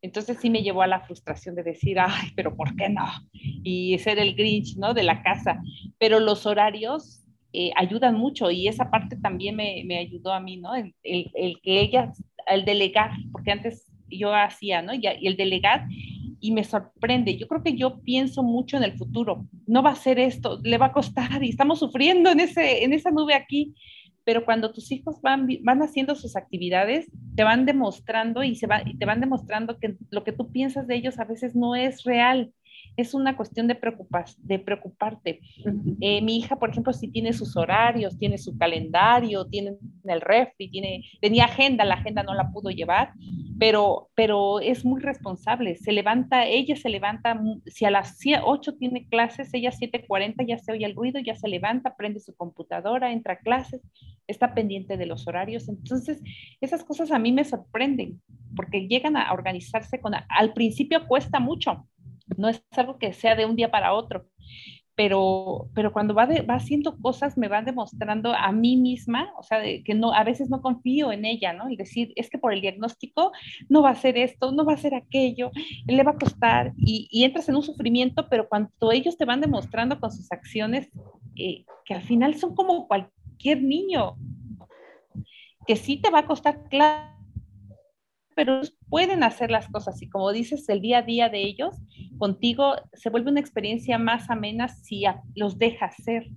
Entonces 0.06 0.38
sí 0.40 0.52
me 0.52 0.62
llevó 0.62 0.84
a 0.84 0.88
la 0.88 1.02
frustración 1.02 1.56
de 1.56 1.64
decir, 1.64 2.00
ay, 2.00 2.30
pero 2.36 2.56
¿por 2.56 2.76
qué 2.76 2.90
no? 2.90 3.06
Y 3.34 3.98
ser 3.98 4.20
el 4.20 4.36
Grinch, 4.36 4.78
¿no? 4.78 4.94
De 4.94 5.02
la 5.02 5.24
casa. 5.24 5.60
Pero 5.98 6.20
los 6.20 6.46
horarios 6.46 7.24
eh, 7.54 7.72
ayudan 7.76 8.16
mucho 8.16 8.52
y 8.52 8.68
esa 8.68 8.92
parte 8.92 9.16
también 9.16 9.56
me, 9.56 9.84
me 9.86 9.98
ayudó 9.98 10.32
a 10.32 10.40
mí, 10.40 10.58
¿no? 10.58 10.76
El, 10.76 10.94
el, 11.04 11.60
que 11.64 11.82
ella, 11.82 12.14
el 12.46 12.66
delegar, 12.66 13.12
porque 13.32 13.52
antes 13.52 13.88
yo 14.08 14.32
hacía, 14.36 14.84
¿no? 14.84 14.94
Y 14.94 15.02
el 15.08 15.36
delegar 15.38 15.88
y 16.40 16.52
me 16.52 16.64
sorprende. 16.64 17.36
Yo 17.38 17.48
creo 17.48 17.64
que 17.64 17.76
yo 17.76 18.02
pienso 18.02 18.44
mucho 18.44 18.78
en 18.78 18.84
el 18.84 18.96
futuro. 18.96 19.48
No 19.66 19.82
va 19.82 19.90
a 19.90 19.96
ser 19.96 20.20
esto, 20.20 20.60
le 20.64 20.78
va 20.78 20.88
a 20.88 20.92
costar 20.92 21.44
y 21.44 21.50
estamos 21.50 21.80
sufriendo 21.80 22.30
en, 22.30 22.42
ese, 22.42 22.84
en 22.84 22.94
esa 22.94 23.10
nube 23.10 23.34
aquí 23.34 23.74
pero 24.26 24.44
cuando 24.44 24.74
tus 24.74 24.92
hijos 24.92 25.22
van, 25.22 25.48
van 25.62 25.82
haciendo 25.82 26.16
sus 26.16 26.36
actividades, 26.36 27.06
te 27.36 27.44
van 27.44 27.66
demostrando 27.66 28.44
y, 28.44 28.56
se 28.56 28.68
va, 28.68 28.82
y 28.84 28.98
te 28.98 29.06
van 29.06 29.22
demostrando 29.22 29.80
que 29.80 29.96
lo 30.10 30.24
que 30.24 30.34
tú 30.34 30.52
piensas 30.52 30.88
de 30.88 30.96
ellos 30.96 31.20
a 31.20 31.26
veces 31.26 31.56
no 31.56 31.76
es 31.76 32.04
real 32.04 32.52
es 32.98 33.14
una 33.14 33.36
cuestión 33.36 33.68
de, 33.68 33.76
preocupas, 33.76 34.38
de 34.42 34.60
preocuparte. 34.60 35.42
Eh, 36.02 36.22
mi 36.22 36.38
hija, 36.38 36.58
por 36.58 36.70
ejemplo, 36.70 36.94
sí 36.94 37.10
tiene 37.10 37.34
sus 37.34 37.58
horarios, 37.58 38.18
tiene 38.18 38.38
su 38.38 38.58
calendario, 38.58 39.46
tiene 39.46 39.78
el 40.04 40.22
refri, 40.22 40.70
tiene, 40.70 41.04
tenía 41.22 41.46
agenda, 41.46 41.84
la 41.86 41.96
agenda 41.96 42.24
no 42.24 42.34
la 42.34 42.52
pudo 42.52 42.70
llevar, 42.70 43.14
pero, 43.60 44.10
pero 44.16 44.60
es 44.60 44.86
muy 44.86 45.02
responsable. 45.02 45.76
Se 45.76 45.92
levanta, 45.92 46.46
ella 46.46 46.76
se 46.76 46.90
levanta, 46.90 47.40
si 47.66 47.86
a 47.86 47.92
las 47.92 48.18
8 48.44 48.76
tiene 48.78 49.08
clases, 49.08 49.54
ella 49.54 49.70
a 49.70 49.74
7.40 49.74 50.48
ya 50.48 50.58
se 50.58 50.72
oye 50.72 50.86
el 50.86 50.96
ruido, 50.96 51.20
ya 51.20 51.36
se 51.36 51.48
levanta, 51.48 51.96
prende 51.96 52.20
su 52.20 52.36
computadora, 52.36 53.12
entra 53.12 53.34
a 53.34 53.40
clases, 53.40 53.82
está 54.28 54.54
pendiente 54.54 54.98
de 54.98 55.06
los 55.06 55.28
horarios. 55.28 55.70
Entonces, 55.70 56.22
esas 56.62 56.84
cosas 56.84 57.12
a 57.12 57.20
mí 57.20 57.32
me 57.32 57.44
sorprenden 57.44 58.22
porque 58.56 58.88
llegan 58.88 59.18
a 59.18 59.34
organizarse 59.34 60.00
con, 60.00 60.14
al 60.16 60.54
principio 60.54 61.08
cuesta 61.08 61.40
mucho, 61.40 61.86
no 62.38 62.50
es 62.50 62.64
algo 62.72 62.98
que 62.98 63.14
sea 63.14 63.36
de 63.36 63.46
un 63.46 63.56
día 63.56 63.72
para 63.72 63.94
otro, 63.94 64.26
pero, 64.96 65.70
pero 65.74 65.92
cuando 65.92 66.14
va, 66.14 66.26
va 66.26 66.56
haciendo 66.56 66.98
cosas 66.98 67.38
me 67.38 67.50
va 67.50 67.62
demostrando 67.62 68.34
a 68.34 68.52
mí 68.52 68.78
misma, 68.78 69.34
o 69.38 69.44
sea, 69.44 69.62
que 69.62 69.94
no, 69.94 70.14
a 70.14 70.24
veces 70.24 70.50
no 70.50 70.62
confío 70.62 71.12
en 71.12 71.26
ella, 71.26 71.52
¿no? 71.54 71.70
Y 71.70 71.76
decir, 71.76 72.14
es 72.16 72.30
que 72.30 72.38
por 72.38 72.54
el 72.54 72.62
diagnóstico 72.62 73.32
no 73.68 73.82
va 73.82 73.90
a 73.90 73.96
ser 73.96 74.18
esto, 74.18 74.52
no 74.52 74.64
va 74.66 74.74
a 74.74 74.78
ser 74.78 74.96
aquello, 74.96 75.52
le 75.86 76.04
va 76.04 76.12
a 76.12 76.18
costar, 76.18 76.74
y, 76.78 77.08
y 77.12 77.26
entras 77.26 77.50
en 77.50 77.58
un 77.58 77.64
sufrimiento, 77.64 78.28
pero 78.30 78.48
cuando 78.48 78.92
ellos 78.92 79.18
te 79.18 79.26
van 79.26 79.42
demostrando 79.42 80.00
con 80.00 80.12
sus 80.12 80.32
acciones, 80.32 80.90
eh, 81.36 81.66
que 81.84 81.94
al 81.94 82.02
final 82.02 82.36
son 82.36 82.56
como 82.56 82.88
cualquier 82.88 83.62
niño, 83.62 84.16
que 85.68 85.76
sí 85.76 85.98
te 85.98 86.10
va 86.10 86.20
a 86.20 86.26
costar, 86.26 86.70
claro 86.70 87.15
pero 88.36 88.62
pueden 88.90 89.24
hacer 89.24 89.50
las 89.50 89.68
cosas 89.70 90.02
y 90.02 90.10
como 90.10 90.32
dices, 90.32 90.68
el 90.70 90.82
día 90.82 91.00
a 91.00 91.02
día 91.02 91.30
de 91.30 91.42
ellos 91.42 91.76
contigo 92.18 92.76
se 92.94 93.10
vuelve 93.10 93.32
una 93.32 93.40
experiencia 93.40 93.98
más 93.98 94.30
amena 94.30 94.68
si 94.68 95.04
los 95.36 95.58
dejas 95.58 95.96
ser. 96.04 96.28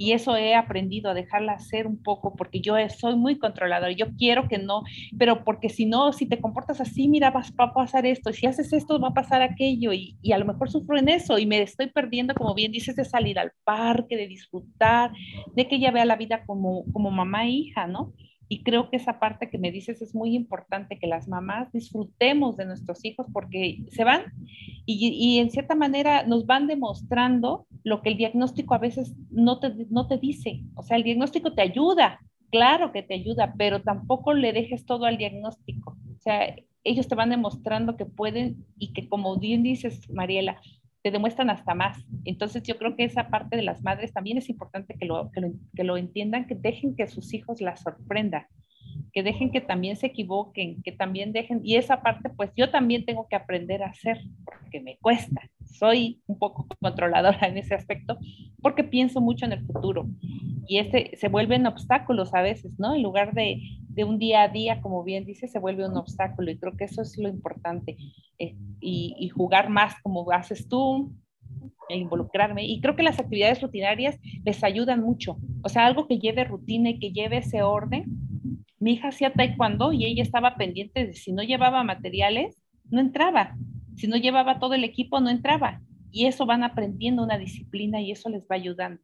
Y 0.00 0.12
eso 0.12 0.36
he 0.36 0.54
aprendido 0.54 1.10
a 1.10 1.14
dejarla 1.14 1.58
ser 1.58 1.88
un 1.88 2.00
poco 2.00 2.36
porque 2.36 2.60
yo 2.60 2.76
soy 2.88 3.16
muy 3.16 3.36
controlador. 3.36 3.90
Yo 3.90 4.06
quiero 4.16 4.46
que 4.46 4.58
no, 4.58 4.84
pero 5.18 5.42
porque 5.44 5.68
si 5.68 5.86
no, 5.86 6.12
si 6.12 6.26
te 6.26 6.40
comportas 6.40 6.80
así, 6.80 7.08
mira, 7.08 7.30
va, 7.30 7.42
a 7.58 7.74
pasar 7.74 8.06
esto. 8.06 8.32
Si 8.32 8.46
haces 8.46 8.72
esto, 8.72 9.00
va 9.00 9.08
a 9.08 9.14
pasar 9.14 9.42
aquello. 9.42 9.92
Y, 9.92 10.16
y, 10.22 10.30
a 10.30 10.38
lo 10.38 10.44
mejor 10.44 10.70
sufro 10.70 10.96
en 10.96 11.08
eso 11.08 11.36
y 11.36 11.46
me 11.46 11.60
estoy 11.60 11.88
perdiendo, 11.88 12.34
como 12.34 12.54
bien 12.54 12.70
dices, 12.70 12.94
de 12.94 13.04
salir 13.04 13.40
al 13.40 13.50
parque, 13.64 14.16
de 14.16 14.28
disfrutar, 14.28 15.10
de 15.56 15.66
que 15.66 15.74
ella 15.74 15.90
vea 15.90 16.04
la 16.04 16.14
vida 16.14 16.44
como, 16.46 16.84
como 16.92 17.10
mamá 17.10 17.46
e 17.46 17.50
hija, 17.50 17.88
¿no? 17.88 18.12
Y 18.48 18.62
creo 18.62 18.90
que 18.90 18.96
esa 18.96 19.20
parte 19.20 19.50
que 19.50 19.58
me 19.58 19.70
dices 19.70 20.00
es 20.00 20.14
muy 20.14 20.34
importante, 20.34 20.98
que 20.98 21.06
las 21.06 21.28
mamás 21.28 21.70
disfrutemos 21.72 22.56
de 22.56 22.66
nuestros 22.66 23.04
hijos 23.04 23.26
porque 23.32 23.84
se 23.90 24.04
van 24.04 24.32
y, 24.86 25.08
y, 25.08 25.38
en 25.38 25.50
cierta 25.50 25.74
manera 25.74 26.24
nos 26.24 26.46
van 26.46 26.66
demostrando 26.66 27.66
lo 27.84 28.00
que 28.00 28.08
el 28.08 28.16
diagnóstico 28.16 28.74
a 28.74 28.78
veces 28.78 29.14
no 29.30 29.60
te, 29.60 29.74
no 29.90 30.06
te 30.06 30.18
dice. 30.18 30.62
O 30.74 30.82
sea, 30.82 30.96
el 30.96 31.04
diagnóstico 31.04 31.52
te 31.52 31.62
ayuda, 31.62 32.20
claro 32.50 32.92
que 32.92 33.02
te 33.02 33.14
ayuda, 33.14 33.54
pero 33.58 33.82
tampoco 33.82 34.32
le 34.32 34.52
dejes 34.52 34.86
todo 34.86 35.04
al 35.04 35.18
diagnóstico. 35.18 35.96
O 36.16 36.20
sea, 36.20 36.54
ellos 36.84 37.08
te 37.08 37.14
van 37.14 37.30
demostrando 37.30 37.96
que 37.96 38.06
pueden 38.06 38.64
y 38.78 38.92
que 38.92 39.08
como 39.08 39.38
bien 39.38 39.62
dices, 39.62 40.08
Mariela, 40.10 40.60
te 41.02 41.10
demuestran 41.10 41.50
hasta 41.50 41.74
más. 41.74 42.04
Entonces 42.24 42.62
yo 42.62 42.76
creo 42.78 42.96
que 42.96 43.04
esa 43.04 43.28
parte 43.28 43.56
de 43.56 43.62
las 43.62 43.82
madres 43.82 44.12
también 44.12 44.38
es 44.38 44.48
importante 44.48 44.94
que 44.98 45.06
lo, 45.06 45.30
que 45.74 45.84
lo, 45.84 45.96
entiendan, 45.96 46.46
que 46.46 46.54
dejen 46.54 46.96
que 46.96 47.06
sus 47.06 47.32
hijos 47.34 47.60
las 47.60 47.80
sorprendan, 47.80 48.46
que 49.12 49.22
dejen 49.22 49.50
que 49.50 49.60
también 49.60 49.96
se 49.96 50.06
equivoquen, 50.06 50.82
que 50.82 50.92
también 50.92 51.32
dejen, 51.32 51.60
y 51.62 51.76
esa 51.76 52.02
parte 52.02 52.30
pues 52.30 52.50
yo 52.56 52.70
también 52.70 53.04
tengo 53.04 53.26
que 53.28 53.36
aprender 53.36 53.82
a 53.82 53.88
hacer, 53.88 54.18
porque 54.44 54.80
me 54.80 54.96
cuesta, 54.98 55.48
soy 55.68 56.20
un 56.26 56.38
poco 56.38 56.66
controladora 56.80 57.46
en 57.46 57.58
ese 57.58 57.74
aspecto, 57.74 58.18
porque 58.62 58.84
pienso 58.84 59.20
mucho 59.20 59.44
en 59.44 59.52
el 59.52 59.64
futuro, 59.64 60.08
y 60.66 60.78
este 60.78 61.16
se 61.16 61.28
vuelven 61.28 61.66
obstáculos 61.66 62.34
a 62.34 62.42
veces, 62.42 62.78
¿no? 62.78 62.94
En 62.94 63.02
lugar 63.02 63.32
de, 63.32 63.60
de 63.88 64.04
un 64.04 64.18
día 64.18 64.42
a 64.42 64.48
día, 64.48 64.80
como 64.80 65.02
bien 65.02 65.24
dice, 65.24 65.48
se 65.48 65.58
vuelve 65.58 65.88
un 65.88 65.96
obstáculo, 65.96 66.50
y 66.50 66.58
creo 66.58 66.76
que 66.76 66.84
eso 66.84 67.02
es 67.02 67.16
lo 67.18 67.28
importante, 67.28 67.96
eh, 68.38 68.56
y, 68.80 69.28
jugar 69.30 69.70
más 69.70 69.94
como 70.02 70.30
haces 70.30 70.68
tú, 70.68 71.12
e 71.88 71.96
involucrarme. 71.96 72.64
Y 72.64 72.80
creo 72.80 72.94
que 72.94 73.02
las 73.02 73.18
actividades 73.18 73.60
rutinarias 73.60 74.18
les 74.44 74.62
ayudan 74.62 75.00
mucho. 75.00 75.38
O 75.62 75.68
sea, 75.68 75.86
algo 75.86 76.06
que 76.06 76.18
lleve 76.18 76.44
rutina 76.44 76.90
y 76.90 76.98
que 76.98 77.12
lleve 77.12 77.38
ese 77.38 77.62
orden. 77.62 78.04
Mi 78.78 78.92
hija 78.92 79.08
hacía 79.08 79.32
taekwondo 79.32 79.92
y 79.92 80.04
ella 80.04 80.22
estaba 80.22 80.56
pendiente 80.56 81.06
de 81.06 81.14
si 81.14 81.32
no 81.32 81.42
llevaba 81.42 81.82
materiales, 81.82 82.62
no 82.90 83.00
entraba. 83.00 83.56
Si 83.98 84.06
no 84.06 84.16
llevaba 84.16 84.60
todo 84.60 84.74
el 84.74 84.84
equipo, 84.84 85.20
no 85.20 85.28
entraba. 85.28 85.80
Y 86.10 86.26
eso 86.26 86.46
van 86.46 86.62
aprendiendo 86.62 87.22
una 87.22 87.36
disciplina 87.36 88.00
y 88.00 88.12
eso 88.12 88.28
les 88.28 88.44
va 88.44 88.54
ayudando. 88.54 89.02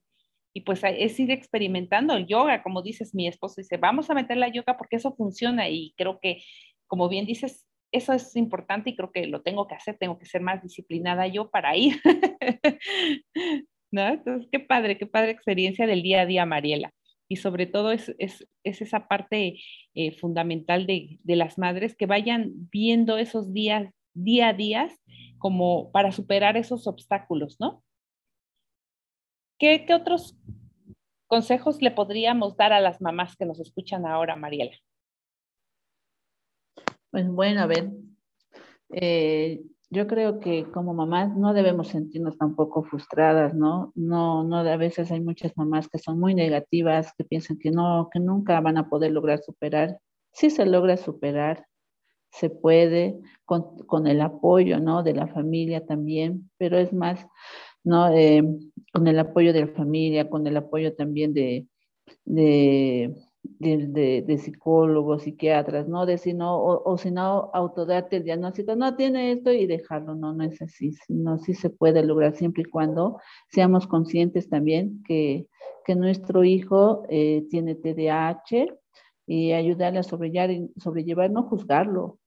Y 0.54 0.61
pues 0.61 0.83
es 0.85 1.18
ir 1.18 1.33
experimentando 1.33 2.14
el 2.14 2.26
yoga, 2.26 2.62
como 2.62 2.80
dices, 2.80 3.12
mi 3.12 3.26
esposo 3.26 3.57
dice, 3.61 3.76
vamos 3.76 4.09
a 4.09 4.14
meter 4.14 4.37
la 4.37 4.48
yoga 4.48 4.76
porque 4.76 4.96
eso 4.96 5.12
funciona 5.16 5.68
y 5.68 5.92
creo 5.96 6.20
que, 6.20 6.42
como 6.87 7.09
bien 7.09 7.26
dices, 7.26 7.66
eso 7.90 8.12
es 8.12 8.37
importante 8.37 8.90
y 8.90 8.96
creo 8.96 9.11
que 9.11 9.26
lo 9.26 9.42
tengo 9.42 9.66
que 9.66 9.74
hacer, 9.74 9.98
tengo 9.98 10.16
que 10.16 10.26
ser 10.26 10.42
más 10.42 10.62
disciplinada 10.62 11.26
yo 11.26 11.50
para 11.50 11.76
ir. 11.76 12.00
¿No? 13.90 14.07
Entonces, 14.07 14.48
qué 14.50 14.61
padre, 14.61 14.96
qué 14.96 15.07
padre 15.07 15.33
experiencia 15.33 15.88
del 15.88 16.02
día 16.02 16.20
a 16.20 16.26
día, 16.26 16.46
Mariela. 16.46 16.92
Y 17.28 17.37
sobre 17.37 17.66
todo 17.66 17.90
es, 17.90 18.14
es, 18.18 18.46
es 18.62 18.80
esa 18.80 19.09
parte 19.09 19.59
eh, 19.94 20.12
fundamental 20.12 20.87
de, 20.87 21.18
de, 21.22 21.37
las 21.37 21.59
madres 21.59 21.96
que 21.96 22.07
vayan 22.07 22.52
viendo 22.70 23.18
esos 23.18 23.52
días, 23.52 23.92
día 24.14 24.48
a 24.48 24.53
día, 24.53 24.88
como 25.38 25.90
para 25.92 26.12
superar 26.12 26.57
esos 26.57 26.87
obstáculos, 26.87 27.57
¿no? 27.61 27.83
¿Qué, 29.59 29.85
qué 29.87 29.94
otros 29.94 30.37
consejos 31.27 31.83
le 31.83 31.90
podríamos 31.90 32.56
dar 32.56 32.73
a 32.73 32.81
las 32.81 33.00
mamás 33.00 33.37
que 33.37 33.46
nos 33.46 33.60
escuchan 33.60 34.06
ahora, 34.06 34.37
Mariela? 34.37 34.77
Pues 37.10 37.29
bueno, 37.29 37.62
a 37.62 37.67
ver, 37.67 37.90
eh, 38.90 39.62
yo 39.90 40.06
creo 40.06 40.40
que 40.40 40.65
como 40.73 40.94
mamás 40.94 41.37
no 41.37 41.54
debemos 41.54 41.88
sentirnos 41.88 42.37
tampoco 42.37 42.83
frustradas, 42.83 43.54
¿no? 43.54 43.92
No, 43.94 44.42
no, 44.42 44.58
a 44.58 44.77
veces 44.77 45.12
hay 45.12 45.21
muchas 45.21 45.56
mamás 45.56 45.88
que 45.88 45.98
son 45.98 46.19
muy 46.19 46.35
negativas, 46.35 47.12
que 47.17 47.25
piensan 47.25 47.58
que 47.58 47.71
no, 47.71 48.08
que 48.12 48.19
nunca 48.19 48.60
van 48.60 48.79
a 48.79 48.88
poder 48.88 49.12
lograr 49.12 49.38
superar. 49.38 49.98
Sí 50.33 50.50
se 50.50 50.67
logra 50.67 50.96
superar, 50.96 51.67
se 52.38 52.50
puede 52.50 53.18
con, 53.44 53.78
con 53.87 54.06
el 54.06 54.20
apoyo, 54.20 54.80
¿no? 54.80 55.02
De 55.02 55.14
la 55.14 55.26
familia 55.26 55.87
también, 55.87 56.50
pero 56.58 56.78
es 56.78 56.92
más 56.92 57.26
¿no? 57.85 58.08
Eh, 58.12 58.42
con 58.92 59.06
el 59.06 59.18
apoyo 59.18 59.52
de 59.52 59.60
la 59.60 59.68
familia, 59.68 60.28
con 60.30 60.46
el 60.46 60.56
apoyo 60.56 60.94
también 60.94 61.35
de, 61.35 61.68
de, 62.24 63.14
de, 63.60 64.38
psicólogos, 64.38 65.22
psiquiatras, 65.22 65.87
¿no? 65.88 66.06
De 66.06 66.18
si 66.18 66.32
no, 66.35 66.58
o, 66.62 66.98
si 66.98 67.10
no, 67.10 67.50
autodarte 67.52 68.16
el 68.16 68.24
diagnóstico, 68.24 68.74
no 68.74 68.96
tiene 68.96 69.32
esto 69.32 69.52
y 69.52 69.66
dejarlo, 69.66 70.14
no, 70.14 70.32
no 70.32 70.44
es 70.44 70.60
así, 70.62 70.92
sino 70.92 71.38
sí 71.38 71.54
se 71.54 71.70
puede 71.70 72.02
lograr 72.04 72.35
siempre 72.35 72.62
y 72.62 72.70
cuando 72.70 73.20
seamos 73.50 73.87
conscientes 73.87 74.48
también 74.48 75.02
que, 75.06 75.46
que 75.85 75.94
nuestro 75.94 76.44
hijo 76.44 77.04
eh, 77.08 77.46
tiene 77.50 77.74
TDAH 77.74 78.66
y 79.26 79.52
ayudarle 79.52 79.98
a 80.00 80.02
sobrellevar, 80.02 80.50
sobrellevar, 80.78 81.30
no 81.30 81.44
juzgarlo, 81.44 82.18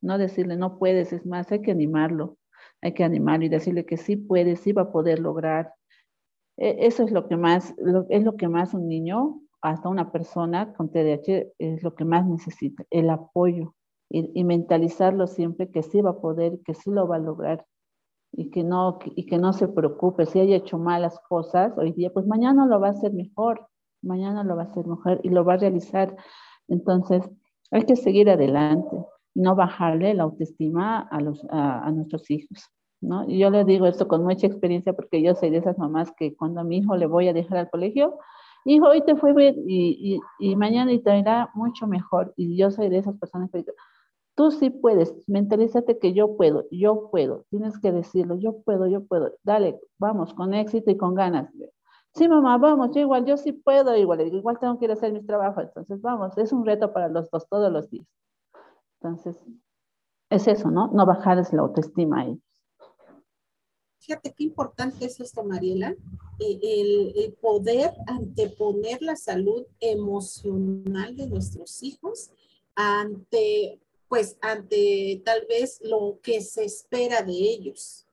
no 0.00 0.18
decirle 0.18 0.56
no 0.56 0.78
puedes, 0.78 1.12
es 1.12 1.26
más, 1.26 1.50
hay 1.52 1.62
que 1.62 1.70
animarlo, 1.70 2.36
hay 2.82 2.94
que 2.94 3.04
animarlo 3.04 3.46
y 3.46 3.48
decirle 3.48 3.86
que 3.86 3.96
sí 3.96 4.16
puede, 4.16 4.56
sí 4.56 4.72
va 4.72 4.82
a 4.82 4.92
poder 4.92 5.18
lograr. 5.18 5.74
E, 6.56 6.86
eso 6.86 7.04
es 7.04 7.12
lo 7.12 7.28
que 7.28 7.36
más, 7.36 7.74
es 8.08 8.24
lo 8.24 8.36
que 8.36 8.48
más 8.48 8.74
un 8.74 8.88
niño, 8.88 9.40
hasta 9.62 9.88
una 9.88 10.10
persona 10.10 10.72
con 10.74 10.90
TDAH, 10.90 11.52
es 11.58 11.82
lo 11.82 11.94
que 11.94 12.04
más 12.04 12.26
necesita, 12.26 12.84
el 12.90 13.10
apoyo 13.10 13.74
y, 14.10 14.42
mentalizarlo 14.44 15.26
siempre 15.26 15.70
que 15.70 15.82
sí 15.82 16.00
va 16.00 16.10
a 16.10 16.20
poder, 16.20 16.60
que 16.64 16.74
sí 16.74 16.90
lo 16.90 17.06
va 17.06 17.16
a 17.16 17.20
lograr 17.20 17.64
y 18.32 18.50
que 18.50 18.64
no, 18.64 18.98
y 19.04 19.26
que 19.26 19.38
no 19.38 19.52
se 19.52 19.68
preocupe. 19.68 20.26
Si 20.26 20.40
haya 20.40 20.56
hecho 20.56 20.78
malas 20.78 21.20
cosas 21.28 21.76
hoy 21.76 21.92
día, 21.92 22.10
pues 22.12 22.26
mañana 22.26 22.66
lo 22.66 22.80
va 22.80 22.88
a 22.88 22.92
hacer 22.92 23.12
mejor, 23.12 23.68
mañana 24.02 24.42
lo 24.44 24.56
va 24.56 24.62
a 24.62 24.66
hacer 24.66 24.86
mejor 24.86 25.20
y 25.22 25.28
lo 25.30 25.44
va 25.44 25.54
a 25.54 25.58
realizar. 25.58 26.16
Entonces, 26.68 27.28
hay 27.70 27.84
que 27.84 27.96
seguir 27.96 28.30
adelante 28.30 28.96
no 29.34 29.54
bajarle 29.54 30.14
la 30.14 30.24
autoestima 30.24 31.00
a, 31.00 31.20
los, 31.20 31.44
a, 31.50 31.90
nuestros 31.92 32.30
hijos. 32.30 32.70
¿no? 33.00 33.28
Yo 33.28 33.50
le 33.50 33.64
digo 33.64 33.86
esto 33.86 34.08
con 34.08 34.24
mucha 34.24 34.46
experiencia 34.46 34.92
porque 34.92 35.22
yo 35.22 35.34
soy 35.34 35.50
de 35.50 35.58
esas 35.58 35.78
mamás 35.78 36.12
que 36.16 36.34
cuando 36.36 36.60
a 36.60 36.64
mi 36.64 36.78
hijo 36.78 36.96
le 36.96 37.06
voy 37.06 37.28
a 37.28 37.32
dejar 37.32 37.58
al 37.58 37.70
colegio, 37.70 38.18
hijo, 38.64 38.86
hoy 38.88 39.02
te 39.02 39.16
fue 39.16 39.32
bien 39.32 39.56
y, 39.66 40.20
y, 40.38 40.50
y 40.50 40.56
mañana 40.56 40.92
te 41.02 41.18
irá 41.18 41.50
mucho 41.54 41.86
mejor. 41.86 42.34
Y 42.36 42.56
yo 42.56 42.70
soy 42.70 42.88
de 42.88 42.98
esas 42.98 43.16
personas 43.18 43.50
que 43.50 43.58
digo, 43.58 43.72
tú 44.40 44.50
sí 44.50 44.70
puedes, 44.70 45.14
mentalízate 45.28 45.98
que 45.98 46.14
yo 46.14 46.36
puedo, 46.36 46.64
yo 46.70 47.10
puedo, 47.10 47.44
tienes 47.50 47.78
que 47.78 47.92
decirlo, 47.92 48.36
yo 48.36 48.62
puedo, 48.62 48.86
yo 48.86 49.04
puedo, 49.04 49.34
dale, 49.42 49.78
vamos, 49.98 50.32
con 50.32 50.54
éxito 50.54 50.90
y 50.90 50.96
con 50.96 51.14
ganas. 51.14 51.52
Sí, 52.14 52.26
mamá, 52.26 52.56
vamos, 52.58 52.90
yo 52.94 53.02
igual, 53.02 53.26
yo 53.26 53.36
sí 53.36 53.52
puedo, 53.52 53.94
igual, 53.96 54.20
igual 54.22 54.58
tengo 54.58 54.78
que 54.78 54.86
ir 54.86 54.90
a 54.92 54.94
hacer 54.94 55.12
mis 55.12 55.26
trabajos, 55.26 55.64
entonces 55.64 56.00
vamos, 56.00 56.36
es 56.38 56.52
un 56.52 56.64
reto 56.64 56.92
para 56.92 57.08
los 57.08 57.30
dos 57.30 57.46
todos 57.50 57.70
los 57.70 57.90
días. 57.90 58.06
Entonces, 59.02 59.36
es 60.28 60.46
eso, 60.46 60.70
¿no? 60.70 60.88
No 60.88 61.06
bajarles 61.06 61.52
la 61.52 61.62
autoestima 61.62 62.20
a 62.20 62.24
ellos. 62.26 62.42
Fíjate 63.98 64.32
qué 64.32 64.44
importante 64.44 65.04
es 65.04 65.20
esto, 65.20 65.44
Mariela, 65.44 65.94
eh, 66.38 67.12
el, 67.14 67.32
poder 67.34 67.92
anteponer 68.06 69.00
la 69.02 69.16
salud 69.16 69.66
emocional 69.78 71.16
de 71.16 71.26
nuestros 71.26 71.82
hijos 71.82 72.30
ante, 72.74 73.78
pues, 74.08 74.36
ante 74.40 75.22
tal 75.24 75.46
vez 75.46 75.80
lo 75.82 76.18
que 76.22 76.40
se 76.40 76.64
espera 76.64 77.22
de 77.22 77.32
ellos. 77.32 78.06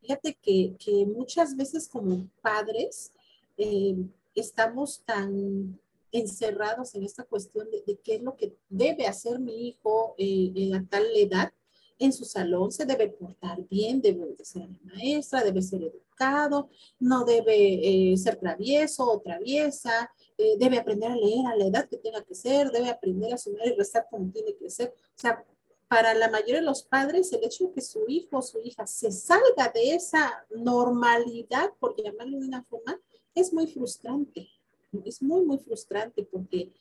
Fíjate 0.00 0.34
que, 0.40 0.76
muchas 1.06 1.56
veces 1.56 1.88
como 1.88 2.28
padres 2.42 3.12
eh, 3.56 3.96
estamos 4.34 5.02
tan 5.04 5.78
encerrados 6.12 6.94
en 6.94 7.04
esta 7.04 7.24
cuestión 7.24 7.68
de, 7.70 7.98
qué 8.02 8.16
es 8.16 8.22
lo 8.22 8.36
que 8.36 8.56
debe 8.68 9.06
hacer 9.06 9.38
mi 9.38 9.68
hijo 9.68 10.14
eh, 10.18 10.72
a 10.74 10.84
tal 10.88 11.04
edad 11.16 11.52
en 12.00 12.12
su 12.14 12.24
salón, 12.24 12.72
se 12.72 12.86
debe 12.86 13.08
portar 13.08 13.60
bien, 13.68 14.00
debe 14.00 14.34
ser 14.42 14.68
maestra, 14.82 15.44
debe 15.44 15.60
ser 15.60 15.82
educado, 15.82 16.70
no 16.98 17.24
debe 17.24 18.12
eh, 18.12 18.16
ser 18.16 18.36
travieso 18.36 19.04
o 19.04 19.20
traviesa, 19.20 20.10
eh, 20.38 20.56
debe 20.58 20.78
aprender 20.78 21.10
a 21.10 21.16
leer 21.16 21.46
a 21.46 21.56
la 21.56 21.66
edad 21.66 21.88
que 21.88 21.98
tenga 21.98 22.24
que 22.24 22.34
ser, 22.34 22.70
debe 22.70 22.88
aprender 22.88 23.34
a 23.34 23.38
sumar 23.38 23.66
y 23.66 23.76
restar 23.76 24.06
como 24.10 24.32
tiene 24.32 24.56
que 24.56 24.70
ser. 24.70 24.88
O 24.88 25.20
sea, 25.20 25.44
para 25.88 26.14
la 26.14 26.30
mayoría 26.30 26.56
de 26.56 26.62
los 26.62 26.84
padres, 26.84 27.32
el 27.34 27.44
hecho 27.44 27.66
de 27.66 27.72
que 27.72 27.82
su 27.82 28.04
hijo 28.08 28.38
o 28.38 28.42
su 28.42 28.60
hija 28.60 28.86
se 28.86 29.12
salga 29.12 29.70
de 29.74 29.94
esa 29.94 30.46
normalidad, 30.50 31.70
por 31.78 32.02
llamarlo 32.02 32.38
de 32.38 32.46
una 32.46 32.64
forma, 32.64 32.98
es 33.34 33.52
muy 33.52 33.66
frustrante 33.66 34.48
es 35.04 35.22
muy, 35.22 35.44
muy 35.44 35.58
frustrante 35.58 36.22
porque 36.24 36.72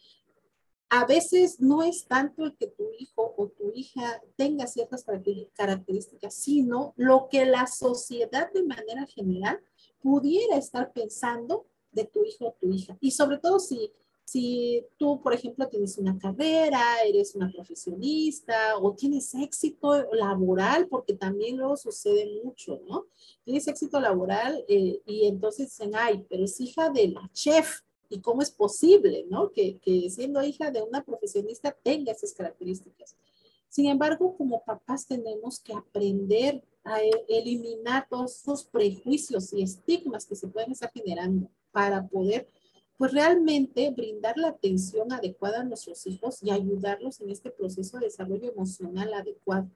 a 0.90 1.06
veces 1.06 1.60
no 1.60 1.84
es 1.84 2.08
tanto 2.08 2.46
el 2.46 2.56
que 2.58 2.68
tu 2.68 2.84
hijo 2.98 3.34
o 3.38 3.48
tu 3.50 3.72
hija 3.76 4.22
tenga 4.36 4.66
ciertas 4.66 5.06
características, 5.54 6.34
sino 6.34 6.94
lo 6.98 7.28
que 7.30 7.46
la 7.46 7.68
sociedad 7.68 8.52
de 8.52 8.64
manera 8.64 9.06
general 9.06 9.60
pudiera 10.02 10.58
estar 10.58 10.92
pensando 10.92 11.68
de 11.92 12.06
tu 12.06 12.24
hijo 12.26 12.48
o 12.48 12.56
tu 12.60 12.72
hija. 12.72 12.98
Y 13.02 13.12
sobre 13.12 13.38
todo 13.38 13.60
si, 13.60 13.92
si 14.26 14.84
tú, 14.98 15.22
por 15.22 15.34
ejemplo, 15.34 15.68
tienes 15.68 16.00
una 16.00 16.18
carrera, 16.18 16.84
eres 17.06 17.36
una 17.36 17.52
profesionista 17.52 18.78
o 18.80 18.96
tienes 18.96 19.36
éxito 19.36 20.06
laboral, 20.14 20.88
porque 20.88 21.14
también 21.14 21.58
luego 21.58 21.78
sucede 21.78 22.42
mucho, 22.44 22.82
¿no? 22.88 23.06
Tienes 23.44 23.68
éxito 23.68 24.00
laboral 24.00 24.66
eh, 24.68 25.02
y 25.06 25.28
entonces 25.28 25.68
dicen, 25.68 25.92
ay, 25.94 26.26
pero 26.28 26.46
es 26.46 26.60
hija 26.60 26.90
de 26.90 27.10
la 27.10 27.30
chef 27.32 27.82
y 28.10 28.20
cómo 28.22 28.42
es 28.42 28.52
posible, 28.52 29.26
¿no? 29.30 29.52
Que, 29.52 29.80
siendo 30.10 30.44
hija 30.44 30.72
de 30.72 30.82
una 30.82 31.04
profesionista 31.04 31.72
tenga 31.84 32.12
esas 32.12 32.34
características. 32.34 33.16
Sin 33.70 33.86
embargo, 33.86 34.36
como 34.36 34.64
papás 34.64 35.06
tenemos 35.06 35.60
que 35.60 35.74
aprender 35.74 36.64
a 36.84 37.02
e, 37.04 37.12
eliminar 37.28 38.08
todos 38.10 38.38
esos 38.38 38.64
prejuicios 38.66 39.54
y 39.54 39.62
estigmas 39.62 40.26
que 40.26 40.36
se 40.36 40.48
pueden 40.48 40.72
estar 40.72 40.92
generando 40.92 41.50
para 41.72 42.08
poder, 42.08 42.50
pues 42.98 43.14
realmente 43.14 43.92
brindar 43.92 44.38
la 44.38 44.50
atención 44.50 45.14
adecuada 45.14 45.62
a 45.62 45.64
nuestros 45.64 46.06
hijos 46.08 46.42
y 46.42 46.50
ayudarlos 46.50 47.22
en 47.22 47.30
este 47.30 47.52
proceso 47.52 47.98
de 47.98 48.06
desarrollo 48.06 48.52
emocional 48.52 49.14
adecuado. 49.14 49.70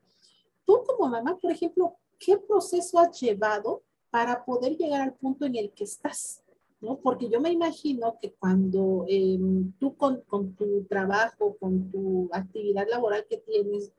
Tú 0.65 0.83
como 0.85 1.07
mamá, 1.09 1.37
por 1.37 1.51
ejemplo, 1.51 1.95
¿qué 2.17 2.37
proceso 2.37 2.99
has 2.99 3.19
llevado 3.21 3.83
para 4.09 4.43
poder 4.43 4.75
llegar 4.75 5.01
al 5.01 5.13
punto 5.13 5.45
en 5.45 5.55
el 5.55 5.71
que 5.71 5.83
estás? 5.83 6.42
¿No? 6.83 6.99
Porque 6.99 7.29
yo 7.29 7.39
me 7.39 7.49
imagino 7.49 8.17
que 8.21 8.33
cuando 8.33 9.05
em, 9.07 9.71
tú 9.79 9.95
con, 9.95 10.21
con, 10.27 10.53
tu 10.53 10.83
trabajo, 10.83 11.55
con 11.57 11.89
tu 11.89 12.29
actividad 12.33 12.85
laboral 12.89 13.25
que 13.29 13.37
tienes, 13.37 13.93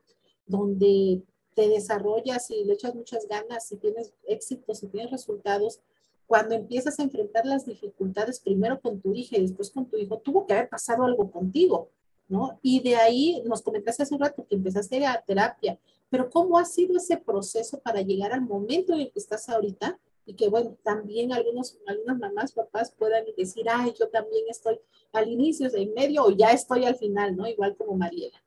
donde 0.45 1.23
te 1.55 1.67
desarrollas 1.67 2.51
y 2.51 2.63
le 2.63 2.73
echas 2.73 2.93
muchas 2.93 3.27
ganas, 3.27 3.67
si 3.67 3.77
tienes 3.77 4.13
éxitos, 4.27 4.79
si 4.79 4.87
tienes 4.87 5.09
resultados, 5.09 5.81
cuando 6.27 6.53
empiezas 6.53 6.99
a 6.99 7.03
enfrentar 7.03 7.45
las 7.45 7.65
dificultades, 7.65 8.39
primero 8.39 8.79
con 8.79 9.01
tu 9.01 9.13
hija 9.15 9.37
y 9.37 9.41
después 9.41 9.71
con 9.71 9.87
tu 9.87 9.97
hijo, 9.97 10.19
tuvo 10.19 10.45
que 10.45 10.53
haber 10.53 10.69
pasado 10.69 11.05
algo 11.05 11.31
contigo, 11.31 11.89
¿no? 12.27 12.59
Y 12.61 12.81
de 12.81 12.97
ahí 12.97 13.41
nos 13.45 13.63
comentaste 13.63 14.03
hace 14.03 14.13
un 14.13 14.21
rato 14.21 14.45
que 14.45 14.55
empezaste 14.55 15.03
a 15.05 15.23
terapia, 15.25 15.79
pero 16.09 16.29
¿cómo 16.29 16.59
ha 16.59 16.65
sido 16.65 16.97
ese 16.97 17.17
proceso 17.17 17.79
para 17.79 18.01
llegar 18.01 18.31
al 18.31 18.41
momento 18.41 18.93
en 18.93 19.01
el 19.01 19.11
que 19.11 19.19
estás 19.19 19.49
ahorita? 19.49 19.99
Y 20.25 20.35
que 20.35 20.49
bueno, 20.49 20.75
también 20.83 21.31
algunos, 21.33 21.77
algunas 21.85 22.17
mamás, 22.17 22.51
papás 22.53 22.91
puedan 22.97 23.23
decir, 23.37 23.65
ay, 23.69 23.93
yo 23.99 24.09
también 24.09 24.45
estoy 24.49 24.79
al 25.13 25.29
inicio, 25.29 25.69
en 25.73 25.93
medio 25.93 26.23
o 26.23 26.31
ya 26.31 26.51
estoy 26.51 26.85
al 26.85 26.95
final, 26.95 27.35
¿no? 27.35 27.47
Igual 27.47 27.75
como 27.77 27.95
Mariela. 27.95 28.41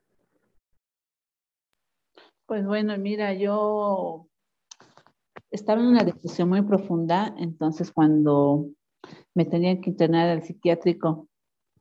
Pues 2.47 2.67
bueno, 2.67 2.97
mira, 2.99 3.35
yo 3.35 4.27
estaba 5.51 5.81
en 5.81 5.89
una 5.89 6.05
depresión 6.05 6.49
muy 6.49 6.63
profunda, 6.63 7.35
entonces 7.39 7.93
cuando 7.93 8.67
me 9.35 9.45
tenían 9.45 9.81
que 9.81 9.91
internar 9.91 10.29
al 10.29 10.43
psiquiátrico, 10.43 11.29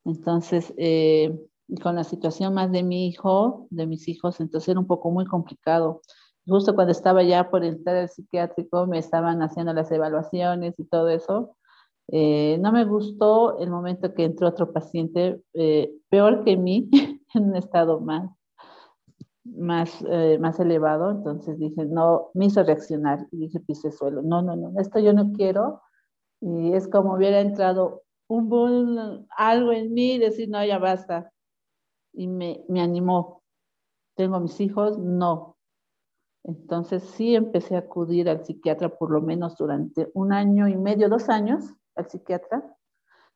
entonces 0.05 0.73
eh, 0.77 1.33
con 1.81 1.95
la 1.95 2.03
situación 2.03 2.53
más 2.53 2.71
de 2.71 2.83
mi 2.83 3.07
hijo, 3.07 3.67
de 3.69 3.87
mis 3.87 4.07
hijos, 4.07 4.39
entonces 4.39 4.69
era 4.69 4.79
un 4.79 4.87
poco 4.87 5.09
muy 5.09 5.25
complicado 5.25 6.01
justo 6.47 6.75
cuando 6.75 6.91
estaba 6.91 7.23
ya 7.23 7.49
por 7.49 7.63
entrar 7.63 7.97
al 7.97 8.09
psiquiátrico, 8.09 8.87
me 8.87 8.99
estaban 8.99 9.41
haciendo 9.41 9.73
las 9.73 9.91
evaluaciones 9.91 10.75
y 10.77 10.85
todo 10.85 11.09
eso. 11.09 11.55
Eh, 12.09 12.57
no 12.61 12.71
me 12.71 12.85
gustó 12.85 13.59
el 13.59 13.69
momento 13.69 14.13
que 14.13 14.23
entró 14.23 14.47
otro 14.47 14.71
paciente 14.71 15.41
eh, 15.53 15.91
peor 16.09 16.43
que 16.45 16.55
mí, 16.55 16.89
en 17.33 17.49
un 17.49 17.55
estado 17.55 17.99
más, 17.99 18.31
más, 19.43 20.03
eh, 20.09 20.37
más 20.39 20.59
elevado. 20.59 21.11
Entonces 21.11 21.59
dije, 21.59 21.85
no, 21.85 22.29
me 22.33 22.45
hizo 22.45 22.63
reaccionar 22.63 23.27
y 23.31 23.37
dije, 23.37 23.59
pise 23.59 23.91
suelo. 23.91 24.21
No, 24.21 24.41
no, 24.41 24.55
no, 24.55 24.79
esto 24.79 24.99
yo 24.99 25.13
no 25.13 25.33
quiero. 25.33 25.81
Y 26.39 26.73
es 26.73 26.87
como 26.87 27.15
hubiera 27.15 27.41
entrado 27.41 28.03
un 28.27 28.49
boom, 28.49 29.27
algo 29.37 29.71
en 29.73 29.93
mí 29.93 30.13
y 30.13 30.19
decir, 30.19 30.49
no, 30.49 30.63
ya 30.65 30.77
basta. 30.79 31.31
Y 32.13 32.27
me, 32.27 32.63
me 32.69 32.81
animó. 32.81 33.43
Tengo 34.15 34.39
mis 34.39 34.59
hijos, 34.61 34.97
no, 34.97 35.56
entonces 36.47 37.03
sí 37.03 37.35
empecé 37.35 37.75
a 37.75 37.79
acudir 37.79 38.29
al 38.29 38.45
psiquiatra 38.45 38.89
por 38.89 39.11
lo 39.11 39.21
menos 39.21 39.57
durante 39.57 40.09
un 40.13 40.31
año 40.31 40.67
y 40.67 40.77
medio, 40.77 41.09
dos 41.09 41.27
años 41.29 41.63
al 41.95 42.09
psiquiatra. 42.09 42.63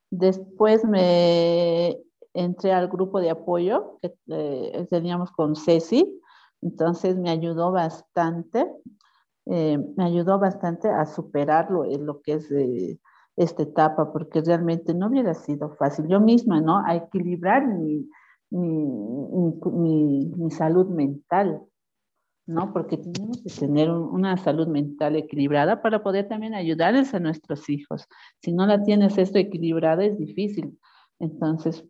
Después 0.10 0.86
me 0.86 1.98
entré 2.34 2.72
al 2.72 2.88
grupo 2.88 3.20
de 3.20 3.30
apoyo 3.30 4.00
que 4.02 4.16
eh, 4.30 4.88
teníamos 4.90 5.32
con 5.32 5.56
Ceci, 5.56 6.22
entonces 6.62 7.18
me 7.18 7.30
ayudó 7.30 7.72
bastante. 7.72 8.72
eh, 9.48 9.78
me 9.98 10.06
ayudó 10.06 10.40
bastante 10.40 10.88
a 10.90 11.06
superarlo 11.06 11.86
en 11.86 12.06
lo 12.06 12.22
que 12.22 12.34
es 12.34 12.52
eh, 12.52 13.00
esta 13.36 13.64
etapa, 13.64 14.14
porque 14.14 14.42
realmente 14.42 14.94
no 14.94 15.08
hubiera 15.08 15.34
sido 15.34 15.72
fácil. 15.72 16.08
Yo 16.08 16.20
misma, 16.22 16.62
¿no? 16.62 16.78
A 16.86 16.96
equilibrar 16.96 17.68
mi, 17.68 18.08
mi, 18.52 20.32
mi, 20.38 20.52
salud 20.52 20.88
mental, 20.88 21.62
¿no? 22.46 22.74
Porque 22.74 22.98
tenemos 22.98 23.42
que 23.42 23.50
tener 23.50 23.90
una 23.92 24.38
salud 24.38 24.68
mental 24.68 25.16
equilibrada 25.16 25.82
para 25.82 26.04
poder 26.04 26.28
también 26.28 26.54
ayudarles 26.54 27.14
a 27.14 27.20
nuestros 27.20 27.70
hijos. 27.70 28.08
Si 28.42 28.52
no 28.52 28.66
la 28.66 28.84
tienes 28.84 29.18
esto 29.18 29.38
equilibrada 29.38 30.04
es 30.06 30.18
difícil. 30.18 30.78
Entonces, 31.20 31.86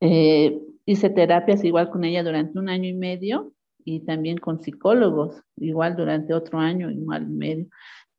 eh, 0.00 0.60
hice 0.86 1.10
terapias 1.10 1.64
igual 1.64 1.90
con 1.90 2.04
ella 2.04 2.22
durante 2.22 2.58
un 2.58 2.68
año 2.68 2.88
y 2.88 2.94
medio 2.94 3.52
y 3.84 4.00
también 4.00 4.38
con 4.38 4.60
psicólogos, 4.60 5.42
igual 5.56 5.96
durante 5.96 6.34
otro 6.34 6.58
año, 6.58 6.90
igual 6.90 7.24
y 7.24 7.34
medio. 7.34 7.66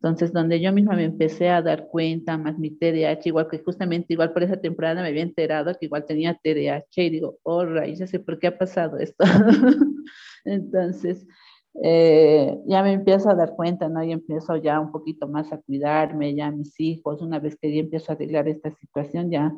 Entonces, 0.02 0.32
donde 0.32 0.62
yo 0.62 0.72
misma 0.72 0.96
me 0.96 1.04
empecé 1.04 1.50
a 1.50 1.62
dar 1.62 1.88
cuenta, 1.88 2.38
más 2.38 2.58
mi 2.58 2.72
TDAH, 2.72 3.20
igual 3.26 3.50
que 3.50 3.60
justamente, 3.60 4.14
igual 4.14 4.32
por 4.32 4.44
esa 4.44 4.56
temporada 4.56 5.02
me 5.02 5.10
había 5.10 5.24
enterado 5.24 5.74
que 5.78 5.88
igual 5.88 6.06
tenía 6.06 6.40
TDAH 6.42 6.86
y 7.04 7.10
digo, 7.10 7.38
oh, 7.44 7.66
sé 8.08 8.20
por 8.20 8.40
qué 8.40 8.48
ha 8.48 8.58
pasado 8.58 8.98
esto. 8.98 9.26
Entonces, 10.46 11.26
eh, 11.82 12.60
ya 12.66 12.84
me 12.84 12.94
empiezo 12.94 13.30
a 13.30 13.36
dar 13.36 13.56
cuenta, 13.56 13.88
¿no? 13.90 14.04
Y 14.04 14.12
empiezo 14.12 14.56
ya 14.58 14.80
un 14.80 14.92
poquito 14.92 15.28
más 15.28 15.52
a 15.54 15.60
cuidarme, 15.60 16.36
ya 16.36 16.52
mis 16.52 16.80
hijos, 16.80 17.22
una 17.22 17.40
vez 17.40 17.58
que 17.58 17.74
ya 17.74 17.80
empiezo 17.80 18.12
a 18.12 18.16
arreglar 18.16 18.48
esta 18.48 18.72
situación, 18.72 19.30
ya, 19.30 19.54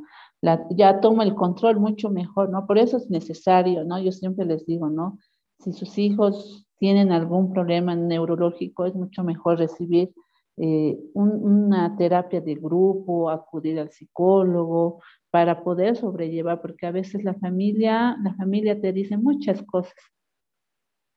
ya 0.72 1.00
tomo 1.00 1.24
el 1.24 1.36
control 1.36 1.80
mucho 1.80 2.10
mejor, 2.10 2.50
¿no? 2.50 2.68
Por 2.68 2.78
eso 2.78 2.98
es 2.98 3.10
necesario, 3.10 3.84
¿no? 3.86 4.00
Yo 4.00 4.12
siempre 4.12 4.46
les 4.46 4.66
digo, 4.66 4.90
¿no? 4.90 5.18
Si 5.60 5.74
sus 5.74 5.98
hijos 5.98 6.68
tienen 6.80 7.12
algún 7.12 7.54
problema 7.54 7.96
neurológico, 7.96 8.86
es 8.86 8.96
mucho 8.96 9.24
mejor 9.24 9.60
recibir 9.60 10.12
eh, 10.58 11.00
una 11.14 11.96
terapia 11.96 12.42
de 12.42 12.56
grupo, 12.56 13.30
acudir 13.30 13.80
al 13.80 13.90
psicólogo 13.92 15.02
para 15.32 15.64
poder 15.64 15.96
sobrellevar, 15.96 16.62
porque 16.62 16.86
a 16.88 16.92
veces 16.92 17.24
la 17.24 17.34
familia, 17.36 18.18
la 18.22 18.34
familia 18.36 18.80
te 18.80 18.92
dice 18.92 19.18
muchas 19.18 19.64
cosas, 19.64 19.94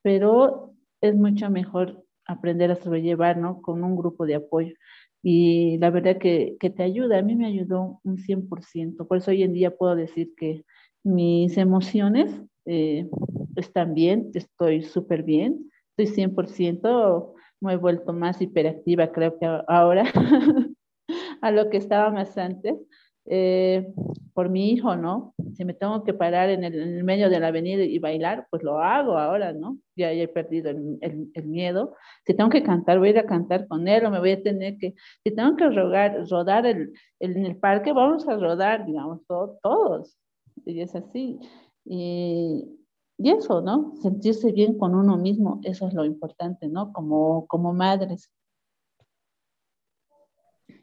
pero 0.05 0.74
es 1.00 1.16
mucho 1.16 1.48
mejor 1.48 2.05
aprender 2.26 2.70
a 2.70 2.76
sobrellevar, 2.76 3.38
¿no? 3.38 3.62
Con 3.62 3.82
un 3.82 3.96
grupo 3.96 4.26
de 4.26 4.34
apoyo. 4.34 4.74
Y 5.22 5.78
la 5.78 5.88
verdad 5.88 6.18
que, 6.18 6.57
que 6.61 6.68
te 6.68 6.82
ayuda, 6.82 7.18
a 7.18 7.22
mí 7.22 7.34
me 7.34 7.46
ayudó 7.46 8.00
un 8.05 8.18
100%, 8.18 9.09
por 9.09 9.16
eso 9.16 9.30
hoy 9.30 9.42
en 9.42 9.55
día 9.55 9.74
puedo 9.74 9.96
decir 9.96 10.34
que 10.36 10.64
mis 11.02 11.57
emociones 11.57 12.30
eh, 12.66 13.09
están 13.57 13.94
bien, 13.94 14.30
estoy 14.34 14.82
súper 14.82 15.22
bien, 15.22 15.70
estoy 15.96 16.14
100%, 16.14 17.34
me 17.61 17.72
he 17.72 17.76
vuelto 17.76 18.12
más 18.12 18.42
hiperactiva 18.42 19.11
creo 19.11 19.38
que 19.38 19.46
ahora 19.68 20.05
a 21.40 21.50
lo 21.50 21.70
que 21.70 21.78
estaba 21.78 22.11
más 22.11 22.36
antes. 22.36 22.76
Eh, 23.27 23.91
por 24.35 24.51
mi 24.51 24.70
hijo, 24.70 24.97
¿no? 24.97 25.35
Si 25.57 25.64
me 25.64 25.75
tengo 25.75 26.05
que 26.05 26.12
parar 26.12 26.51
en 26.51 26.64
el, 26.64 27.05
medio 27.05 27.31
de 27.31 27.41
la 27.41 27.49
avenida 27.49 27.85
y 27.85 27.99
bailar, 27.99 28.47
pues 28.51 28.62
lo 28.62 28.81
hago 28.81 29.16
ahora, 29.16 29.53
¿no? 29.53 29.79
Ya, 29.97 30.11
he 30.12 30.29
perdido 30.29 30.70
el, 30.70 31.47
miedo. 31.47 31.95
Si 32.27 32.35
tengo 32.35 32.51
que 32.51 32.62
cantar, 32.62 32.99
voy 32.99 33.09
a 33.09 33.11
ir 33.12 33.18
a 33.18 33.27
cantar 33.27 33.66
con 33.68 33.87
él 33.89 34.05
o 34.05 34.11
me 34.11 34.18
voy 34.18 34.33
a 34.33 34.43
tener 34.43 34.77
que, 34.79 34.95
si 35.22 35.35
tengo 35.35 35.57
que 35.57 35.70
rodar, 35.70 36.29
rodar 36.29 36.66
en 36.66 36.93
el 37.20 37.57
parque, 37.57 37.93
vamos 37.93 38.27
a 38.29 38.37
rodar, 38.37 38.85
digamos, 38.87 39.20
todos. 39.27 40.18
Y 40.66 40.81
es 40.81 40.95
así. 40.95 41.39
Y, 41.85 42.64
y 43.16 43.31
eso, 43.31 43.61
¿no? 43.61 43.95
Sentirse 44.03 44.53
bien 44.53 44.77
con 44.77 44.95
uno 44.95 45.16
mismo, 45.16 45.61
eso 45.62 45.87
es 45.87 45.95
lo 45.95 46.05
importante, 46.05 46.68
¿no? 46.68 46.93
Como, 46.93 47.47
como 47.47 47.72
madres. 47.72 48.31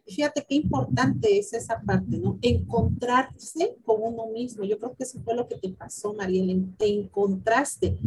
Fíjate 0.05 0.45
qué 0.47 0.55
importante 0.55 1.37
es 1.37 1.53
esa 1.53 1.81
parte, 1.81 2.17
¿no? 2.17 2.37
Encontrarse 2.41 3.77
con 3.85 4.01
uno 4.01 4.27
mismo. 4.27 4.63
Yo 4.63 4.77
creo 4.77 4.95
que 4.95 5.03
eso 5.03 5.19
fue 5.23 5.35
lo 5.35 5.47
que 5.47 5.57
te 5.57 5.69
pasó, 5.69 6.13
Mariela. 6.13 6.53
Te 6.77 6.87
encontraste 6.87 7.97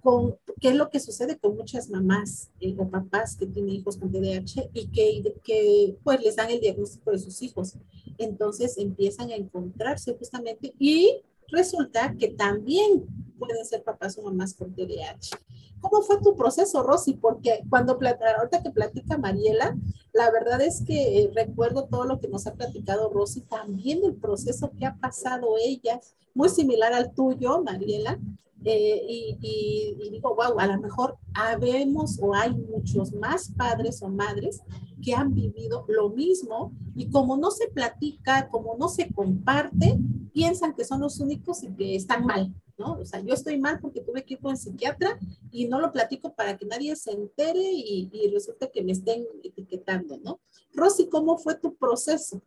con 0.00 0.36
qué 0.60 0.68
es 0.68 0.74
lo 0.74 0.88
que 0.88 1.00
sucede 1.00 1.38
con 1.38 1.56
muchas 1.56 1.90
mamás 1.90 2.50
eh, 2.60 2.74
o 2.78 2.88
papás 2.88 3.36
que 3.36 3.46
tienen 3.46 3.74
hijos 3.74 3.96
con 3.96 4.10
TDAH 4.10 4.70
y 4.72 4.88
que, 4.88 5.34
que 5.44 5.96
pues 6.02 6.20
les 6.22 6.36
dan 6.36 6.50
el 6.50 6.60
diagnóstico 6.60 7.10
de 7.10 7.18
sus 7.18 7.42
hijos. 7.42 7.74
Entonces 8.18 8.78
empiezan 8.78 9.30
a 9.30 9.36
encontrarse 9.36 10.16
justamente 10.16 10.74
y 10.78 11.22
resulta 11.48 12.14
que 12.18 12.28
también 12.28 13.06
pueden 13.38 13.64
ser 13.64 13.82
papás 13.82 14.18
o 14.18 14.22
mamás 14.22 14.54
con 14.54 14.74
TDAH. 14.74 15.36
¿Cómo 15.80 16.02
fue 16.02 16.20
tu 16.20 16.36
proceso, 16.36 16.82
Rosy? 16.84 17.14
Porque 17.14 17.64
cuando, 17.68 17.98
ahorita 17.98 18.62
que 18.62 18.70
platica 18.70 19.18
Mariela, 19.18 19.76
la 20.12 20.30
verdad 20.30 20.60
es 20.60 20.82
que 20.86 21.28
recuerdo 21.34 21.86
todo 21.86 22.04
lo 22.04 22.20
que 22.20 22.28
nos 22.28 22.46
ha 22.46 22.54
platicado 22.54 23.10
Rosy, 23.10 23.40
también 23.40 24.00
el 24.04 24.14
proceso 24.14 24.70
que 24.78 24.86
ha 24.86 24.96
pasado 24.96 25.56
ella, 25.60 26.00
muy 26.34 26.48
similar 26.48 26.92
al 26.92 27.12
tuyo, 27.12 27.62
Mariela, 27.64 28.20
eh, 28.64 29.02
y, 29.08 29.38
y, 29.40 30.10
digo, 30.10 30.36
wow, 30.36 30.56
a 30.60 30.66
lo 30.68 30.80
mejor 30.80 31.18
habemos 31.34 32.20
o 32.22 32.32
hay 32.32 32.54
muchos 32.54 33.12
más 33.12 33.50
padres 33.56 34.02
o 34.02 34.08
madres 34.08 34.60
que 35.02 35.14
han 35.14 35.34
vivido 35.34 35.84
lo 35.88 36.10
mismo 36.10 36.72
y 36.94 37.10
como 37.10 37.36
no 37.36 37.50
se 37.50 37.66
platica, 37.68 38.48
como 38.50 38.76
no 38.76 38.88
se 38.88 39.12
comparte, 39.12 39.98
piensan 40.32 40.74
que 40.74 40.84
son 40.84 41.00
los 41.00 41.20
únicos 41.20 41.62
y 41.62 41.74
que 41.74 41.94
están 41.96 42.24
mal, 42.24 42.52
¿no? 42.78 42.94
O 42.94 43.04
sea, 43.04 43.20
yo 43.20 43.34
estoy 43.34 43.58
mal 43.58 43.78
porque 43.80 44.00
tuve 44.00 44.24
que 44.24 44.34
ir 44.34 44.40
con 44.40 44.52
el 44.52 44.56
psiquiatra 44.56 45.18
y 45.50 45.66
no 45.66 45.80
lo 45.80 45.92
platico 45.92 46.34
para 46.34 46.56
que 46.56 46.66
nadie 46.66 46.96
se 46.96 47.12
entere 47.12 47.62
y, 47.62 48.10
y 48.12 48.30
resulta 48.30 48.70
que 48.70 48.82
me 48.82 48.92
estén 48.92 49.24
etiquetando, 49.42 50.18
¿no? 50.18 50.40
Rosy, 50.72 51.08
¿cómo 51.08 51.38
fue 51.38 51.54
tu 51.56 51.76
proceso? 51.76 52.42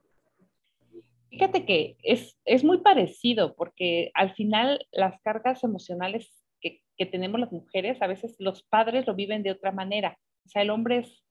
Fíjate 1.29 1.65
que 1.65 1.97
es, 2.01 2.37
es 2.45 2.63
muy 2.63 2.77
parecido 2.77 3.55
porque 3.55 4.09
al 4.13 4.33
final 4.35 4.87
las 4.93 5.19
cargas 5.21 5.65
emocionales 5.65 6.31
que, 6.61 6.81
que, 6.97 7.05
tenemos 7.05 7.41
las 7.41 7.51
mujeres, 7.51 8.01
a 8.01 8.07
veces 8.07 8.37
los 8.39 8.63
padres 8.63 9.05
lo 9.05 9.15
viven 9.15 9.43
de 9.43 9.51
otra 9.51 9.73
manera. 9.73 10.17
O 10.45 10.49
sea, 10.49 10.61
el 10.61 10.69
hombre 10.69 10.99
es, 10.99 11.23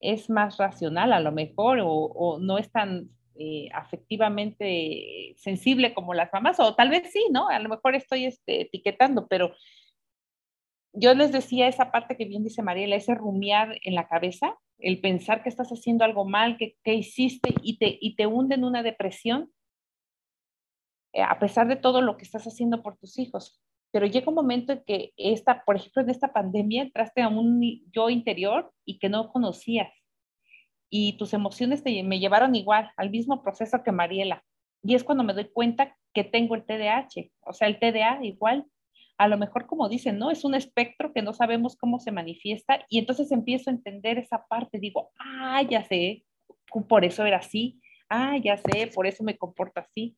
es 0.00 0.28
más 0.28 0.56
racional 0.56 1.12
a 1.12 1.20
lo 1.20 1.30
mejor 1.30 1.78
o, 1.78 1.88
o 1.88 2.40
no 2.40 2.58
es 2.58 2.70
tan 2.72 3.10
eh, 3.36 3.68
afectivamente 3.72 5.34
sensible 5.36 5.94
como 5.94 6.14
las 6.14 6.32
mamás, 6.32 6.60
o 6.60 6.74
tal 6.74 6.90
vez 6.90 7.10
sí, 7.12 7.26
¿no? 7.32 7.48
A 7.48 7.58
lo 7.58 7.68
mejor 7.68 7.94
estoy 7.94 8.26
este, 8.26 8.62
etiquetando, 8.62 9.26
pero 9.26 9.54
yo 10.92 11.14
les 11.14 11.32
decía 11.32 11.66
esa 11.66 11.90
parte 11.90 12.16
que 12.16 12.24
bien 12.24 12.44
dice 12.44 12.62
Mariela, 12.62 12.96
ese 12.96 13.14
rumiar 13.14 13.76
en 13.82 13.94
la 13.94 14.06
cabeza, 14.06 14.56
el 14.78 15.00
pensar 15.00 15.42
que 15.42 15.48
estás 15.48 15.70
haciendo 15.70 16.04
algo 16.04 16.24
mal, 16.24 16.56
que, 16.56 16.94
hiciste 16.94 17.54
y 17.62 17.78
te, 17.78 17.98
y 18.00 18.14
te 18.16 18.26
hunde 18.26 18.54
en 18.54 18.64
una 18.64 18.82
depresión, 18.82 19.52
eh, 21.12 21.22
a 21.22 21.38
pesar 21.38 21.66
de 21.66 21.76
todo 21.76 22.00
lo 22.00 22.16
que 22.16 22.24
estás 22.24 22.44
haciendo 22.44 22.82
por 22.82 22.96
tus 22.96 23.18
hijos. 23.18 23.60
Pero 23.90 24.06
llega 24.06 24.28
un 24.28 24.34
momento 24.34 24.72
en 24.72 24.84
que 24.84 25.12
esta, 25.16 25.64
por 25.64 25.76
ejemplo, 25.76 26.02
en 26.02 26.10
esta 26.10 26.32
pandemia 26.32 26.82
entraste 26.82 27.22
a 27.22 27.28
un 27.28 27.60
yo 27.92 28.10
interior 28.10 28.72
y 28.84 28.98
que 28.98 29.08
no 29.08 29.30
conocías. 29.30 29.92
Y 30.96 31.16
tus 31.16 31.34
emociones 31.34 31.82
te, 31.82 32.04
me 32.04 32.20
llevaron 32.20 32.54
igual 32.54 32.88
al 32.96 33.10
mismo 33.10 33.42
proceso 33.42 33.82
que 33.82 33.90
Mariela. 33.90 34.44
Y 34.80 34.94
es 34.94 35.02
cuando 35.02 35.24
me 35.24 35.34
doy 35.34 35.50
cuenta 35.52 35.96
que 36.12 36.22
tengo 36.22 36.54
el 36.54 36.64
TDAH, 36.64 37.32
o 37.40 37.52
sea, 37.52 37.66
el 37.66 37.80
TDA 37.80 38.20
igual 38.22 38.64
a 39.18 39.26
lo 39.26 39.36
mejor 39.36 39.66
como 39.66 39.88
dicen, 39.88 40.18
¿no? 40.18 40.30
Es 40.30 40.44
un 40.44 40.54
espectro 40.54 41.12
que 41.12 41.20
no 41.20 41.32
sabemos 41.32 41.74
cómo 41.74 41.98
se 41.98 42.12
manifiesta 42.12 42.86
y 42.88 43.00
entonces 43.00 43.32
empiezo 43.32 43.70
a 43.70 43.72
entender 43.72 44.18
esa 44.18 44.46
parte, 44.46 44.78
digo, 44.78 45.10
ah, 45.18 45.62
ya 45.62 45.82
sé, 45.82 46.24
por 46.88 47.04
eso 47.04 47.24
era 47.24 47.38
así, 47.38 47.80
ah, 48.08 48.36
ya 48.38 48.56
sé, 48.56 48.88
por 48.94 49.08
eso 49.08 49.24
me 49.24 49.36
comporto 49.36 49.80
así. 49.80 50.16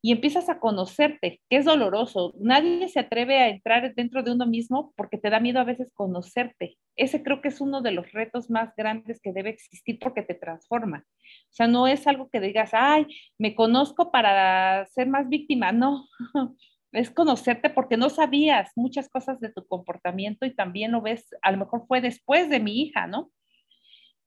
Y 0.00 0.12
empiezas 0.12 0.48
a 0.48 0.60
conocerte, 0.60 1.40
que 1.50 1.56
es 1.56 1.64
doloroso. 1.64 2.34
Nadie 2.38 2.88
se 2.88 3.00
atreve 3.00 3.38
a 3.38 3.48
entrar 3.48 3.94
dentro 3.94 4.22
de 4.22 4.32
uno 4.32 4.46
mismo 4.46 4.92
porque 4.96 5.18
te 5.18 5.30
da 5.30 5.40
miedo 5.40 5.58
a 5.58 5.64
veces 5.64 5.90
conocerte. 5.92 6.78
Ese 6.94 7.22
creo 7.22 7.40
que 7.40 7.48
es 7.48 7.60
uno 7.60 7.80
de 7.82 7.90
los 7.90 8.12
retos 8.12 8.48
más 8.48 8.74
grandes 8.76 9.20
que 9.20 9.32
debe 9.32 9.50
existir 9.50 9.98
porque 9.98 10.22
te 10.22 10.34
transforma. 10.34 11.04
O 11.06 11.52
sea, 11.52 11.66
no 11.66 11.88
es 11.88 12.06
algo 12.06 12.28
que 12.30 12.40
digas, 12.40 12.70
ay, 12.72 13.06
me 13.38 13.54
conozco 13.54 14.12
para 14.12 14.86
ser 14.86 15.08
más 15.08 15.28
víctima. 15.28 15.72
No, 15.72 16.06
es 16.92 17.10
conocerte 17.10 17.70
porque 17.70 17.96
no 17.96 18.08
sabías 18.08 18.70
muchas 18.76 19.08
cosas 19.08 19.40
de 19.40 19.52
tu 19.52 19.66
comportamiento 19.66 20.46
y 20.46 20.54
también 20.54 20.92
lo 20.92 21.02
ves, 21.02 21.28
a 21.42 21.52
lo 21.52 21.58
mejor 21.58 21.86
fue 21.86 22.00
después 22.00 22.48
de 22.48 22.60
mi 22.60 22.82
hija, 22.82 23.06
¿no? 23.06 23.30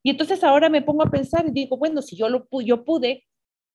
Y 0.04 0.10
entonces 0.10 0.44
ahora 0.44 0.70
me 0.70 0.82
pongo 0.82 1.04
a 1.04 1.12
pensar 1.12 1.46
y 1.48 1.52
digo, 1.52 1.78
bueno, 1.78 2.02
si 2.02 2.16
yo 2.16 2.28
lo 2.28 2.48
yo 2.64 2.84
pude 2.84 3.24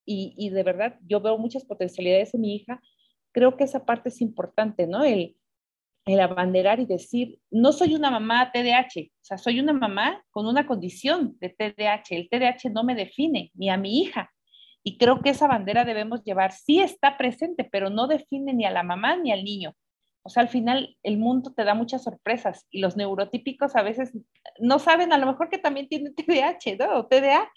y, 0.06 0.34
y 0.38 0.50
de 0.50 0.62
verdad 0.62 0.98
yo 1.06 1.20
veo 1.20 1.36
muchas 1.36 1.64
potencialidades 1.64 2.32
en 2.34 2.40
mi 2.40 2.56
hija, 2.56 2.80
creo 3.32 3.56
que 3.56 3.64
esa 3.64 3.84
parte 3.84 4.08
es 4.08 4.20
importante, 4.22 4.86
¿no? 4.86 5.04
El, 5.04 5.36
el 6.06 6.20
abanderar 6.20 6.78
y 6.78 6.86
decir, 6.86 7.40
no 7.50 7.72
soy 7.72 7.94
una 7.96 8.10
mamá 8.10 8.52
TDAH, 8.52 9.00
o 9.00 9.24
sea, 9.24 9.38
soy 9.38 9.58
una 9.58 9.72
mamá 9.72 10.24
con 10.30 10.46
una 10.46 10.66
condición 10.66 11.36
de 11.40 11.50
TDAH. 11.50 12.04
El 12.10 12.28
TDAH 12.30 12.70
no 12.72 12.84
me 12.84 12.94
define, 12.94 13.50
ni 13.54 13.70
a 13.70 13.76
mi 13.76 14.00
hija. 14.00 14.30
Y 14.84 14.98
creo 14.98 15.20
que 15.20 15.30
esa 15.30 15.48
bandera 15.48 15.84
debemos 15.84 16.22
llevar. 16.22 16.52
Sí 16.52 16.80
está 16.80 17.18
presente, 17.18 17.64
pero 17.64 17.90
no 17.90 18.06
define 18.06 18.54
ni 18.54 18.64
a 18.64 18.70
la 18.70 18.84
mamá 18.84 19.16
ni 19.16 19.32
al 19.32 19.42
niño. 19.42 19.74
O 20.22 20.28
sea, 20.28 20.44
al 20.44 20.48
final 20.48 20.96
el 21.02 21.18
mundo 21.18 21.52
te 21.52 21.64
da 21.64 21.74
muchas 21.74 22.04
sorpresas 22.04 22.66
y 22.70 22.80
los 22.80 22.96
neurotípicos 22.96 23.74
a 23.74 23.82
veces 23.82 24.16
no 24.60 24.78
saben, 24.78 25.12
a 25.12 25.18
lo 25.18 25.26
mejor 25.26 25.50
que 25.50 25.58
también 25.58 25.88
tienen 25.88 26.14
TDAH, 26.14 26.76
¿no? 26.78 27.00
O 27.00 27.06
TDA. 27.06 27.50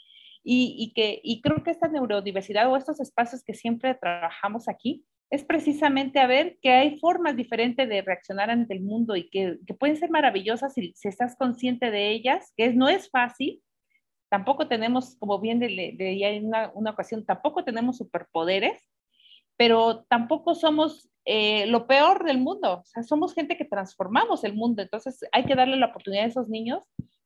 Y, 0.43 0.75
y, 0.77 0.93
que, 0.93 1.19
y 1.23 1.41
creo 1.41 1.63
que 1.63 1.71
esta 1.71 1.87
neurodiversidad 1.87 2.71
o 2.71 2.77
estos 2.77 2.99
espacios 2.99 3.43
que 3.43 3.53
siempre 3.53 3.93
trabajamos 3.93 4.67
aquí 4.69 5.05
es 5.29 5.43
precisamente 5.43 6.19
a 6.19 6.27
ver 6.27 6.57
que 6.61 6.71
hay 6.71 6.97
formas 6.97 7.35
diferentes 7.35 7.87
de 7.87 8.01
reaccionar 8.01 8.49
ante 8.49 8.73
el 8.73 8.81
mundo 8.81 9.15
y 9.15 9.29
que, 9.29 9.59
que 9.67 9.73
pueden 9.73 9.97
ser 9.97 10.09
maravillosas 10.09 10.73
si, 10.73 10.93
si, 10.95 11.07
estás 11.07 11.35
consciente 11.35 11.91
de 11.91 12.09
ellas, 12.09 12.51
que 12.57 12.73
no 12.73 12.89
es 12.89 13.09
fácil. 13.09 13.61
Tampoco 14.29 14.67
tenemos, 14.67 15.15
como 15.17 15.39
bien 15.39 15.59
de, 15.59 15.67
de, 15.97 16.35
en 16.35 16.47
una, 16.47 16.71
una 16.73 16.91
ocasión, 16.91 17.25
tampoco 17.25 17.63
tenemos 17.63 17.97
superpoderes, 17.97 18.81
pero 19.55 20.05
tampoco 20.09 20.55
somos 20.55 21.09
eh, 21.25 21.67
lo 21.67 21.85
peor 21.85 22.23
del 22.23 22.39
mundo. 22.39 22.83
Somos 23.07 23.35
gente 23.35 23.57
que 23.57 23.65
transformamos 23.65 24.43
el 24.43 24.55
mundo. 24.55 24.81
Entonces 24.81 25.19
hay 25.31 25.45
que 25.45 25.55
darle 25.55 25.77
la 25.77 25.87
oportunidad 25.87 26.25
a 26.25 26.27
esos 26.27 26.49
niños 26.49 26.83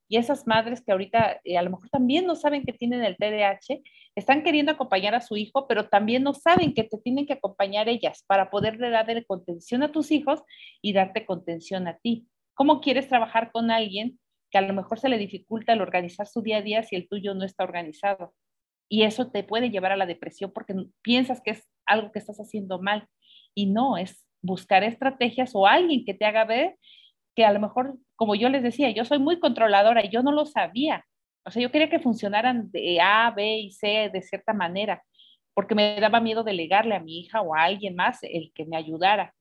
y 0.08 0.16
esas 0.16 0.46
madres 0.46 0.82
que 0.84 0.92
ahorita 0.92 1.40
eh, 1.44 1.56
a 1.56 1.62
lo 1.62 1.70
mejor 1.70 1.88
también 1.90 2.26
no 2.26 2.36
saben 2.36 2.64
que 2.64 2.72
tienen 2.72 3.04
el 3.04 3.16
TDAH, 3.16 3.80
están 4.14 4.42
queriendo 4.42 4.72
acompañar 4.72 5.14
a 5.14 5.20
su 5.20 5.36
hijo, 5.36 5.66
pero 5.66 5.88
también 5.88 6.22
no 6.22 6.34
saben 6.34 6.74
que 6.74 6.84
te 6.84 6.98
tienen 6.98 7.26
que 7.26 7.34
acompañar 7.34 7.88
ellas 7.88 8.24
para 8.26 8.50
poderle 8.50 8.90
darle 8.90 9.24
contención 9.24 9.82
a 9.82 9.92
tus 9.92 10.10
hijos 10.10 10.42
y 10.82 10.92
darte 10.92 11.26
contención 11.26 11.88
a 11.88 11.98
ti. 11.98 12.26
¿Cómo 12.54 12.80
quieres 12.80 13.08
trabajar 13.08 13.50
con 13.50 13.70
alguien 13.70 14.18
que 14.50 14.58
a 14.58 14.62
lo 14.62 14.74
mejor 14.74 14.98
se 14.98 15.08
le 15.08 15.18
dificulta 15.18 15.72
el 15.72 15.80
organizar 15.80 16.26
su 16.26 16.42
día 16.42 16.58
a 16.58 16.62
día 16.62 16.82
si 16.82 16.96
el 16.96 17.08
tuyo 17.08 17.34
no 17.34 17.44
está 17.44 17.64
organizado? 17.64 18.34
y 18.88 19.02
eso 19.02 19.30
te 19.30 19.42
puede 19.42 19.70
llevar 19.70 19.92
a 19.92 19.96
la 19.96 20.06
depresión 20.06 20.52
porque 20.52 20.74
piensas 21.02 21.40
que 21.40 21.52
es 21.52 21.68
algo 21.86 22.12
que 22.12 22.18
estás 22.18 22.38
haciendo 22.38 22.80
mal 22.80 23.08
y 23.54 23.66
no, 23.66 23.96
es 23.96 24.24
buscar 24.42 24.84
estrategias 24.84 25.52
o 25.54 25.66
alguien 25.66 26.04
que 26.04 26.14
te 26.14 26.24
haga 26.24 26.44
ver 26.44 26.76
que 27.34 27.44
a 27.44 27.52
lo 27.52 27.60
mejor, 27.60 27.96
como 28.16 28.34
yo 28.34 28.48
les 28.48 28.62
decía, 28.62 28.90
yo 28.90 29.04
soy 29.04 29.18
muy 29.18 29.40
controladora 29.40 30.04
y 30.04 30.10
yo 30.10 30.22
no 30.22 30.32
lo 30.32 30.46
sabía. 30.46 31.04
O 31.44 31.50
sea, 31.50 31.62
yo 31.62 31.70
quería 31.70 31.90
que 31.90 31.98
funcionaran 31.98 32.70
de 32.70 33.00
A, 33.00 33.30
B 33.30 33.58
y 33.58 33.70
C 33.72 34.10
de 34.12 34.22
cierta 34.22 34.52
manera, 34.52 35.02
porque 35.54 35.74
me 35.74 36.00
daba 36.00 36.20
miedo 36.20 36.42
delegarle 36.42 36.94
a 36.94 37.00
mi 37.00 37.20
hija 37.20 37.42
o 37.42 37.54
a 37.54 37.64
alguien 37.64 37.96
más 37.96 38.18
el 38.22 38.52
que 38.54 38.64
me 38.64 38.76
ayudara. 38.76 39.34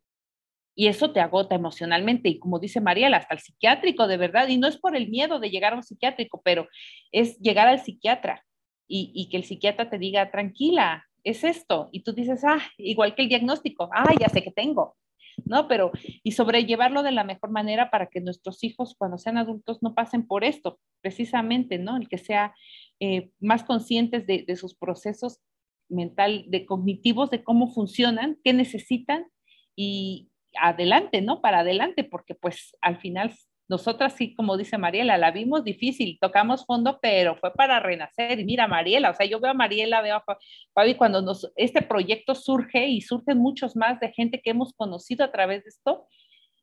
Y 0.76 0.88
eso 0.88 1.12
te 1.12 1.20
agota 1.20 1.56
emocionalmente. 1.56 2.30
Y 2.30 2.40
como 2.40 2.60
dice 2.60 2.82
Mariela, 2.82 3.18
hasta 3.18 3.36
el 3.36 3.40
psiquiátrico, 3.40 4.08
de 4.08 4.18
verdad. 4.18 4.48
Y 4.48 4.58
no 4.58 4.68
es 4.68 4.78
por 4.78 4.96
el 4.96 5.10
miedo 5.10 5.40
de 5.40 5.50
llegar 5.50 5.74
a 5.74 5.76
un 5.78 5.84
psiquiátrico, 5.84 6.42
pero 6.44 6.68
es 7.12 7.38
llegar 7.40 7.68
al 7.68 7.80
psiquiatra 7.80 8.44
y, 8.88 9.30
que 9.30 9.38
el 9.38 9.44
psiquiatra 9.44 9.90
te 9.90 9.98
diga, 9.98 10.30
tranquila, 10.30 11.06
es 11.24 11.44
esto. 11.44 11.90
Y 11.92 12.04
tú 12.04 12.14
dices, 12.14 12.44
ah, 12.44 12.60
igual 12.78 13.16
que 13.16 13.24
el 13.24 13.30
diagnóstico, 13.30 13.90
ah, 13.94 14.14
ya 14.20 14.30
sé 14.30 14.44
que 14.44 14.52
tengo. 14.52 14.96
¿No? 15.46 15.68
Pero, 15.68 15.92
y 16.24 16.34
sobrellevarlo 16.34 17.04
de 17.04 17.12
la 17.12 17.24
mejor 17.24 17.52
manera 17.52 17.90
para 17.90 18.08
que 18.08 18.22
nuestros 18.22 18.64
hijos 18.64 18.96
cuando 18.98 19.18
sean 19.18 19.38
adultos 19.38 19.82
no 19.82 19.94
pasen 19.94 20.28
por 20.28 20.44
esto, 20.44 20.80
precisamente, 21.02 21.78
¿no? 21.78 21.98
El 21.98 22.10
que 22.10 22.18
sea 22.18 22.54
eh, 23.00 23.32
más 23.40 23.64
conscientes 23.64 24.26
de, 24.28 24.44
de, 24.48 24.56
sus 24.56 24.76
procesos 24.76 25.40
mental, 25.90 26.46
de 26.48 26.66
cognitivos, 26.66 27.30
de 27.30 27.44
cómo 27.44 27.72
funcionan, 27.72 28.38
qué 28.44 28.54
necesitan 28.54 29.28
y 29.76 30.30
adelante, 30.60 31.22
¿no? 31.22 31.42
Para 31.42 31.60
adelante, 31.60 32.04
porque 32.04 32.36
pues 32.36 32.76
al 32.82 32.98
final 32.98 33.34
nosotras 33.74 34.14
sí, 34.14 34.36
como 34.36 34.56
dice 34.56 34.78
Mariela, 34.78 35.18
la 35.18 35.32
vimos 35.32 35.64
difícil, 35.64 36.20
tocamos 36.22 36.64
fondo, 36.64 37.00
pero 37.02 37.36
fue 37.38 37.52
para 37.54 37.80
renacer. 37.80 38.40
Y 38.40 38.46
mira, 38.46 38.68
Mariela, 38.68 39.10
o 39.10 39.16
sea, 39.16 39.26
yo 39.26 39.40
veo 39.40 39.50
a 39.50 39.56
Mariela, 39.56 40.04
veo 40.04 40.18
a 40.18 40.24
Fabi, 40.76 40.94
cuando 40.94 41.24
nos, 41.24 41.52
este 41.56 41.82
proyecto 41.82 42.36
surge 42.36 42.88
y 42.88 43.02
surgen 43.02 43.40
muchos 43.40 43.76
más 43.76 44.00
de 44.00 44.12
gente 44.12 44.40
que 44.42 44.52
hemos 44.52 44.74
conocido 44.74 45.26
a 45.26 45.32
través 45.32 45.64
de 45.64 45.70
esto, 45.70 46.08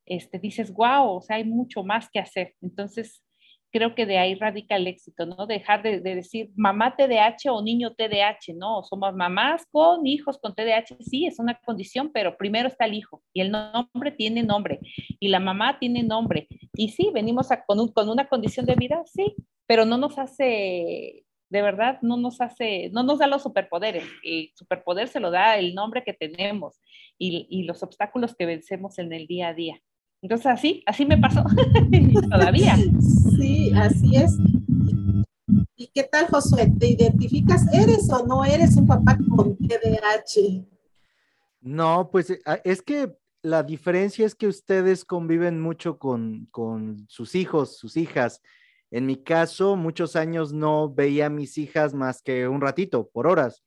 este, 0.06 0.38
dices, 0.38 0.72
wow, 0.72 1.16
o 1.16 1.20
sea, 1.20 1.36
hay 1.36 1.44
mucho 1.44 1.82
más 1.82 2.08
que 2.08 2.20
hacer. 2.20 2.54
Entonces, 2.62 3.24
creo 3.70 3.94
que 3.94 4.06
de 4.06 4.18
ahí 4.18 4.34
radica 4.34 4.76
el 4.76 4.86
éxito, 4.86 5.26
¿no? 5.26 5.46
Dejar 5.46 5.82
de, 5.82 6.00
de, 6.00 6.14
decir 6.16 6.50
mamá 6.56 6.96
TDAH 6.96 7.52
o 7.52 7.62
niño 7.62 7.94
TDAH, 7.94 8.54
¿no? 8.54 8.82
Somos 8.82 9.14
mamás 9.14 9.66
con 9.70 10.06
hijos 10.06 10.38
con 10.38 10.54
TDAH, 10.54 10.96
sí, 11.00 11.26
es 11.26 11.38
una 11.38 11.54
condición, 11.64 12.10
pero 12.12 12.36
primero 12.36 12.68
está 12.68 12.84
el 12.84 12.94
hijo 12.94 13.22
y 13.32 13.40
el 13.40 13.50
nombre 13.50 14.10
tiene 14.12 14.42
nombre 14.42 14.80
y 15.18 15.28
la 15.28 15.40
mamá 15.40 15.78
tiene 15.78 16.02
nombre. 16.02 16.48
Y 16.74 16.90
sí, 16.90 17.10
venimos 17.12 17.48
con, 17.66 17.80
un, 17.80 17.92
con 17.92 18.08
una 18.08 18.28
condición 18.28 18.66
de 18.66 18.74
vida, 18.74 19.02
sí, 19.06 19.34
pero 19.66 19.84
no 19.84 19.98
nos 19.98 20.18
hace, 20.18 21.24
de 21.48 21.62
verdad, 21.62 21.98
no 22.02 22.16
nos 22.16 22.40
hace, 22.40 22.90
no 22.90 23.02
nos 23.02 23.18
da 23.18 23.26
los 23.26 23.42
superpoderes. 23.42 24.04
El 24.24 24.50
superpoder 24.54 25.08
se 25.08 25.20
lo 25.20 25.30
da 25.30 25.56
el 25.56 25.74
nombre 25.74 26.02
que 26.04 26.12
tenemos 26.12 26.80
y 27.18 27.64
los 27.64 27.82
obstáculos 27.82 28.34
que 28.34 28.46
vencemos 28.46 28.98
en 28.98 29.12
el 29.12 29.26
día 29.26 29.48
a 29.48 29.54
día. 29.54 29.80
Entonces 30.22 30.46
así, 30.46 30.82
así 30.86 31.06
me 31.06 31.16
pasó 31.16 31.42
todavía. 32.30 32.76
Sí, 33.38 33.72
así 33.74 34.16
es. 34.16 34.36
¿Y 35.76 35.86
qué 35.94 36.02
tal, 36.02 36.26
Josué? 36.28 36.70
¿Te 36.78 36.88
identificas? 36.88 37.72
¿Eres 37.72 38.10
o 38.10 38.26
no 38.26 38.44
eres 38.44 38.76
un 38.76 38.86
papá 38.86 39.16
con 39.34 39.56
TDAH? 39.56 40.66
No, 41.62 42.10
pues 42.10 42.30
eh, 42.30 42.40
ah, 42.44 42.60
es 42.64 42.82
que 42.82 43.16
la 43.42 43.62
diferencia 43.62 44.26
es 44.26 44.34
que 44.34 44.46
ustedes 44.46 45.06
conviven 45.06 45.58
mucho 45.58 45.98
con, 45.98 46.46
con 46.50 47.06
sus 47.08 47.34
hijos, 47.34 47.78
sus 47.78 47.96
hijas. 47.96 48.42
En 48.90 49.06
mi 49.06 49.16
caso, 49.16 49.76
muchos 49.76 50.16
años 50.16 50.52
no 50.52 50.92
veía 50.92 51.26
a 51.26 51.30
mis 51.30 51.56
hijas 51.56 51.94
más 51.94 52.20
que 52.20 52.46
un 52.46 52.60
ratito, 52.60 53.08
por 53.08 53.26
horas. 53.26 53.64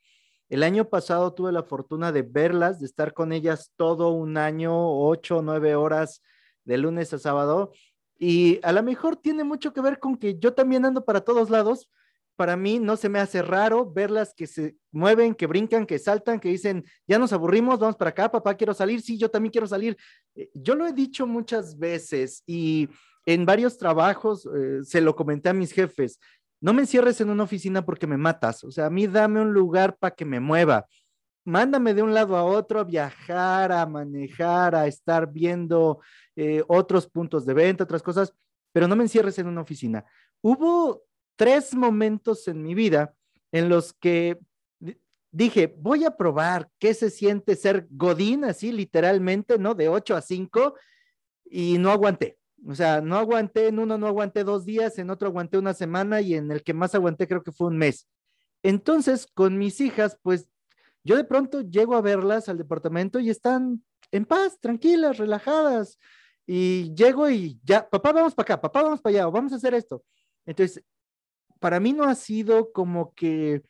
El 0.49 0.61
año 0.61 0.87
pasado 0.87 1.33
tuve 1.33 1.51
la 1.51 1.63
fortuna 1.63 2.11
de 2.11 2.21
verlas, 2.21 2.79
de 2.79 2.85
estar 2.85 3.13
con 3.13 3.31
ellas 3.31 3.71
todo 3.75 4.11
un 4.11 4.37
año, 4.37 4.71
ocho, 4.75 5.41
nueve 5.41 5.73
horas 5.73 6.21
de 6.65 6.77
lunes 6.77 7.13
a 7.13 7.19
sábado. 7.19 7.71
Y 8.17 8.59
a 8.63 8.71
lo 8.71 8.83
mejor 8.83 9.15
tiene 9.15 9.43
mucho 9.43 9.73
que 9.73 9.81
ver 9.81 9.99
con 9.99 10.17
que 10.17 10.37
yo 10.39 10.53
también 10.53 10.85
ando 10.85 11.03
para 11.03 11.21
todos 11.21 11.49
lados. 11.49 11.89
Para 12.35 12.57
mí 12.57 12.79
no 12.79 12.97
se 12.97 13.09
me 13.09 13.19
hace 13.19 13.41
raro 13.41 13.91
verlas 13.91 14.33
que 14.33 14.47
se 14.47 14.75
mueven, 14.91 15.35
que 15.35 15.45
brincan, 15.45 15.85
que 15.85 15.99
saltan, 15.99 16.39
que 16.39 16.49
dicen, 16.49 16.83
ya 17.07 17.19
nos 17.19 17.31
aburrimos, 17.31 17.77
vamos 17.79 17.95
para 17.95 18.09
acá, 18.09 18.31
papá, 18.31 18.55
quiero 18.55 18.73
salir, 18.73 19.01
sí, 19.01 19.17
yo 19.17 19.29
también 19.29 19.51
quiero 19.51 19.67
salir. 19.67 19.95
Eh, 20.35 20.49
yo 20.53 20.73
lo 20.73 20.87
he 20.87 20.93
dicho 20.93 21.27
muchas 21.27 21.77
veces 21.77 22.43
y 22.47 22.89
en 23.25 23.45
varios 23.45 23.77
trabajos 23.77 24.47
eh, 24.55 24.79
se 24.83 24.99
lo 24.99 25.15
comenté 25.15 25.49
a 25.49 25.53
mis 25.53 25.71
jefes, 25.71 26.19
no 26.59 26.73
me 26.73 26.81
encierres 26.81 27.19
en 27.21 27.29
una 27.29 27.43
oficina 27.43 27.85
porque 27.85 28.07
me 28.07 28.17
matas, 28.17 28.63
o 28.63 28.71
sea, 28.71 28.85
a 28.85 28.89
mí 28.89 29.05
dame 29.05 29.41
un 29.41 29.53
lugar 29.53 29.97
para 29.97 30.15
que 30.15 30.25
me 30.25 30.39
mueva 30.39 30.87
mándame 31.45 31.93
de 31.93 32.01
un 32.01 32.13
lado 32.13 32.35
a 32.35 32.43
otro 32.43 32.79
a 32.79 32.83
viajar, 32.83 33.71
a 33.71 33.85
manejar, 33.85 34.75
a 34.75 34.87
estar 34.87 35.31
viendo 35.31 35.99
eh, 36.35 36.63
otros 36.67 37.07
puntos 37.07 37.45
de 37.45 37.53
venta, 37.53 37.83
otras 37.83 38.03
cosas, 38.03 38.33
pero 38.71 38.87
no 38.87 38.95
me 38.95 39.03
encierres 39.03 39.37
en 39.39 39.47
una 39.47 39.61
oficina. 39.61 40.05
Hubo 40.41 41.03
tres 41.35 41.73
momentos 41.73 42.47
en 42.47 42.61
mi 42.61 42.73
vida 42.73 43.13
en 43.51 43.69
los 43.69 43.93
que 43.93 44.39
dije, 45.31 45.75
voy 45.77 46.05
a 46.05 46.15
probar 46.15 46.69
qué 46.79 46.93
se 46.93 47.09
siente 47.09 47.55
ser 47.55 47.87
Godín, 47.89 48.45
así 48.45 48.71
literalmente, 48.71 49.57
¿no? 49.57 49.73
De 49.73 49.89
8 49.89 50.15
a 50.15 50.21
5, 50.21 50.75
y 51.45 51.77
no 51.79 51.91
aguanté. 51.91 52.37
O 52.65 52.75
sea, 52.75 53.01
no 53.01 53.17
aguanté, 53.17 53.67
en 53.67 53.79
uno 53.79 53.97
no 53.97 54.07
aguanté 54.07 54.43
dos 54.43 54.63
días, 54.63 54.97
en 54.97 55.09
otro 55.09 55.27
aguanté 55.27 55.57
una 55.57 55.73
semana 55.73 56.21
y 56.21 56.35
en 56.35 56.51
el 56.51 56.63
que 56.63 56.73
más 56.73 56.95
aguanté 56.95 57.27
creo 57.27 57.43
que 57.43 57.51
fue 57.51 57.67
un 57.67 57.77
mes. 57.77 58.07
Entonces, 58.61 59.27
con 59.33 59.57
mis 59.57 59.81
hijas, 59.81 60.17
pues 60.21 60.47
yo 61.03 61.15
de 61.15 61.23
pronto 61.23 61.61
llego 61.61 61.95
a 61.95 62.01
verlas 62.01 62.49
al 62.49 62.57
departamento 62.57 63.19
y 63.19 63.29
están 63.29 63.83
en 64.11 64.25
paz, 64.25 64.59
tranquilas, 64.59 65.17
relajadas. 65.17 65.99
Y 66.45 66.93
llego 66.93 67.29
y 67.29 67.59
ya, 67.63 67.89
papá, 67.89 68.11
vamos 68.11 68.35
para 68.35 68.43
acá, 68.43 68.61
papá, 68.61 68.83
vamos 68.83 69.01
para 69.01 69.15
allá, 69.15 69.27
vamos 69.27 69.53
a 69.53 69.55
hacer 69.55 69.73
esto. 69.73 70.03
Entonces, 70.45 70.83
para 71.59 71.79
mí 71.79 71.93
no 71.93 72.03
ha 72.03 72.15
sido 72.15 72.71
como 72.73 73.13
que 73.13 73.63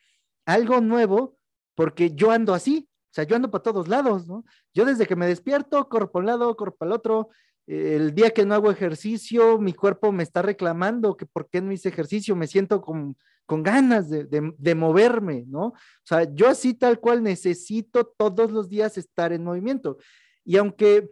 algo 0.44 0.80
nuevo, 0.80 1.36
porque 1.74 2.10
yo 2.14 2.30
ando 2.30 2.52
así, 2.54 2.88
o 2.90 3.14
sea, 3.14 3.24
yo 3.24 3.36
ando 3.36 3.50
para 3.50 3.62
todos 3.62 3.86
lados, 3.86 4.26
¿no? 4.26 4.44
Yo 4.72 4.84
desde 4.84 5.06
que 5.06 5.14
me 5.14 5.26
despierto, 5.26 5.88
corro 5.88 6.10
para 6.10 6.20
un 6.20 6.26
lado, 6.26 6.56
corro 6.56 6.74
para 6.74 6.90
el 6.90 6.96
otro. 6.96 7.28
El 7.66 8.14
día 8.14 8.30
que 8.30 8.44
no 8.44 8.54
hago 8.54 8.70
ejercicio, 8.70 9.58
mi 9.58 9.72
cuerpo 9.72 10.10
me 10.10 10.24
está 10.24 10.42
reclamando 10.42 11.16
que 11.16 11.24
por 11.24 11.48
qué 11.48 11.62
no 11.62 11.72
hice 11.72 11.88
ejercicio, 11.88 12.34
me 12.34 12.48
siento 12.48 12.82
como 12.82 13.14
con 13.46 13.62
ganas 13.62 14.08
de, 14.08 14.74
moverme, 14.74 15.44
¿no? 15.46 15.66
O 15.66 15.74
sea, 16.04 16.24
yo 16.32 16.48
así 16.48 16.74
tal 16.74 16.98
cual 16.98 17.22
necesito 17.22 18.04
todos 18.04 18.50
los 18.50 18.68
días 18.68 18.96
estar 18.96 19.32
en 19.32 19.44
movimiento. 19.44 19.98
Y 20.44 20.56
aunque 20.56 21.10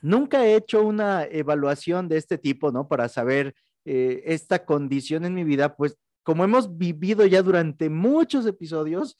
nunca 0.00 0.44
he 0.44 0.54
hecho 0.54 0.84
una 0.84 1.24
evaluación 1.24 2.08
de 2.08 2.18
este 2.18 2.38
tipo, 2.38 2.70
¿no? 2.70 2.88
Para 2.88 3.08
saber 3.08 3.54
eh, 3.84 4.22
esta 4.26 4.64
condición 4.64 5.24
en 5.24 5.34
mi 5.34 5.44
vida, 5.44 5.74
pues 5.76 5.96
como 6.22 6.44
hemos 6.44 6.78
vivido 6.78 7.26
ya 7.26 7.42
durante 7.42 7.90
muchos 7.90 8.46
episodios, 8.46 9.16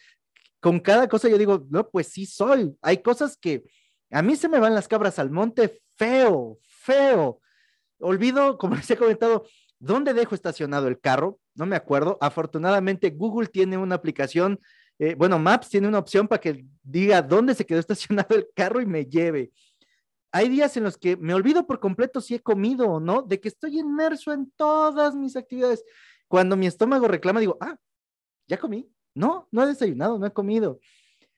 con 0.60 0.78
cada 0.78 1.08
cosa 1.08 1.28
yo 1.28 1.38
digo, 1.38 1.66
no, 1.70 1.88
pues 1.88 2.08
sí 2.08 2.26
soy. 2.26 2.76
Hay 2.82 2.98
cosas 2.98 3.36
que 3.36 3.64
a 4.10 4.22
mí 4.22 4.36
se 4.36 4.48
me 4.48 4.60
van 4.60 4.74
las 4.74 4.86
cabras 4.86 5.18
al 5.18 5.30
monte 5.30 5.82
feo, 5.96 6.58
feo. 6.62 7.40
Olvido, 7.98 8.58
como 8.58 8.76
les 8.76 8.88
he 8.90 8.96
comentado, 8.96 9.44
¿Dónde 9.82 10.14
dejo 10.14 10.36
estacionado 10.36 10.86
el 10.86 11.00
carro? 11.00 11.40
No 11.54 11.66
me 11.66 11.76
acuerdo. 11.76 12.18
Afortunadamente, 12.20 13.10
Google 13.10 13.48
tiene 13.48 13.76
una 13.76 13.94
aplicación, 13.94 14.60
eh, 14.98 15.14
bueno, 15.14 15.38
Maps 15.38 15.68
tiene 15.68 15.88
una 15.88 15.98
opción 15.98 16.28
para 16.28 16.40
que 16.40 16.64
diga 16.82 17.22
dónde 17.22 17.54
se 17.54 17.66
quedó 17.66 17.78
estacionado 17.80 18.34
el 18.34 18.48
carro 18.54 18.80
y 18.80 18.86
me 18.86 19.04
lleve. 19.04 19.52
hay 20.32 20.48
días 20.48 20.76
en 20.76 20.84
los 20.84 20.96
que 20.96 21.16
me 21.16 21.34
olvido 21.34 21.66
por 21.66 21.78
completo 21.80 22.20
si 22.20 22.34
he 22.34 22.40
comido 22.40 22.86
o 22.88 23.00
no, 23.00 23.22
de 23.22 23.40
que 23.40 23.48
estoy 23.48 23.78
inmerso 23.78 24.32
en 24.32 24.50
todas 24.56 25.14
mis 25.14 25.36
actividades. 25.36 25.84
Cuando 26.28 26.56
mi 26.56 26.66
estómago 26.66 27.06
reclama, 27.08 27.40
digo, 27.40 27.58
ah, 27.60 27.76
ya 28.48 28.58
comí. 28.58 28.88
No, 29.14 29.48
no 29.50 29.62
he 29.62 29.66
desayunado, 29.66 30.18
no 30.18 30.26
he 30.26 30.32
comido. 30.32 30.80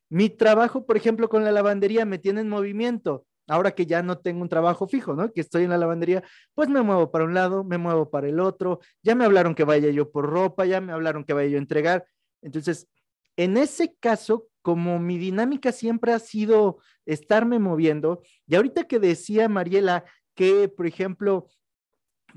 Mi 0.09 0.31
trabajo, 0.31 0.87
por 0.87 0.97
ejemplo, 0.97 1.29
con 1.29 1.45
la 1.45 1.51
lavandería 1.51 2.05
me 2.05 2.19
tiene 2.19 2.43
en 2.43 2.49
movimiento. 2.49 3.27
Ahora 3.47 3.73
que 3.73 3.87
ya 3.87 4.03
no 4.03 4.19
tengo 4.19 4.43
un 4.43 4.49
trabajo 4.49 4.87
fijo, 4.89 5.15
¿no? 5.15 5.33
Que 5.33 5.41
estoy 5.41 5.65
en 5.65 5.71
la 5.71 5.79
lavandería, 5.79 6.23
pues 6.55 6.69
me 6.69 6.83
muevo 6.83 7.11
para 7.11 7.25
un 7.25 7.35
lado, 7.35 7.65
me 7.65 7.79
muevo 7.79 8.11
para 8.11 8.29
el 8.29 8.41
otro. 8.41 8.81
Ya 9.03 9.15
me 9.15 9.25
hablaron 9.25 9.55
que 9.55 9.65
vaya 9.65 9.91
yo 9.91 10.11
por 10.11 10.27
ropa, 10.27 10.65
ya 10.65 10.81
me 10.81 10.93
hablaron 10.93 11.25
que 11.25 11.35
vaya 11.35 11.49
yo 11.49 11.57
a 11.57 11.61
entregar. 11.61 12.07
Entonces, 12.43 12.89
en 13.37 13.57
ese 13.57 13.95
caso, 14.01 14.47
como 14.63 14.99
mi 14.99 15.19
dinámica 15.19 15.73
siempre 15.73 16.13
ha 16.13 16.19
sido 16.19 16.79
estarme 17.05 17.59
moviendo, 17.59 18.23
y 18.47 18.55
ahorita 18.55 18.85
que 18.85 18.99
decía 18.99 19.49
Mariela 19.49 20.05
que, 20.35 20.69
por 20.69 20.87
ejemplo, 20.87 21.49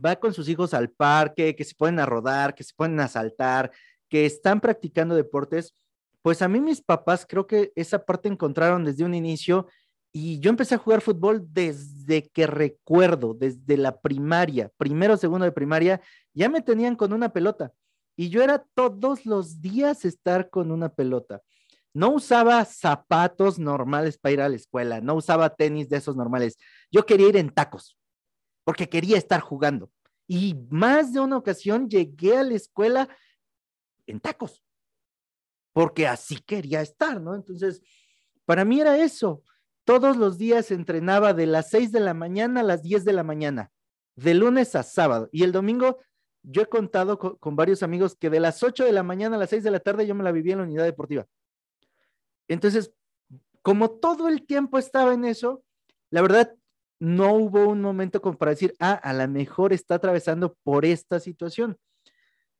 va 0.04 0.18
con 0.18 0.34
sus 0.34 0.50
hijos 0.50 0.74
al 0.74 0.90
parque, 0.90 1.56
que 1.56 1.64
se 1.64 1.76
ponen 1.76 2.00
a 2.00 2.06
rodar, 2.06 2.54
que 2.54 2.64
se 2.64 2.74
ponen 2.76 3.00
a 3.00 3.08
saltar, 3.08 3.72
que 4.10 4.26
están 4.26 4.60
practicando 4.60 5.16
deportes, 5.16 5.74
pues 6.22 6.42
a 6.42 6.48
mí 6.48 6.60
mis 6.60 6.82
papás 6.82 7.26
creo 7.28 7.48
que 7.48 7.72
esa 7.76 8.04
parte 8.04 8.28
encontraron 8.28 8.84
desde 8.84 9.06
un 9.06 9.14
inicio 9.14 9.68
y 10.20 10.40
yo 10.40 10.50
empecé 10.50 10.74
a 10.74 10.80
jugar 10.80 11.02
fútbol 11.02 11.46
desde 11.54 12.28
que 12.30 12.48
recuerdo, 12.48 13.36
desde 13.36 13.78
la 13.78 14.02
primaria, 14.02 14.72
primero, 14.76 15.16
segundo 15.16 15.46
de 15.46 15.52
primaria, 15.52 16.02
ya 16.34 16.50
me 16.50 16.62
tenían 16.62 16.96
con 16.96 17.14
una 17.14 17.30
pelota 17.30 17.72
y 18.16 18.30
yo 18.30 18.42
era 18.42 18.66
todos 18.74 19.28
los 19.28 19.62
días 19.62 20.06
estar 20.06 20.50
con 20.50 20.72
una 20.72 20.90
pelota. 20.90 21.44
No 21.94 22.10
usaba 22.10 22.66
zapatos 22.66 23.60
normales 23.60 24.18
para 24.18 24.34
ir 24.34 24.42
a 24.42 24.50
la 24.50 24.56
escuela, 24.56 25.02
no 25.02 25.14
usaba 25.14 25.54
tenis 25.56 25.88
de 25.88 25.98
esos 25.98 26.16
normales. 26.16 26.58
Yo 26.92 27.06
quería 27.06 27.30
ir 27.30 27.38
en 27.38 27.52
tacos 27.52 27.96
porque 28.64 28.90
quería 28.90 29.18
estar 29.20 29.40
jugando. 29.42 29.92
Y 30.26 30.56
más 30.72 31.14
de 31.14 31.20
una 31.20 31.38
ocasión 31.38 31.88
llegué 31.88 32.38
a 32.38 32.44
la 32.44 32.56
escuela 32.56 33.08
en 34.08 34.20
tacos, 34.20 34.64
porque 35.74 36.08
así 36.08 36.38
quería 36.40 36.82
estar, 36.82 37.22
¿no? 37.22 37.36
Entonces, 37.36 37.84
para 38.46 38.66
mí 38.66 38.82
era 38.82 38.98
eso. 38.98 39.44
Todos 39.88 40.18
los 40.18 40.38
días 40.38 40.70
entrenaba 40.72 41.34
de 41.34 41.46
las 41.46 41.70
6 41.70 41.94
de 41.94 42.02
la 42.02 42.14
mañana 42.14 42.60
a 42.60 42.64
las 42.64 42.84
10 42.84 43.06
de 43.06 43.14
la 43.14 43.24
mañana, 43.24 43.72
de 44.18 44.34
lunes 44.34 44.76
a 44.76 44.84
sábado. 44.84 45.30
Y 45.32 45.46
el 45.46 45.54
domingo 45.54 46.00
yo 46.44 46.64
he 46.64 46.66
contado 46.66 47.18
con, 47.18 47.56
varios 47.56 47.84
amigos 47.84 48.14
que 48.14 48.30
de 48.30 48.42
las 48.42 48.62
8 48.64 48.84
de 48.84 48.92
la 48.92 49.04
mañana 49.04 49.38
a 49.38 49.40
las 49.40 49.50
6 49.50 49.64
de 49.64 49.72
la 49.72 49.80
tarde 49.80 50.06
yo 50.06 50.14
me 50.14 50.26
la 50.26 50.34
vivía 50.34 50.52
en 50.56 50.60
la 50.60 50.66
unidad 50.66 50.84
deportiva. 50.84 51.26
Entonces, 52.50 52.92
como 53.62 53.90
todo 53.90 54.28
el 54.28 54.46
tiempo 54.46 54.78
estaba 54.78 55.14
en 55.14 55.24
eso, 55.24 55.64
la 56.10 56.22
verdad, 56.22 56.54
no 57.00 57.32
hubo 57.36 57.70
un 57.70 57.80
momento 57.80 58.20
para 58.22 58.52
decir, 58.52 58.74
ah, 58.82 58.92
a 58.92 59.14
lo 59.14 59.26
mejor 59.30 59.72
está 59.72 59.96
atravesando 59.96 60.58
por 60.64 60.84
esta 60.84 61.22
situación. 61.22 61.78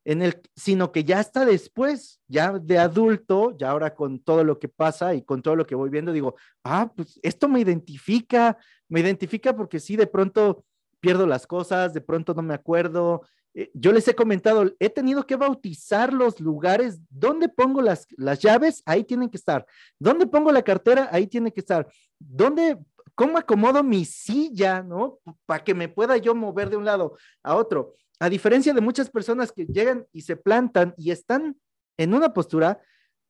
En 0.08 0.22
el, 0.22 0.42
sino 0.56 0.94
que 0.94 1.04
ya 1.04 1.20
está 1.20 1.44
después, 1.44 2.22
ya 2.30 2.54
de 2.54 2.78
adulto, 2.78 3.58
ya 3.58 3.72
ahora 3.72 3.94
con 3.94 4.20
todo 4.20 4.46
lo 4.46 4.58
que 4.58 4.70
pasa 4.70 5.14
y 5.14 5.22
con 5.22 5.42
todo 5.42 5.58
lo 5.58 5.66
que 5.66 5.76
voy 5.76 5.90
viendo, 5.90 6.14
digo, 6.14 6.36
ah, 6.64 6.90
pues 6.96 7.20
esto 7.24 7.50
me 7.50 7.60
identifica, 7.60 8.58
me 8.88 9.02
identifica 9.02 9.54
porque 9.54 9.82
sí, 9.82 9.98
de 9.98 10.08
pronto 10.08 10.64
pierdo 11.02 11.28
las 11.28 11.46
cosas, 11.46 11.94
de 11.94 12.00
pronto 12.00 12.34
no 12.34 12.42
me 12.42 12.54
acuerdo, 12.54 13.24
eh, 13.54 13.72
yo 13.74 13.92
les 13.92 14.08
he 14.08 14.14
comentado, 14.14 14.72
he 14.80 14.88
tenido 14.88 15.26
que 15.26 15.36
bautizar 15.36 16.14
los 16.14 16.40
lugares. 16.40 17.00
¿Dónde 17.10 17.50
pongo 17.50 17.82
las, 17.82 18.06
las 18.16 18.38
llaves? 18.40 18.84
Ahí 18.86 19.04
tienen 19.04 19.30
que 19.30 19.38
estar. 19.38 19.66
¿Dónde 19.98 20.28
pongo 20.28 20.52
la 20.52 20.62
cartera? 20.62 21.10
Ahí 21.12 21.26
tiene 21.26 21.52
que 21.52 21.62
estar. 21.62 21.88
¿Dónde, 22.20 22.78
cómo 23.18 23.40
acomodo 23.40 23.84
mi 23.84 24.06
silla, 24.06 24.84
no? 24.84 25.20
Para 25.48 25.64
que 25.64 25.74
me 25.74 25.90
pueda 25.90 26.18
yo 26.18 26.36
mover 26.36 26.70
de 26.70 26.78
un 26.78 26.86
lado 26.86 27.18
a 27.42 27.56
otro. 27.56 27.96
A 28.20 28.30
diferencia 28.30 28.76
de 28.76 28.80
muchas 28.80 29.10
personas 29.10 29.52
que 29.52 29.66
llegan 29.66 30.06
y 30.14 30.22
se 30.22 30.38
plantan 30.38 30.94
y 30.98 31.10
están 31.10 31.60
en 31.98 32.14
una 32.14 32.32
postura, 32.32 32.80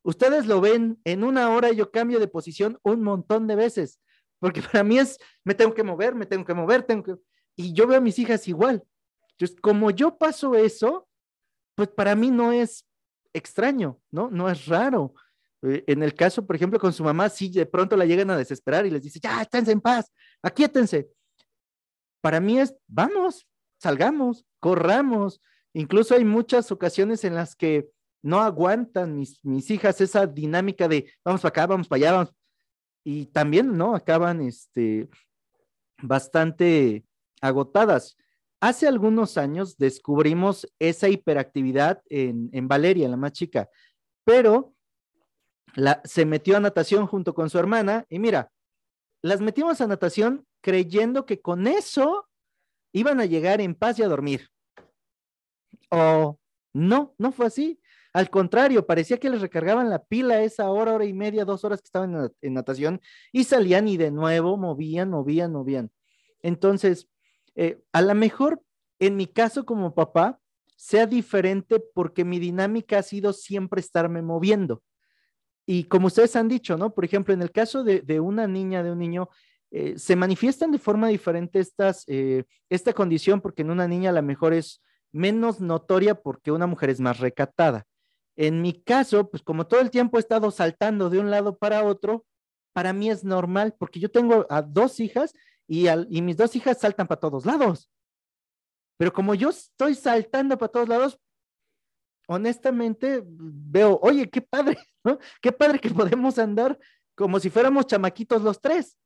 ustedes 0.02 0.46
lo 0.46 0.60
ven 0.60 1.00
en 1.04 1.24
una 1.24 1.48
hora 1.48 1.72
yo 1.72 1.90
cambio 1.90 2.20
de 2.20 2.28
posición 2.28 2.78
un 2.82 3.02
montón 3.02 3.46
de 3.46 3.56
veces, 3.56 3.98
porque 4.38 4.60
para 4.72 4.84
mí 4.84 4.98
es, 4.98 5.18
me 5.42 5.54
tengo 5.54 5.72
que 5.72 5.82
mover, 5.82 6.14
me 6.14 6.26
tengo 6.26 6.44
que 6.44 6.54
mover, 6.54 6.82
tengo 6.82 7.02
que... 7.02 7.16
Y 7.56 7.72
yo 7.72 7.86
veo 7.86 7.96
a 7.96 8.02
mis 8.02 8.18
hijas 8.18 8.46
igual. 8.46 8.84
Entonces, 9.30 9.58
como 9.58 9.90
yo 9.90 10.18
paso 10.18 10.54
eso, 10.54 11.08
pues 11.74 11.88
para 11.88 12.14
mí 12.14 12.30
no 12.30 12.52
es 12.52 12.86
extraño, 13.32 13.98
¿no? 14.10 14.28
No 14.30 14.50
es 14.50 14.66
raro. 14.66 15.14
Eh, 15.62 15.84
en 15.86 16.02
el 16.02 16.14
caso, 16.14 16.46
por 16.46 16.56
ejemplo, 16.56 16.78
con 16.78 16.92
su 16.92 17.04
mamá, 17.04 17.28
sí 17.28 17.50
de 17.50 17.66
pronto 17.66 17.96
la 17.96 18.04
llegan 18.04 18.30
a 18.30 18.36
desesperar 18.36 18.86
y 18.86 18.90
les 18.90 19.02
dice, 19.02 19.20
ya, 19.20 19.42
esténse 19.42 19.72
en 19.72 19.80
paz, 19.80 20.12
aquíétense. 20.42 21.08
Para 22.20 22.40
mí 22.40 22.58
es, 22.60 22.74
vamos, 22.86 23.46
salgamos, 23.80 24.44
corramos. 24.60 25.40
Incluso 25.72 26.14
hay 26.14 26.24
muchas 26.24 26.70
ocasiones 26.72 27.24
en 27.24 27.34
las 27.34 27.54
que 27.54 27.88
no 28.22 28.40
aguantan 28.40 29.16
mis, 29.16 29.44
mis 29.44 29.70
hijas 29.70 30.00
esa 30.00 30.26
dinámica 30.26 30.88
de 30.88 31.10
vamos 31.24 31.40
para 31.40 31.50
acá, 31.50 31.66
vamos 31.66 31.88
para 31.88 31.98
allá, 31.98 32.12
vamos. 32.12 32.34
Y 33.04 33.26
también, 33.26 33.76
¿no? 33.76 33.94
Acaban 33.94 34.40
este, 34.42 35.08
bastante 36.02 37.04
agotadas. 37.40 38.16
Hace 38.60 38.88
algunos 38.88 39.38
años 39.38 39.76
descubrimos 39.78 40.68
esa 40.80 41.08
hiperactividad 41.08 42.02
en, 42.10 42.66
Valeria, 42.66 43.08
la 43.08 43.16
más 43.16 43.32
chica, 43.32 43.68
pero 44.24 44.74
la, 45.74 46.00
se 46.04 46.24
metió 46.24 46.56
a 46.56 46.60
natación 46.60 47.06
junto 47.06 47.34
con 47.34 47.50
su 47.50 47.58
hermana 47.58 48.06
y 48.08 48.18
mira, 48.18 48.50
las 49.22 49.40
metimos 49.40 49.80
a 49.80 49.86
natación 49.86 50.46
creyendo 50.60 51.26
que 51.26 51.40
con 51.40 51.66
eso 51.66 52.28
iban 52.92 53.20
a 53.20 53.26
llegar 53.26 53.60
en 53.60 53.74
paz 53.74 53.98
y 53.98 54.02
a 54.02 54.08
dormir. 54.08 54.48
O 55.90 56.38
no, 56.72 57.14
no 57.18 57.32
fue 57.32 57.46
así. 57.46 57.80
Al 58.12 58.30
contrario, 58.30 58.86
parecía 58.86 59.18
que 59.18 59.30
les 59.30 59.40
recargaban 59.40 59.90
la 59.90 60.02
pila 60.02 60.42
esa 60.42 60.70
hora, 60.70 60.94
hora 60.94 61.04
y 61.04 61.12
media, 61.12 61.44
dos 61.44 61.64
horas 61.64 61.80
que 61.80 61.86
estaban 61.86 62.32
en 62.40 62.54
natación 62.54 63.00
y 63.32 63.44
salían 63.44 63.86
y 63.88 63.96
de 63.96 64.10
nuevo 64.10 64.56
movían, 64.56 65.10
movían, 65.10 65.52
movían. 65.52 65.90
Entonces, 66.42 67.08
eh, 67.54 67.80
a 67.92 68.02
lo 68.02 68.14
mejor 68.14 68.62
en 68.98 69.16
mi 69.16 69.26
caso 69.26 69.64
como 69.64 69.94
papá 69.94 70.40
sea 70.76 71.06
diferente 71.06 71.80
porque 71.94 72.24
mi 72.24 72.38
dinámica 72.38 72.98
ha 72.98 73.02
sido 73.02 73.32
siempre 73.32 73.80
estarme 73.80 74.22
moviendo. 74.22 74.82
Y 75.70 75.84
como 75.84 76.06
ustedes 76.06 76.34
han 76.34 76.48
dicho, 76.48 76.78
¿no? 76.78 76.94
Por 76.94 77.04
ejemplo, 77.04 77.34
en 77.34 77.42
el 77.42 77.52
caso 77.52 77.84
de, 77.84 78.20
una 78.20 78.46
niña, 78.46 78.82
de 78.82 78.90
un 78.90 78.98
niño, 78.98 79.28
eh, 79.70 79.98
se 79.98 80.16
manifiestan 80.16 80.70
de 80.70 80.78
forma 80.78 81.08
diferente 81.08 81.58
estas, 81.58 82.04
eh, 82.06 82.44
esta 82.70 82.94
condición 82.94 83.42
porque 83.42 83.60
en 83.60 83.70
una 83.70 83.86
niña 83.86 84.08
a 84.08 84.14
lo 84.14 84.22
mejor 84.22 84.54
es 84.54 84.80
menos 85.12 85.60
notoria 85.60 86.14
porque 86.14 86.52
una 86.52 86.66
mujer 86.66 86.88
es 86.88 87.00
más 87.00 87.20
recatada. 87.20 87.84
En 88.34 88.62
mi 88.62 88.82
caso, 88.82 89.28
pues 89.28 89.42
como 89.42 89.66
todo 89.66 89.80
el 89.80 89.90
tiempo 89.90 90.16
he 90.16 90.20
estado 90.20 90.50
saltando 90.50 91.10
de 91.10 91.18
un 91.18 91.30
lado 91.30 91.58
para 91.58 91.84
otro, 91.84 92.24
para 92.72 92.94
mí 92.94 93.10
es 93.10 93.22
normal 93.22 93.74
porque 93.78 94.00
yo 94.00 94.10
tengo 94.10 94.46
a 94.48 94.62
dos 94.62 95.00
hijas 95.00 95.34
y, 95.66 95.86
mis 96.22 96.38
dos 96.38 96.56
hijas 96.56 96.78
saltan 96.78 97.06
para 97.06 97.20
todos 97.20 97.44
lados. 97.44 97.90
Pero 98.96 99.12
como 99.12 99.34
yo 99.34 99.50
estoy 99.50 99.94
saltando 99.94 100.56
para 100.56 100.72
todos 100.72 100.88
lados, 100.88 101.20
honestamente 102.28 103.22
veo, 103.24 103.98
oye, 104.02 104.28
qué 104.30 104.40
padre, 104.40 104.78
¿no? 105.04 105.18
Qué 105.40 105.50
padre 105.50 105.78
que 105.78 105.90
podemos 105.90 106.38
andar 106.38 106.78
como 107.14 107.40
si 107.40 107.50
fuéramos 107.50 107.86
chamaquitos 107.86 108.42
los 108.42 108.60
tres. 108.60 108.96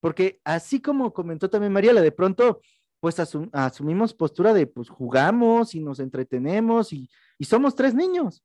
Porque 0.00 0.40
así 0.44 0.80
como 0.80 1.12
comentó 1.12 1.50
también 1.50 1.72
Mariela, 1.72 2.00
de 2.00 2.12
pronto, 2.12 2.60
pues 3.00 3.18
asumimos 3.52 4.14
postura 4.14 4.52
de, 4.54 4.66
pues 4.66 4.88
jugamos 4.88 5.74
y 5.74 5.80
nos 5.80 6.00
entretenemos 6.00 6.92
y, 6.92 7.08
somos 7.40 7.74
tres 7.74 7.94
niños. 7.94 8.42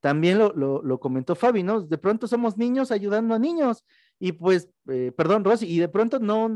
También 0.00 0.38
lo, 0.38 0.52
lo, 0.54 1.00
comentó 1.00 1.34
Fabi, 1.34 1.62
¿no? 1.62 1.80
De 1.80 1.98
pronto 1.98 2.26
somos 2.26 2.56
niños 2.56 2.90
ayudando 2.90 3.34
a 3.34 3.38
niños 3.38 3.84
y 4.18 4.32
pues, 4.32 4.68
eh, 4.88 5.12
perdón, 5.16 5.44
Rosy, 5.44 5.66
y 5.66 5.78
de 5.78 5.88
pronto 5.88 6.18
no, 6.18 6.50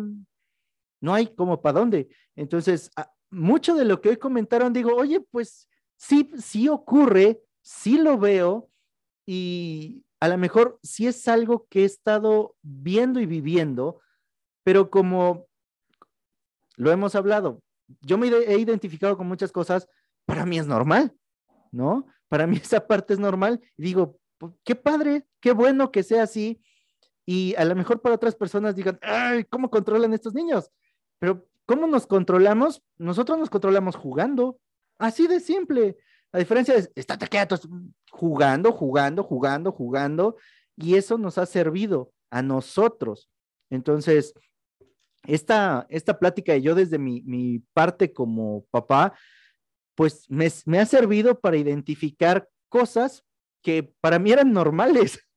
no 1.01 1.15
hay 1.15 1.35
como 1.35 1.61
para 1.61 1.81
dónde. 1.81 2.09
Entonces, 2.37 2.91
mucho 3.31 3.75
de 3.75 3.85
lo 3.85 4.01
que 4.01 4.11
hoy 4.11 4.17
comentaron, 4.17 4.73
digo, 4.73 4.95
oye, 4.95 5.21
pues 5.31 5.69
sí, 5.99 6.31
sí 6.39 6.69
ocurre, 6.69 7.43
sí 7.61 7.99
lo 7.99 8.17
veo 8.17 8.71
y 9.27 10.05
a 10.21 10.29
lo 10.29 10.39
mejor 10.39 10.79
sí 10.83 11.07
es 11.07 11.29
algo 11.29 11.67
que 11.69 11.83
he 11.83 11.85
estado 11.85 12.57
viendo 12.63 13.21
y 13.21 13.27
viviendo, 13.27 14.01
pero 14.65 14.89
como 14.91 15.47
lo 16.77 16.91
hemos 16.91 17.15
hablado, 17.15 17.63
yo 18.01 18.17
me 18.17 18.29
he 18.29 18.59
identificado 18.59 19.17
con 19.17 19.27
muchas 19.27 19.53
cosas, 19.53 19.89
para 20.25 20.47
mí 20.47 20.59
es 20.59 20.67
normal, 20.67 21.15
¿no? 21.73 22.07
Para 22.29 22.47
mí 22.47 22.57
esa 22.63 22.87
parte 22.87 23.13
es 23.15 23.21
normal 23.21 23.61
y 23.77 23.83
digo, 23.83 24.19
pues, 24.39 24.53
qué 24.65 24.75
padre, 24.75 25.27
qué 25.41 25.53
bueno 25.53 25.91
que 25.91 26.03
sea 26.03 26.23
así 26.23 26.63
y 27.27 27.55
a 27.57 27.65
lo 27.65 27.75
mejor 27.75 28.01
para 28.01 28.15
otras 28.15 28.35
personas 28.35 28.75
digan, 28.75 28.99
ay, 29.03 29.45
¿cómo 29.45 29.69
controlan 29.69 30.15
estos 30.15 30.33
niños? 30.33 30.71
Pero 31.19 31.47
¿cómo 31.67 31.87
nos 31.87 32.07
controlamos? 32.07 32.83
Nosotros 32.97 33.39
nos 33.39 33.51
controlamos 33.51 33.97
jugando, 33.97 34.59
así 34.99 35.27
de 35.27 35.41
simple. 35.41 35.97
La 36.33 36.41
diferencia 36.41 36.75
es, 36.75 36.91
estate 36.95 37.27
quietos, 37.29 37.69
jugando, 38.11 38.73
jugando, 38.73 39.23
jugando, 39.23 39.73
jugando, 39.73 40.37
y 40.77 40.97
eso 40.97 41.17
nos 41.17 41.39
ha 41.39 41.47
servido 41.47 42.13
a 42.31 42.43
nosotros. 42.43 43.31
Entonces, 43.71 44.35
esta, 45.25 45.87
esta 45.89 46.19
plática 46.19 46.57
y 46.57 46.63
yo 46.63 46.75
desde 46.75 46.99
mi, 46.99 47.23
mi 47.23 47.61
parte 47.73 48.13
como 48.13 48.65
papá, 48.71 49.15
pues 49.95 50.31
me, 50.31 50.49
me 50.67 50.79
ha 50.79 50.87
servido 50.87 51.41
para 51.41 51.57
identificar 51.57 52.49
cosas 52.69 53.25
que 53.63 53.83
para 54.01 54.19
mí 54.19 54.33
eran 54.33 54.53
normales. 54.53 55.19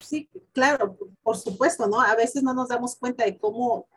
Sí, 0.00 0.28
claro, 0.52 0.98
por 1.22 1.34
supuesto, 1.38 1.86
¿no? 1.86 1.98
A 1.98 2.14
veces 2.14 2.42
no 2.42 2.52
nos 2.52 2.68
damos 2.68 2.94
cuenta 2.94 3.24
de 3.24 3.38
cómo 3.38 3.88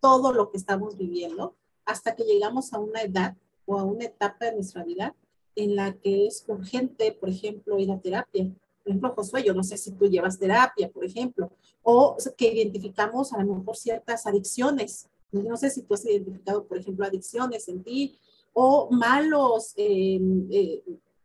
todo 0.00 0.32
lo 0.32 0.50
que 0.50 0.56
estamos 0.56 0.96
viviendo 0.96 1.54
hasta 1.84 2.14
que 2.14 2.24
llegamos 2.24 2.72
a 2.72 2.78
una 2.78 3.02
edad 3.02 3.36
o 3.66 3.78
a 3.78 3.84
una 3.84 4.04
etapa 4.04 4.46
de 4.46 4.54
nuestra 4.54 4.84
vida 4.84 5.14
en 5.56 5.74
la 5.74 5.92
que 5.94 6.26
es 6.26 6.44
urgente, 6.46 7.12
por 7.12 7.28
ejemplo, 7.28 7.78
ir 7.78 7.90
a 7.90 7.98
terapia. 7.98 8.44
Por 8.82 8.90
ejemplo, 8.90 9.12
Josué, 9.14 9.42
yo 9.42 9.54
no 9.54 9.62
sé 9.62 9.76
si 9.76 9.92
tú 9.92 10.06
llevas 10.06 10.38
terapia, 10.38 10.88
por 10.88 11.04
ejemplo, 11.04 11.50
o 11.82 12.16
que 12.36 12.52
identificamos 12.52 13.32
a 13.32 13.42
lo 13.42 13.56
mejor 13.56 13.76
ciertas 13.76 14.26
adicciones. 14.26 15.08
No 15.32 15.56
sé 15.56 15.70
si 15.70 15.82
tú 15.82 15.94
has 15.94 16.04
identificado, 16.06 16.64
por 16.64 16.78
ejemplo, 16.78 17.04
adicciones 17.04 17.68
en 17.68 17.82
ti 17.82 18.18
o 18.52 18.88
malos, 18.90 19.72
eh, 19.76 20.20
eh, 20.50 20.82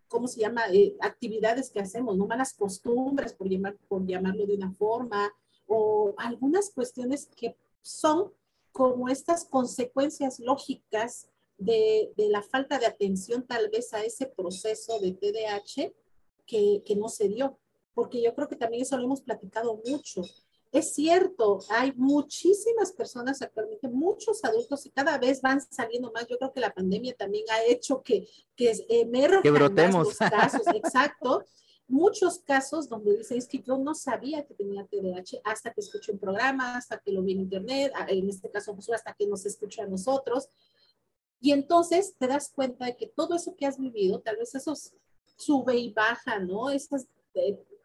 ¿cómo 0.07 0.27
se 0.27 0.41
llama? 0.41 0.63
Eh, 0.71 0.95
actividades 0.99 1.69
que 1.69 1.79
hacemos, 1.79 2.15
¿no? 2.17 2.27
Malas 2.27 2.53
costumbres, 2.53 3.33
por, 3.33 3.47
llamar, 3.47 3.75
por 3.87 4.05
llamarlo 4.05 4.45
de 4.45 4.55
una 4.55 4.71
forma, 4.73 5.31
o 5.67 6.13
algunas 6.17 6.69
cuestiones 6.69 7.27
que 7.35 7.55
son 7.81 8.31
como 8.73 9.07
estas 9.07 9.45
consecuencias 9.45 10.39
lógicas 10.39 11.29
de, 11.57 12.11
de, 12.17 12.27
la 12.27 12.41
falta 12.41 12.79
de 12.79 12.87
atención 12.87 13.45
tal 13.47 13.69
vez 13.69 13.93
a 13.93 14.03
ese 14.03 14.25
proceso 14.25 14.99
de 14.99 15.13
TDAH 15.13 15.93
que, 16.45 16.83
que 16.85 16.95
no 16.95 17.07
se 17.07 17.29
dio, 17.29 17.57
porque 17.93 18.21
yo 18.21 18.33
creo 18.35 18.49
que 18.49 18.57
también 18.57 18.83
eso 18.83 18.97
lo 18.97 19.05
hemos 19.05 19.21
platicado 19.21 19.79
mucho. 19.85 20.23
Es 20.71 20.95
cierto, 20.95 21.59
hay 21.69 21.93
muchísimas 21.95 22.91
personas 22.91 23.43
actualmente, 23.43 23.87
muchos 23.87 24.43
adultos 24.43 24.87
y 24.87 24.89
cada 24.89 25.19
vez 25.19 25.39
van 25.39 25.61
saliendo 25.61 26.11
más. 26.11 26.27
Yo 26.27 26.39
creo 26.39 26.51
que 26.51 26.59
la 26.59 26.73
pandemia 26.73 27.13
también 27.13 27.45
ha 27.51 27.63
hecho 27.63 28.01
que, 28.01 28.27
que 28.55 28.73
emerjan 28.89 29.43
que 29.43 29.51
brotemos. 29.51 30.07
los 30.07 30.17
casos, 30.17 30.63
exacto 30.73 31.45
muchos 31.93 32.39
casos 32.39 32.89
donde 32.89 33.17
dicen 33.17 33.37
es 33.37 33.47
que 33.47 33.59
yo 33.59 33.77
no 33.77 33.93
sabía 33.93 34.43
que 34.45 34.55
tenía 34.55 34.85
TDAH 34.85 35.41
hasta 35.43 35.71
que 35.71 35.81
escuché 35.81 36.11
un 36.11 36.17
programa, 36.17 36.75
hasta 36.75 36.97
que 36.97 37.11
lo 37.11 37.21
vi 37.21 37.33
en 37.33 37.41
internet, 37.41 37.93
en 38.07 38.29
este 38.29 38.49
caso 38.49 38.75
hasta 38.93 39.13
que 39.13 39.27
nos 39.27 39.45
escucha 39.45 39.83
a 39.83 39.87
nosotros. 39.87 40.49
Y 41.39 41.51
entonces 41.51 42.15
te 42.17 42.27
das 42.27 42.49
cuenta 42.49 42.85
de 42.85 42.95
que 42.95 43.07
todo 43.07 43.35
eso 43.35 43.55
que 43.55 43.67
has 43.67 43.77
vivido, 43.77 44.19
tal 44.19 44.37
vez 44.37 44.55
esos 44.55 44.93
sube 45.35 45.77
y 45.77 45.93
baja, 45.93 46.39
¿no? 46.39 46.71
Esas 46.71 47.05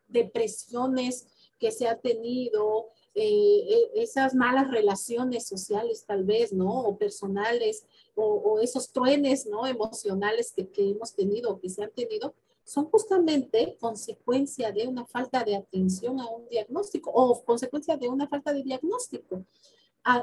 depresiones 0.08 1.26
que 1.58 1.70
se 1.70 1.86
ha 1.86 1.98
tenido, 1.98 2.86
eh, 3.14 3.64
eh, 3.68 3.90
esas 3.96 4.34
malas 4.34 4.70
relaciones 4.70 5.46
sociales 5.46 6.04
tal 6.06 6.24
vez, 6.24 6.52
¿no? 6.52 6.80
O 6.80 6.96
personales, 6.96 7.84
o, 8.14 8.24
o 8.24 8.60
esos 8.60 8.90
truenes, 8.90 9.44
¿no? 9.46 9.66
Emocionales 9.66 10.52
que, 10.52 10.68
que 10.68 10.90
hemos 10.90 11.14
tenido 11.14 11.60
que 11.60 11.68
se 11.68 11.82
han 11.82 11.90
tenido, 11.90 12.34
son 12.68 12.84
justamente 12.90 13.78
consecuencia 13.80 14.70
de 14.70 14.86
una 14.86 15.06
falta 15.06 15.42
de 15.42 15.56
atención 15.56 16.20
a 16.20 16.28
un 16.28 16.46
diagnóstico 16.50 17.10
o 17.10 17.42
consecuencia 17.42 17.96
de 17.96 18.08
una 18.10 18.28
falta 18.28 18.52
de 18.52 18.62
diagnóstico. 18.62 19.42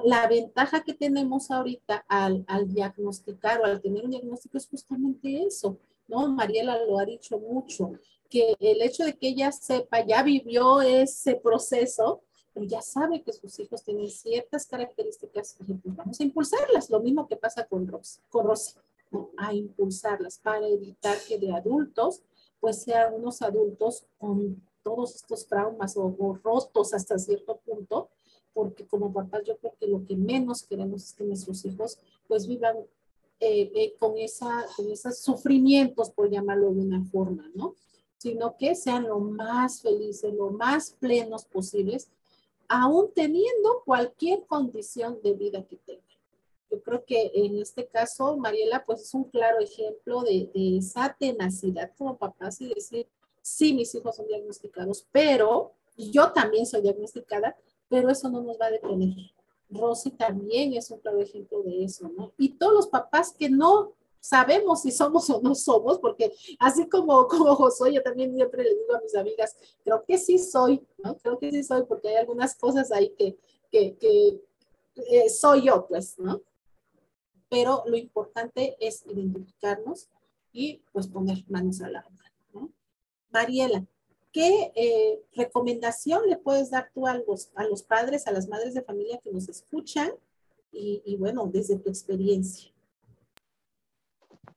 la 0.03 0.27
ventaja 0.27 0.83
que 0.83 0.93
tenemos 0.93 1.49
ahorita 1.49 2.05
al, 2.07 2.45
al, 2.47 2.71
diagnosticar 2.71 3.61
o 3.61 3.65
al 3.65 3.81
tener 3.81 4.05
un 4.05 4.11
diagnóstico 4.11 4.57
es 4.57 4.67
justamente 4.67 5.43
eso, 5.43 5.77
¿no? 6.07 6.27
Mariela 6.27 6.85
lo 6.85 6.99
ha 6.99 7.05
dicho 7.05 7.39
mucho, 7.39 7.93
que 8.29 8.55
el 8.59 8.81
hecho 8.81 9.03
de 9.05 9.13
que 9.17 9.29
ella 9.29 9.51
sepa, 9.51 10.05
ya 10.05 10.21
vivió 10.21 10.81
ese 10.81 11.35
proceso, 11.35 12.21
pero 12.53 12.67
ya 12.67 12.81
sabe 12.81 13.23
que 13.23 13.33
sus 13.33 13.59
hijos 13.59 13.83
tienen 13.83 14.09
ciertas 14.09 14.67
características, 14.67 15.55
pues 15.57 15.79
vamos 15.83 16.19
a 16.19 16.23
impulsarlas, 16.23 16.91
lo 16.91 16.99
mismo 16.99 17.27
que 17.27 17.37
pasa 17.37 17.65
con 17.65 17.87
Rosy, 17.87 18.19
con 18.29 18.45
Rosy 18.45 18.73
¿no? 19.11 19.31
a 19.37 19.53
impulsarlas 19.53 20.39
para 20.39 20.67
evitar 20.67 21.17
que 21.27 21.37
de 21.37 21.51
adultos 21.53 22.21
pues 22.65 22.81
sean 22.81 23.13
unos 23.13 23.43
adultos 23.43 24.07
con 24.17 24.59
todos 24.81 25.13
estos 25.13 25.45
traumas 25.45 25.95
o, 25.97 26.39
rotos 26.43 26.95
hasta 26.95 27.19
cierto 27.19 27.57
punto, 27.57 28.09
porque 28.55 28.87
como 28.87 29.13
papás 29.13 29.43
yo 29.45 29.55
creo 29.57 29.75
que 29.79 29.85
lo 29.85 30.03
que 30.03 30.15
menos 30.15 30.63
queremos 30.63 31.03
es 31.03 31.13
que 31.13 31.25
nuestros 31.25 31.63
hijos 31.63 31.99
pues 32.27 32.47
vivan 32.47 32.77
eh, 33.39 33.71
eh, 33.75 33.95
con, 33.99 34.17
esa, 34.17 34.65
con 34.75 34.89
esos 34.91 35.19
sufrimientos, 35.19 36.09
por 36.09 36.27
llamarlo 36.27 36.71
de 36.71 36.81
una 36.81 37.05
forma, 37.05 37.51
¿no? 37.53 37.75
Sino 38.17 38.57
que 38.57 38.73
sean 38.73 39.03
lo 39.03 39.19
más 39.19 39.83
felices, 39.83 40.33
lo 40.33 40.49
más 40.49 40.89
plenos 40.89 41.45
posibles, 41.45 42.09
aún 42.67 43.11
teniendo 43.13 43.83
cualquier 43.85 44.43
condición 44.47 45.19
de 45.21 45.33
vida 45.35 45.63
que 45.67 45.75
tengan. 45.75 46.04
Yo 46.71 46.81
creo 46.81 47.05
que 47.05 47.31
en 47.33 47.59
este 47.59 47.87
caso, 47.87 48.37
Mariela, 48.37 48.83
pues 48.85 49.01
es 49.01 49.13
un 49.13 49.25
claro 49.25 49.59
ejemplo 49.59 50.23
de, 50.23 50.49
esa 50.53 51.15
tenacidad 51.17 51.91
como 51.97 52.17
papás 52.17 52.59
y 52.61 52.73
decir, 52.73 53.07
sí, 53.41 53.73
mis 53.73 53.93
hijos 53.95 54.15
son 54.15 54.27
diagnosticados, 54.27 55.07
pero 55.11 55.73
yo 55.97 56.31
también 56.31 56.65
soy 56.65 56.81
diagnosticada, 56.81 57.55
pero 57.87 58.09
eso 58.09 58.29
no 58.29 58.41
nos 58.41 58.59
va 58.59 58.67
a 58.67 58.71
detener. 58.71 59.15
Rosy 59.69 60.11
también 60.11 60.73
es 60.73 60.91
un 60.91 60.99
claro 60.99 61.19
ejemplo 61.19 61.61
de 61.63 61.83
eso, 61.83 62.09
¿no? 62.09 62.31
Y 62.37 62.49
todos 62.49 62.73
los 62.73 62.87
papás 62.87 63.33
que 63.37 63.49
no 63.49 63.93
sabemos 64.19 64.81
si 64.81 64.91
somos 64.91 65.29
o 65.29 65.39
no 65.41 65.53
somos, 65.53 65.99
porque 65.99 66.33
así 66.59 66.89
como, 66.89 67.27
como 67.27 67.55
Josué, 67.55 67.93
yo 67.93 68.01
también 68.01 68.33
siempre 68.33 68.63
le 68.63 68.75
digo 68.75 68.95
a 68.95 69.01
mis 69.01 69.15
amigas, 69.15 69.55
creo 69.83 70.03
que 70.03 70.17
sí 70.17 70.39
soy, 70.39 70.85
¿no? 70.97 71.15
Creo 71.17 71.37
que 71.37 71.51
sí 71.51 71.63
soy, 71.63 71.83
porque 71.83 72.09
hay 72.09 72.15
algunas 72.15 72.55
cosas 72.55 72.91
ahí 72.91 73.13
que, 73.17 73.37
que, 73.71 73.95
que 73.97 74.41
eh, 74.95 75.29
soy 75.29 75.63
yo, 75.63 75.85
pues, 75.87 76.17
¿no? 76.17 76.41
Pero 77.55 77.83
lo 77.87 77.95
importante 77.95 78.75
es 78.81 79.05
identificarnos 79.05 80.09
y 80.51 80.83
pues 80.91 81.07
poner 81.07 81.45
manos 81.47 81.81
a 81.81 81.89
la 81.89 82.05
obra. 82.05 82.69
Mariela, 83.31 83.85
¿qué 84.33 84.73
eh, 84.75 85.23
recomendación 85.33 86.27
le 86.27 86.35
puedes 86.35 86.69
dar 86.71 86.91
tú 86.93 87.07
a 87.07 87.13
los, 87.13 87.51
a 87.55 87.63
los 87.63 87.81
padres, 87.81 88.27
a 88.27 88.33
las 88.33 88.49
madres 88.49 88.73
de 88.73 88.81
familia 88.81 89.21
que 89.23 89.31
nos 89.31 89.47
escuchan 89.47 90.11
y, 90.73 91.01
y 91.05 91.15
bueno, 91.15 91.47
desde 91.47 91.79
tu 91.79 91.89
experiencia? 91.89 92.73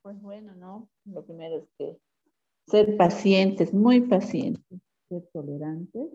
Pues 0.03 0.21
bueno, 0.21 0.57
¿no? 0.57 0.89
Lo 1.05 1.25
primero 1.25 1.59
es 1.59 1.69
que 1.79 2.01
ser 2.67 2.97
pacientes, 2.97 3.73
muy 3.73 4.01
pacientes, 4.01 4.81
ser 5.09 5.23
tolerantes 5.33 6.09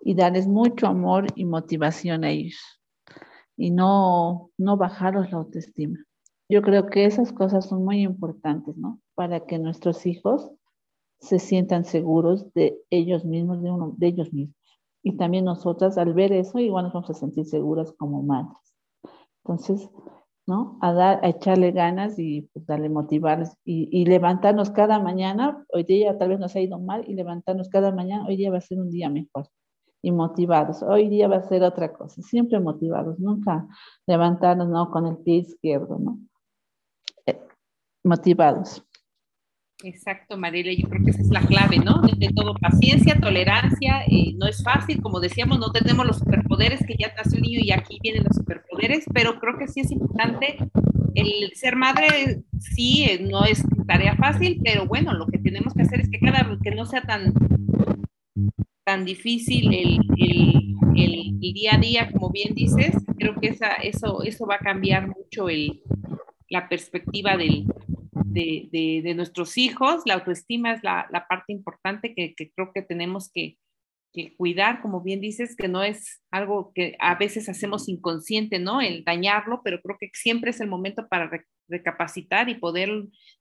y 0.00 0.14
darles 0.14 0.46
mucho 0.46 0.86
amor 0.86 1.26
y 1.36 1.44
motivación 1.44 2.24
a 2.24 2.30
ellos 2.30 2.81
y 3.56 3.70
no, 3.70 4.50
no 4.58 4.76
bajaros 4.76 5.30
la 5.30 5.38
autoestima. 5.38 5.98
Yo 6.48 6.62
creo 6.62 6.86
que 6.86 7.06
esas 7.06 7.32
cosas 7.32 7.68
son 7.68 7.84
muy 7.84 8.02
importantes, 8.02 8.76
¿no? 8.76 9.00
Para 9.14 9.46
que 9.46 9.58
nuestros 9.58 10.06
hijos 10.06 10.50
se 11.20 11.38
sientan 11.38 11.84
seguros 11.84 12.52
de 12.54 12.78
ellos 12.90 13.24
mismos, 13.24 13.62
de, 13.62 13.70
uno, 13.70 13.94
de 13.96 14.08
ellos 14.08 14.32
mismos. 14.32 14.56
Y 15.02 15.16
también 15.16 15.44
nosotras 15.44 15.98
al 15.98 16.12
ver 16.14 16.32
eso 16.32 16.58
igual 16.58 16.84
nos 16.84 16.92
vamos 16.92 17.10
a 17.10 17.14
sentir 17.14 17.46
seguras 17.46 17.92
como 17.96 18.22
madres. 18.22 18.58
Entonces, 19.44 19.88
¿no? 20.46 20.78
A 20.80 20.92
dar, 20.92 21.24
a 21.24 21.28
echarle 21.28 21.72
ganas 21.72 22.18
y 22.18 22.42
pues, 22.52 22.66
darle 22.66 22.88
motivarles 22.88 23.56
y, 23.64 23.88
y, 23.90 24.04
levantarnos 24.04 24.70
cada 24.70 24.98
mañana. 24.98 25.64
Hoy 25.72 25.84
día 25.84 26.18
tal 26.18 26.30
vez 26.30 26.40
nos 26.40 26.54
ha 26.56 26.60
ido 26.60 26.78
mal 26.78 27.04
y 27.08 27.14
levantarnos 27.14 27.68
cada 27.68 27.92
mañana. 27.92 28.26
Hoy 28.26 28.36
día 28.36 28.50
va 28.50 28.58
a 28.58 28.60
ser 28.60 28.78
un 28.80 28.90
día 28.90 29.08
mejor 29.08 29.48
y 30.02 30.10
motivados. 30.10 30.82
Hoy 30.82 31.08
día 31.08 31.28
va 31.28 31.36
a 31.36 31.48
ser 31.48 31.62
otra 31.62 31.92
cosa, 31.92 32.20
siempre 32.22 32.58
motivados, 32.60 33.18
nunca 33.20 33.66
levantarnos 34.06 34.68
¿no? 34.68 34.90
con 34.90 35.06
el 35.06 35.16
pie 35.18 35.36
izquierdo, 35.36 35.98
¿no? 35.98 36.18
Eh, 37.26 37.40
motivados. 38.02 38.84
Exacto, 39.84 40.36
Mariela, 40.36 40.72
yo 40.72 40.88
creo 40.88 41.04
que 41.04 41.10
esa 41.10 41.22
es 41.22 41.30
la 41.30 41.40
clave, 41.40 41.78
¿no? 41.78 42.02
De, 42.02 42.28
todo, 42.34 42.54
paciencia, 42.54 43.18
tolerancia, 43.18 44.04
eh, 44.06 44.34
no 44.36 44.46
es 44.46 44.62
fácil, 44.62 45.00
como 45.00 45.18
decíamos, 45.18 45.58
no 45.58 45.72
tenemos 45.72 46.06
los 46.06 46.18
superpoderes 46.18 46.84
que 46.86 46.94
ya 46.96 47.12
nació 47.16 47.38
el 47.38 47.42
niño 47.42 47.60
y 47.62 47.72
aquí 47.72 47.98
vienen 48.00 48.24
los 48.24 48.36
superpoderes, 48.36 49.04
pero 49.12 49.40
creo 49.40 49.58
que 49.58 49.66
sí 49.66 49.80
es 49.80 49.90
importante 49.90 50.56
el 51.14 51.52
ser 51.54 51.76
madre, 51.76 52.42
sí, 52.58 53.04
eh, 53.04 53.26
no 53.28 53.44
es 53.44 53.62
tarea 53.86 54.16
fácil, 54.16 54.60
pero 54.64 54.86
bueno, 54.86 55.12
lo 55.14 55.26
que 55.26 55.38
tenemos 55.38 55.74
que 55.74 55.82
hacer 55.82 56.00
es 56.00 56.08
que 56.08 56.20
cada 56.20 56.58
que 56.62 56.74
no 56.74 56.86
sea 56.86 57.02
tan 57.02 57.34
tan 58.84 59.04
difícil 59.04 59.72
el, 59.72 60.00
el, 60.18 60.76
el, 60.96 61.38
día 61.40 61.74
a 61.74 61.78
día, 61.78 62.10
como 62.10 62.30
bien 62.30 62.54
dices, 62.54 62.94
creo 63.18 63.34
que 63.40 63.48
esa, 63.48 63.74
eso, 63.74 64.22
eso 64.22 64.46
va 64.46 64.56
a 64.56 64.58
cambiar 64.58 65.08
mucho 65.08 65.48
el, 65.48 65.82
la 66.48 66.68
perspectiva 66.68 67.36
del, 67.36 67.66
de, 68.26 68.68
de, 68.72 69.00
de, 69.02 69.14
nuestros 69.14 69.58
hijos. 69.58 70.02
La 70.06 70.14
autoestima 70.14 70.72
es 70.72 70.82
la, 70.82 71.06
la 71.10 71.26
parte 71.26 71.52
importante 71.52 72.14
que, 72.14 72.34
que, 72.34 72.50
creo 72.50 72.72
que 72.72 72.82
tenemos 72.82 73.30
que, 73.30 73.58
que 74.12 74.36
cuidar, 74.36 74.82
como 74.82 75.00
bien 75.00 75.20
dices, 75.20 75.56
que 75.56 75.68
no 75.68 75.82
es 75.82 76.22
algo 76.30 76.72
que 76.74 76.96
a 77.00 77.14
veces 77.14 77.48
hacemos 77.48 77.88
inconsciente, 77.88 78.58
¿no? 78.58 78.80
El 78.80 79.04
dañarlo, 79.04 79.62
pero 79.64 79.80
creo 79.80 79.96
que 79.98 80.10
siempre 80.12 80.50
es 80.50 80.60
el 80.60 80.68
momento 80.68 81.08
para 81.08 81.30
recapacitar 81.68 82.48
y 82.48 82.56
poder 82.56 82.90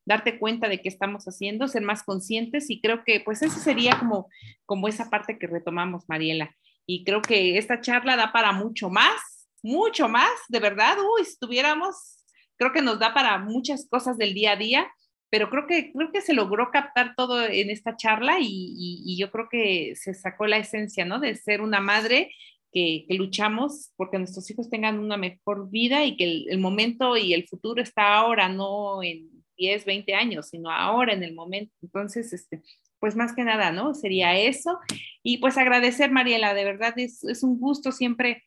darte 0.05 0.39
cuenta 0.39 0.69
de 0.69 0.81
qué 0.81 0.87
estamos 0.89 1.25
haciendo, 1.25 1.67
ser 1.67 1.83
más 1.83 2.03
conscientes 2.03 2.69
y 2.69 2.79
creo 2.79 3.03
que 3.03 3.19
pues 3.19 3.41
eso 3.41 3.59
sería 3.59 3.99
como, 3.99 4.29
como 4.65 4.87
esa 4.87 5.09
parte 5.09 5.37
que 5.37 5.47
retomamos, 5.47 6.05
Mariela. 6.07 6.55
Y 6.85 7.03
creo 7.03 7.21
que 7.21 7.57
esta 7.57 7.81
charla 7.81 8.15
da 8.15 8.31
para 8.31 8.53
mucho 8.53 8.89
más, 8.89 9.49
mucho 9.61 10.07
más, 10.07 10.31
de 10.49 10.59
verdad, 10.59 10.97
uy, 10.99 11.25
si 11.25 11.31
estuviéramos, 11.31 12.23
creo 12.57 12.71
que 12.71 12.81
nos 12.81 12.99
da 12.99 13.13
para 13.13 13.37
muchas 13.37 13.87
cosas 13.89 14.17
del 14.17 14.33
día 14.33 14.53
a 14.53 14.55
día 14.55 14.91
pero 15.31 15.49
creo 15.49 15.65
que, 15.65 15.93
creo 15.93 16.11
que 16.11 16.19
se 16.19 16.33
logró 16.33 16.71
captar 16.71 17.15
todo 17.15 17.41
en 17.47 17.69
esta 17.69 17.95
charla 17.95 18.37
y, 18.41 19.15
yo 19.17 19.31
creo 19.31 19.47
que 19.49 19.93
se 19.95 20.13
sacó 20.13 20.45
la 20.45 20.57
esencia, 20.57 21.05
¿no? 21.05 21.19
De 21.19 21.35
ser 21.35 21.61
una 21.61 21.79
madre 21.79 22.33
que, 22.73 23.05
luchamos 23.09 23.93
porque 23.95 24.19
nuestros 24.19 24.51
hijos 24.51 24.69
tengan 24.69 24.99
una 24.99 25.15
mejor 25.15 25.69
vida 25.71 26.03
y 26.03 26.17
que 26.17 26.45
el, 26.49 26.59
momento 26.59 27.15
y 27.15 27.33
el 27.33 27.47
futuro 27.47 27.81
está 27.81 28.15
ahora, 28.15 28.49
no 28.49 29.01
en 29.03 29.29
10, 29.55 29.85
20 29.85 30.13
años, 30.15 30.49
sino 30.49 30.69
ahora 30.69 31.13
en 31.13 31.23
el 31.23 31.33
momento. 31.33 31.73
Entonces, 31.81 32.33
este, 32.33 32.61
pues 32.99 33.15
más 33.15 33.33
que 33.33 33.45
nada, 33.45 33.71
¿no? 33.71 33.93
Sería 33.93 34.37
eso. 34.37 34.79
Y 35.23 35.37
pues 35.37 35.57
agradecer, 35.57 36.11
Mariela, 36.11 36.53
de 36.53 36.65
verdad 36.65 36.93
es, 36.97 37.23
es 37.23 37.41
un 37.41 37.57
gusto 37.57 37.93
siempre 37.93 38.43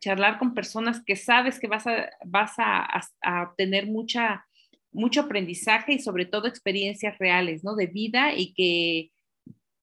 charlar 0.00 0.38
con 0.38 0.54
personas 0.54 1.02
que 1.04 1.16
sabes 1.16 1.60
que 1.60 1.66
vas 1.66 1.86
a, 1.86 2.08
vas 2.24 2.54
a, 2.56 3.02
a 3.20 3.42
obtener 3.42 3.88
mucha 3.88 4.47
mucho 4.92 5.22
aprendizaje 5.22 5.94
y 5.94 5.98
sobre 6.00 6.26
todo 6.26 6.48
experiencias 6.48 7.18
reales, 7.18 7.64
¿no? 7.64 7.74
De 7.74 7.86
vida 7.86 8.34
y 8.34 8.52
que, 8.54 9.10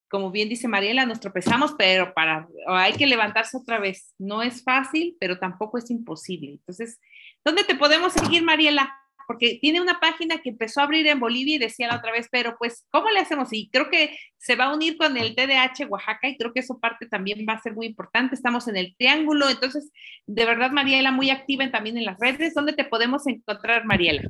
como 0.09 0.31
bien 0.31 0.49
dice 0.49 0.67
Mariela, 0.67 1.05
nos 1.05 1.19
tropezamos, 1.19 1.73
pero 1.77 2.13
para, 2.13 2.47
hay 2.67 2.93
que 2.93 3.07
levantarse 3.07 3.57
otra 3.57 3.79
vez. 3.79 4.13
No 4.17 4.41
es 4.41 4.63
fácil, 4.63 5.15
pero 5.19 5.39
tampoco 5.39 5.77
es 5.77 5.89
imposible. 5.89 6.51
Entonces, 6.51 6.99
¿dónde 7.43 7.63
te 7.63 7.75
podemos 7.75 8.13
seguir, 8.13 8.43
Mariela? 8.43 8.93
Porque 9.27 9.57
tiene 9.59 9.81
una 9.81 9.99
página 9.99 10.37
que 10.37 10.49
empezó 10.49 10.81
a 10.81 10.83
abrir 10.83 11.07
en 11.07 11.19
Bolivia 11.19 11.55
y 11.55 11.59
decía 11.59 11.87
la 11.87 11.97
otra 11.97 12.11
vez, 12.11 12.27
pero 12.31 12.55
pues, 12.59 12.85
¿cómo 12.91 13.09
le 13.09 13.19
hacemos? 13.19 13.49
Y 13.51 13.69
creo 13.71 13.89
que 13.89 14.15
se 14.37 14.55
va 14.55 14.65
a 14.65 14.75
unir 14.75 14.97
con 14.97 15.17
el 15.17 15.35
TDH 15.35 15.89
Oaxaca 15.89 16.29
y 16.29 16.37
creo 16.37 16.53
que 16.53 16.59
eso 16.59 16.79
parte 16.79 17.07
también 17.07 17.43
va 17.49 17.53
a 17.53 17.61
ser 17.61 17.73
muy 17.73 17.87
importante. 17.87 18.35
Estamos 18.35 18.67
en 18.67 18.77
el 18.77 18.95
triángulo, 18.95 19.49
entonces, 19.49 19.91
de 20.27 20.45
verdad, 20.45 20.69
Mariela, 20.69 21.11
muy 21.11 21.31
activa 21.31 21.69
también 21.71 21.97
en 21.97 22.05
las 22.05 22.19
redes. 22.19 22.53
¿Dónde 22.53 22.73
te 22.73 22.85
podemos 22.85 23.25
encontrar, 23.25 23.85
Mariela? 23.85 24.21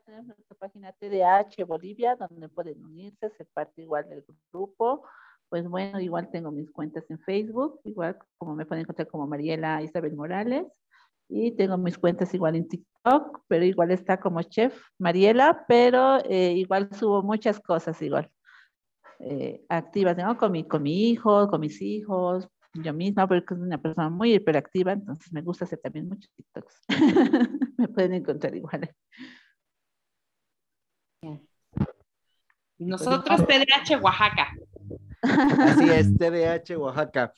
Tenemos 0.00 0.26
nuestra 0.26 0.56
página 0.56 0.92
TDH 0.92 1.64
Bolivia, 1.66 2.16
donde 2.16 2.48
pueden 2.48 2.84
unirse, 2.84 3.30
ser 3.30 3.46
parte 3.52 3.82
igual 3.82 4.08
del 4.08 4.24
grupo. 4.52 5.04
Pues 5.48 5.66
bueno, 5.68 6.00
igual 6.00 6.30
tengo 6.30 6.50
mis 6.50 6.70
cuentas 6.70 7.04
en 7.10 7.18
Facebook, 7.20 7.80
igual 7.84 8.18
como 8.36 8.54
me 8.54 8.66
pueden 8.66 8.82
encontrar 8.82 9.08
como 9.08 9.26
Mariela 9.26 9.82
Isabel 9.82 10.14
Morales. 10.14 10.66
Y 11.30 11.52
tengo 11.52 11.76
mis 11.76 11.98
cuentas 11.98 12.32
igual 12.34 12.56
en 12.56 12.68
TikTok, 12.68 13.42
pero 13.48 13.64
igual 13.64 13.90
está 13.90 14.18
como 14.18 14.42
chef 14.42 14.78
Mariela, 14.98 15.64
pero 15.68 16.18
eh, 16.24 16.52
igual 16.52 16.88
subo 16.94 17.22
muchas 17.22 17.60
cosas 17.60 18.00
igual. 18.02 18.30
Eh, 19.20 19.64
activas, 19.68 20.16
¿no? 20.16 20.36
Con 20.38 20.52
mi, 20.52 20.64
con 20.66 20.82
mi 20.82 21.10
hijo, 21.10 21.48
con 21.48 21.60
mis 21.60 21.82
hijos, 21.82 22.48
yo 22.74 22.94
misma, 22.94 23.26
porque 23.26 23.54
soy 23.54 23.64
una 23.64 23.80
persona 23.80 24.08
muy 24.08 24.34
hiperactiva, 24.34 24.92
entonces 24.92 25.32
me 25.32 25.42
gusta 25.42 25.64
hacer 25.64 25.80
también 25.80 26.08
muchos 26.08 26.30
TikToks. 26.34 26.82
me 27.78 27.88
pueden 27.88 28.14
encontrar 28.14 28.54
igual. 28.54 28.90
Nosotros 32.78 33.46
TDH 33.46 34.00
Oaxaca. 34.00 34.56
Así 35.22 35.90
es, 35.90 36.16
TDH 36.16 36.76
Oaxaca. 36.76 37.32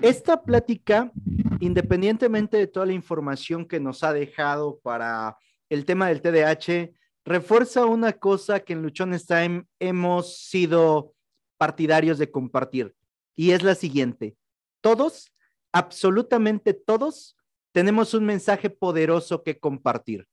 Esta 0.00 0.42
plática, 0.42 1.12
independientemente 1.60 2.56
de 2.56 2.66
toda 2.66 2.86
la 2.86 2.92
información 2.92 3.66
que 3.66 3.80
nos 3.80 4.04
ha 4.04 4.12
dejado 4.12 4.78
para 4.80 5.36
el 5.68 5.84
tema 5.84 6.08
del 6.08 6.22
TDAH, 6.22 6.92
refuerza 7.24 7.86
una 7.86 8.12
cosa 8.12 8.60
que 8.60 8.72
en 8.72 8.82
Luchones 8.82 9.26
Time 9.26 9.64
hemos 9.78 10.38
sido 10.38 11.14
partidarios 11.56 12.18
de 12.18 12.30
compartir, 12.30 12.94
y 13.36 13.52
es 13.52 13.62
la 13.62 13.74
siguiente. 13.74 14.36
Todos, 14.80 15.32
absolutamente 15.72 16.74
todos, 16.74 17.36
tenemos 17.72 18.14
un 18.14 18.24
mensaje 18.24 18.68
poderoso 18.68 19.42
que 19.42 19.58
compartir. 19.58 20.26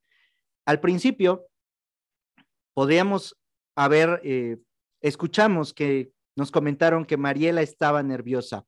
Al 0.66 0.80
principio, 0.80 1.48
podríamos 2.74 3.38
haber, 3.80 4.20
eh, 4.24 4.58
escuchamos 5.02 5.74
que 5.74 6.12
nos 6.36 6.52
comentaron 6.52 7.06
que 7.06 7.16
Mariela 7.16 7.62
estaba 7.62 8.04
nerviosa. 8.04 8.66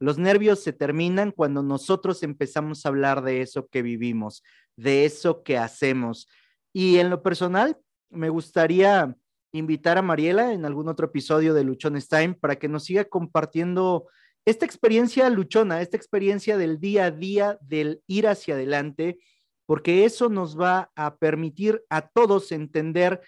Los 0.00 0.18
nervios 0.18 0.62
se 0.62 0.72
terminan 0.72 1.32
cuando 1.32 1.62
nosotros 1.62 2.22
empezamos 2.22 2.84
a 2.84 2.88
hablar 2.88 3.22
de 3.22 3.42
eso 3.42 3.68
que 3.68 3.82
vivimos, 3.82 4.42
de 4.76 5.04
eso 5.04 5.42
que 5.42 5.58
hacemos. 5.58 6.28
Y 6.72 6.96
en 6.96 7.10
lo 7.10 7.22
personal, 7.22 7.78
me 8.10 8.30
gustaría 8.30 9.14
invitar 9.52 9.98
a 9.98 10.02
Mariela 10.02 10.52
en 10.52 10.64
algún 10.64 10.88
otro 10.88 11.06
episodio 11.06 11.52
de 11.52 11.64
Luchones 11.64 12.08
Time 12.08 12.34
para 12.34 12.56
que 12.56 12.68
nos 12.68 12.84
siga 12.84 13.04
compartiendo 13.04 14.08
esta 14.46 14.64
experiencia 14.64 15.28
luchona, 15.28 15.82
esta 15.82 15.98
experiencia 15.98 16.56
del 16.56 16.80
día 16.80 17.06
a 17.06 17.10
día, 17.10 17.58
del 17.60 18.02
ir 18.06 18.28
hacia 18.28 18.54
adelante, 18.54 19.18
porque 19.66 20.06
eso 20.06 20.30
nos 20.30 20.58
va 20.58 20.90
a 20.96 21.16
permitir 21.16 21.82
a 21.90 22.08
todos 22.08 22.50
entender 22.50 23.20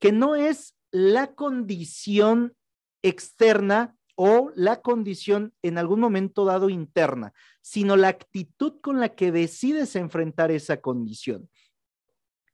que 0.00 0.10
no 0.10 0.34
es 0.34 0.74
la 0.90 1.34
condición 1.34 2.54
externa 3.02 3.96
o 4.16 4.50
la 4.54 4.82
condición 4.82 5.54
en 5.62 5.78
algún 5.78 6.00
momento 6.00 6.44
dado 6.44 6.68
interna, 6.68 7.32
sino 7.62 7.96
la 7.96 8.08
actitud 8.08 8.80
con 8.82 9.00
la 9.00 9.14
que 9.14 9.32
decides 9.32 9.96
enfrentar 9.96 10.50
esa 10.50 10.80
condición. 10.80 11.48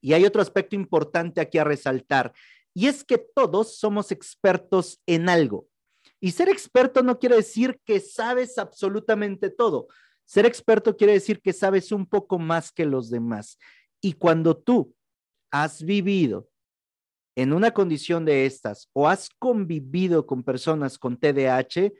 Y 0.00 0.12
hay 0.12 0.24
otro 0.24 0.42
aspecto 0.42 0.76
importante 0.76 1.40
aquí 1.40 1.58
a 1.58 1.64
resaltar, 1.64 2.32
y 2.72 2.86
es 2.86 3.02
que 3.02 3.18
todos 3.18 3.78
somos 3.78 4.12
expertos 4.12 5.00
en 5.06 5.28
algo. 5.28 5.66
Y 6.20 6.32
ser 6.32 6.48
experto 6.48 7.02
no 7.02 7.18
quiere 7.18 7.36
decir 7.36 7.80
que 7.84 8.00
sabes 8.00 8.58
absolutamente 8.58 9.50
todo. 9.50 9.88
Ser 10.24 10.44
experto 10.46 10.96
quiere 10.96 11.14
decir 11.14 11.40
que 11.40 11.52
sabes 11.52 11.90
un 11.90 12.06
poco 12.06 12.38
más 12.38 12.70
que 12.70 12.84
los 12.84 13.10
demás. 13.10 13.58
Y 14.00 14.12
cuando 14.12 14.56
tú 14.56 14.94
has 15.50 15.82
vivido 15.82 16.48
en 17.36 17.52
una 17.52 17.72
condición 17.72 18.24
de 18.24 18.46
estas 18.46 18.88
o 18.92 19.08
has 19.08 19.28
convivido 19.38 20.26
con 20.26 20.42
personas 20.42 20.98
con 20.98 21.18
TDAH, 21.18 21.92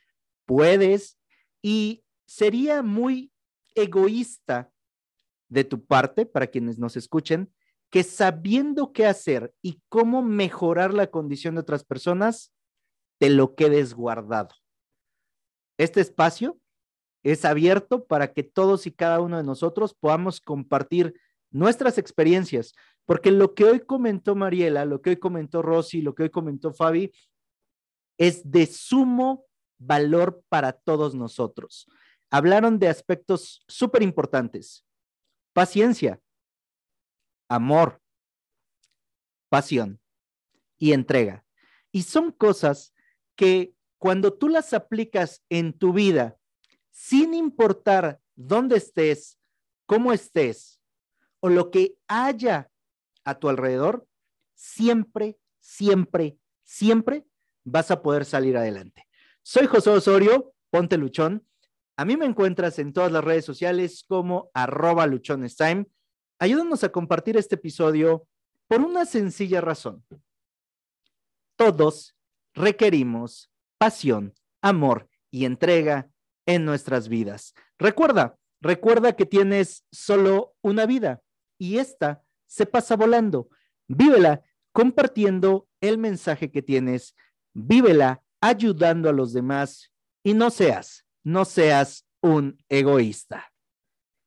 puedes 0.47 1.19
y 1.63 2.03
sería 2.27 2.83
muy 2.83 3.31
egoísta 3.75 4.73
de 5.49 5.63
tu 5.63 5.85
parte, 5.85 6.27
para 6.27 6.49
quienes 6.49 6.79
nos 6.79 6.97
escuchen, 6.97 7.53
que 7.91 8.03
sabiendo 8.03 8.93
qué 8.93 9.07
hacer 9.07 9.55
y 9.63 9.81
cómo 9.89 10.23
mejorar 10.23 10.93
la 10.93 11.07
condición 11.09 11.55
de 11.55 11.61
otras 11.61 11.85
personas, 11.85 12.53
te 13.19 13.31
lo 13.31 13.55
quedes 13.55 13.95
guardado. 13.95 14.55
Este 15.79 16.01
espacio 16.01 16.59
es 17.23 17.45
abierto 17.45 18.07
para 18.07 18.33
que 18.33 18.43
todos 18.43 18.87
y 18.87 18.93
cada 18.93 19.21
uno 19.21 19.37
de 19.37 19.45
nosotros 19.45 19.95
podamos 19.95 20.41
compartir 20.41 21.15
nuestras 21.51 21.99
experiencias, 21.99 22.75
porque 23.07 23.31
lo 23.31 23.55
que 23.55 23.65
hoy 23.65 23.81
comentó 23.81 24.35
Mariela, 24.35 24.85
lo 24.85 25.01
que 25.01 25.11
hoy 25.11 25.17
comentó 25.17 25.63
Rosy, 25.63 26.03
lo 26.03 26.15
que 26.15 26.25
hoy 26.25 26.31
comentó 26.31 26.73
Fabi, 26.73 27.13
es 28.19 28.51
de 28.51 28.67
sumo 28.67 29.47
valor 29.79 30.43
para 30.49 30.73
todos 30.73 31.15
nosotros. 31.15 31.87
Hablaron 32.31 32.79
de 32.79 32.89
aspectos 32.89 33.63
súper 33.69 34.03
importantes. 34.03 34.85
Paciencia, 35.53 36.21
amor, 37.49 38.03
pasión 39.49 40.01
y 40.77 40.93
entrega. 40.93 41.45
Y 41.93 42.03
son 42.03 42.33
cosas 42.33 42.93
que 43.37 43.75
cuando 43.99 44.33
tú 44.35 44.49
las 44.49 44.73
aplicas 44.73 45.45
en 45.49 45.73
tu 45.73 45.93
vida, 45.93 46.37
sin 46.91 47.35
importar 47.35 48.21
dónde 48.35 48.79
estés, 48.79 49.39
cómo 49.87 50.13
estés 50.13 50.81
o 51.41 51.49
lo 51.49 51.71
que 51.71 51.97
haya 52.09 52.71
a 53.27 53.39
tu 53.39 53.49
alrededor, 53.51 54.07
siempre, 54.55 55.37
siempre, 55.59 56.39
siempre 56.63 57.27
vas 57.65 57.91
a 57.91 58.01
poder 58.01 58.25
salir 58.25 58.57
adelante. 58.57 59.07
Soy 59.43 59.67
José 59.67 59.91
Osorio, 59.91 60.55
ponte 60.71 60.97
luchón. 60.97 61.47
A 61.97 62.05
mí 62.05 62.17
me 62.17 62.25
encuentras 62.25 62.79
en 62.79 62.93
todas 62.93 63.11
las 63.11 63.25
redes 63.25 63.45
sociales 63.45 64.05
como 64.09 64.51
arroba 64.55 65.07
luchonestime. 65.07 65.87
Ayúdanos 66.39 66.85
a 66.85 66.91
compartir 66.91 67.37
este 67.37 67.57
episodio 67.57 68.27
por 68.69 68.81
una 68.81 69.05
sencilla 69.05 69.61
razón. 69.61 70.05
Todos 71.57 72.17
requerimos 72.55 73.51
pasión, 73.79 74.35
amor 74.63 75.09
y 75.31 75.47
entrega 75.47 76.11
en 76.47 76.65
nuestras 76.65 77.09
vidas. 77.09 77.55
Recuerda, 77.79 78.39
recuerda 78.61 79.17
que 79.17 79.27
tienes 79.27 79.85
solo 79.91 80.55
una 80.63 80.87
vida 80.87 81.23
y 81.59 81.79
esta 81.79 82.23
se 82.47 82.67
pasa 82.67 82.97
volando. 82.97 83.49
Vívela 83.89 84.43
compartiendo 84.73 85.69
el 85.81 85.99
mensaje 85.99 86.51
que 86.51 86.63
tienes, 86.63 87.15
vívela 87.55 88.23
ayudando 88.41 89.09
a 89.09 89.13
los 89.13 89.33
demás 89.33 89.91
Y 90.23 90.35
no 90.35 90.51
seas, 90.51 91.07
no 91.23 91.45
seas 91.45 92.05
un 92.21 92.59
egoísta. 92.69 93.53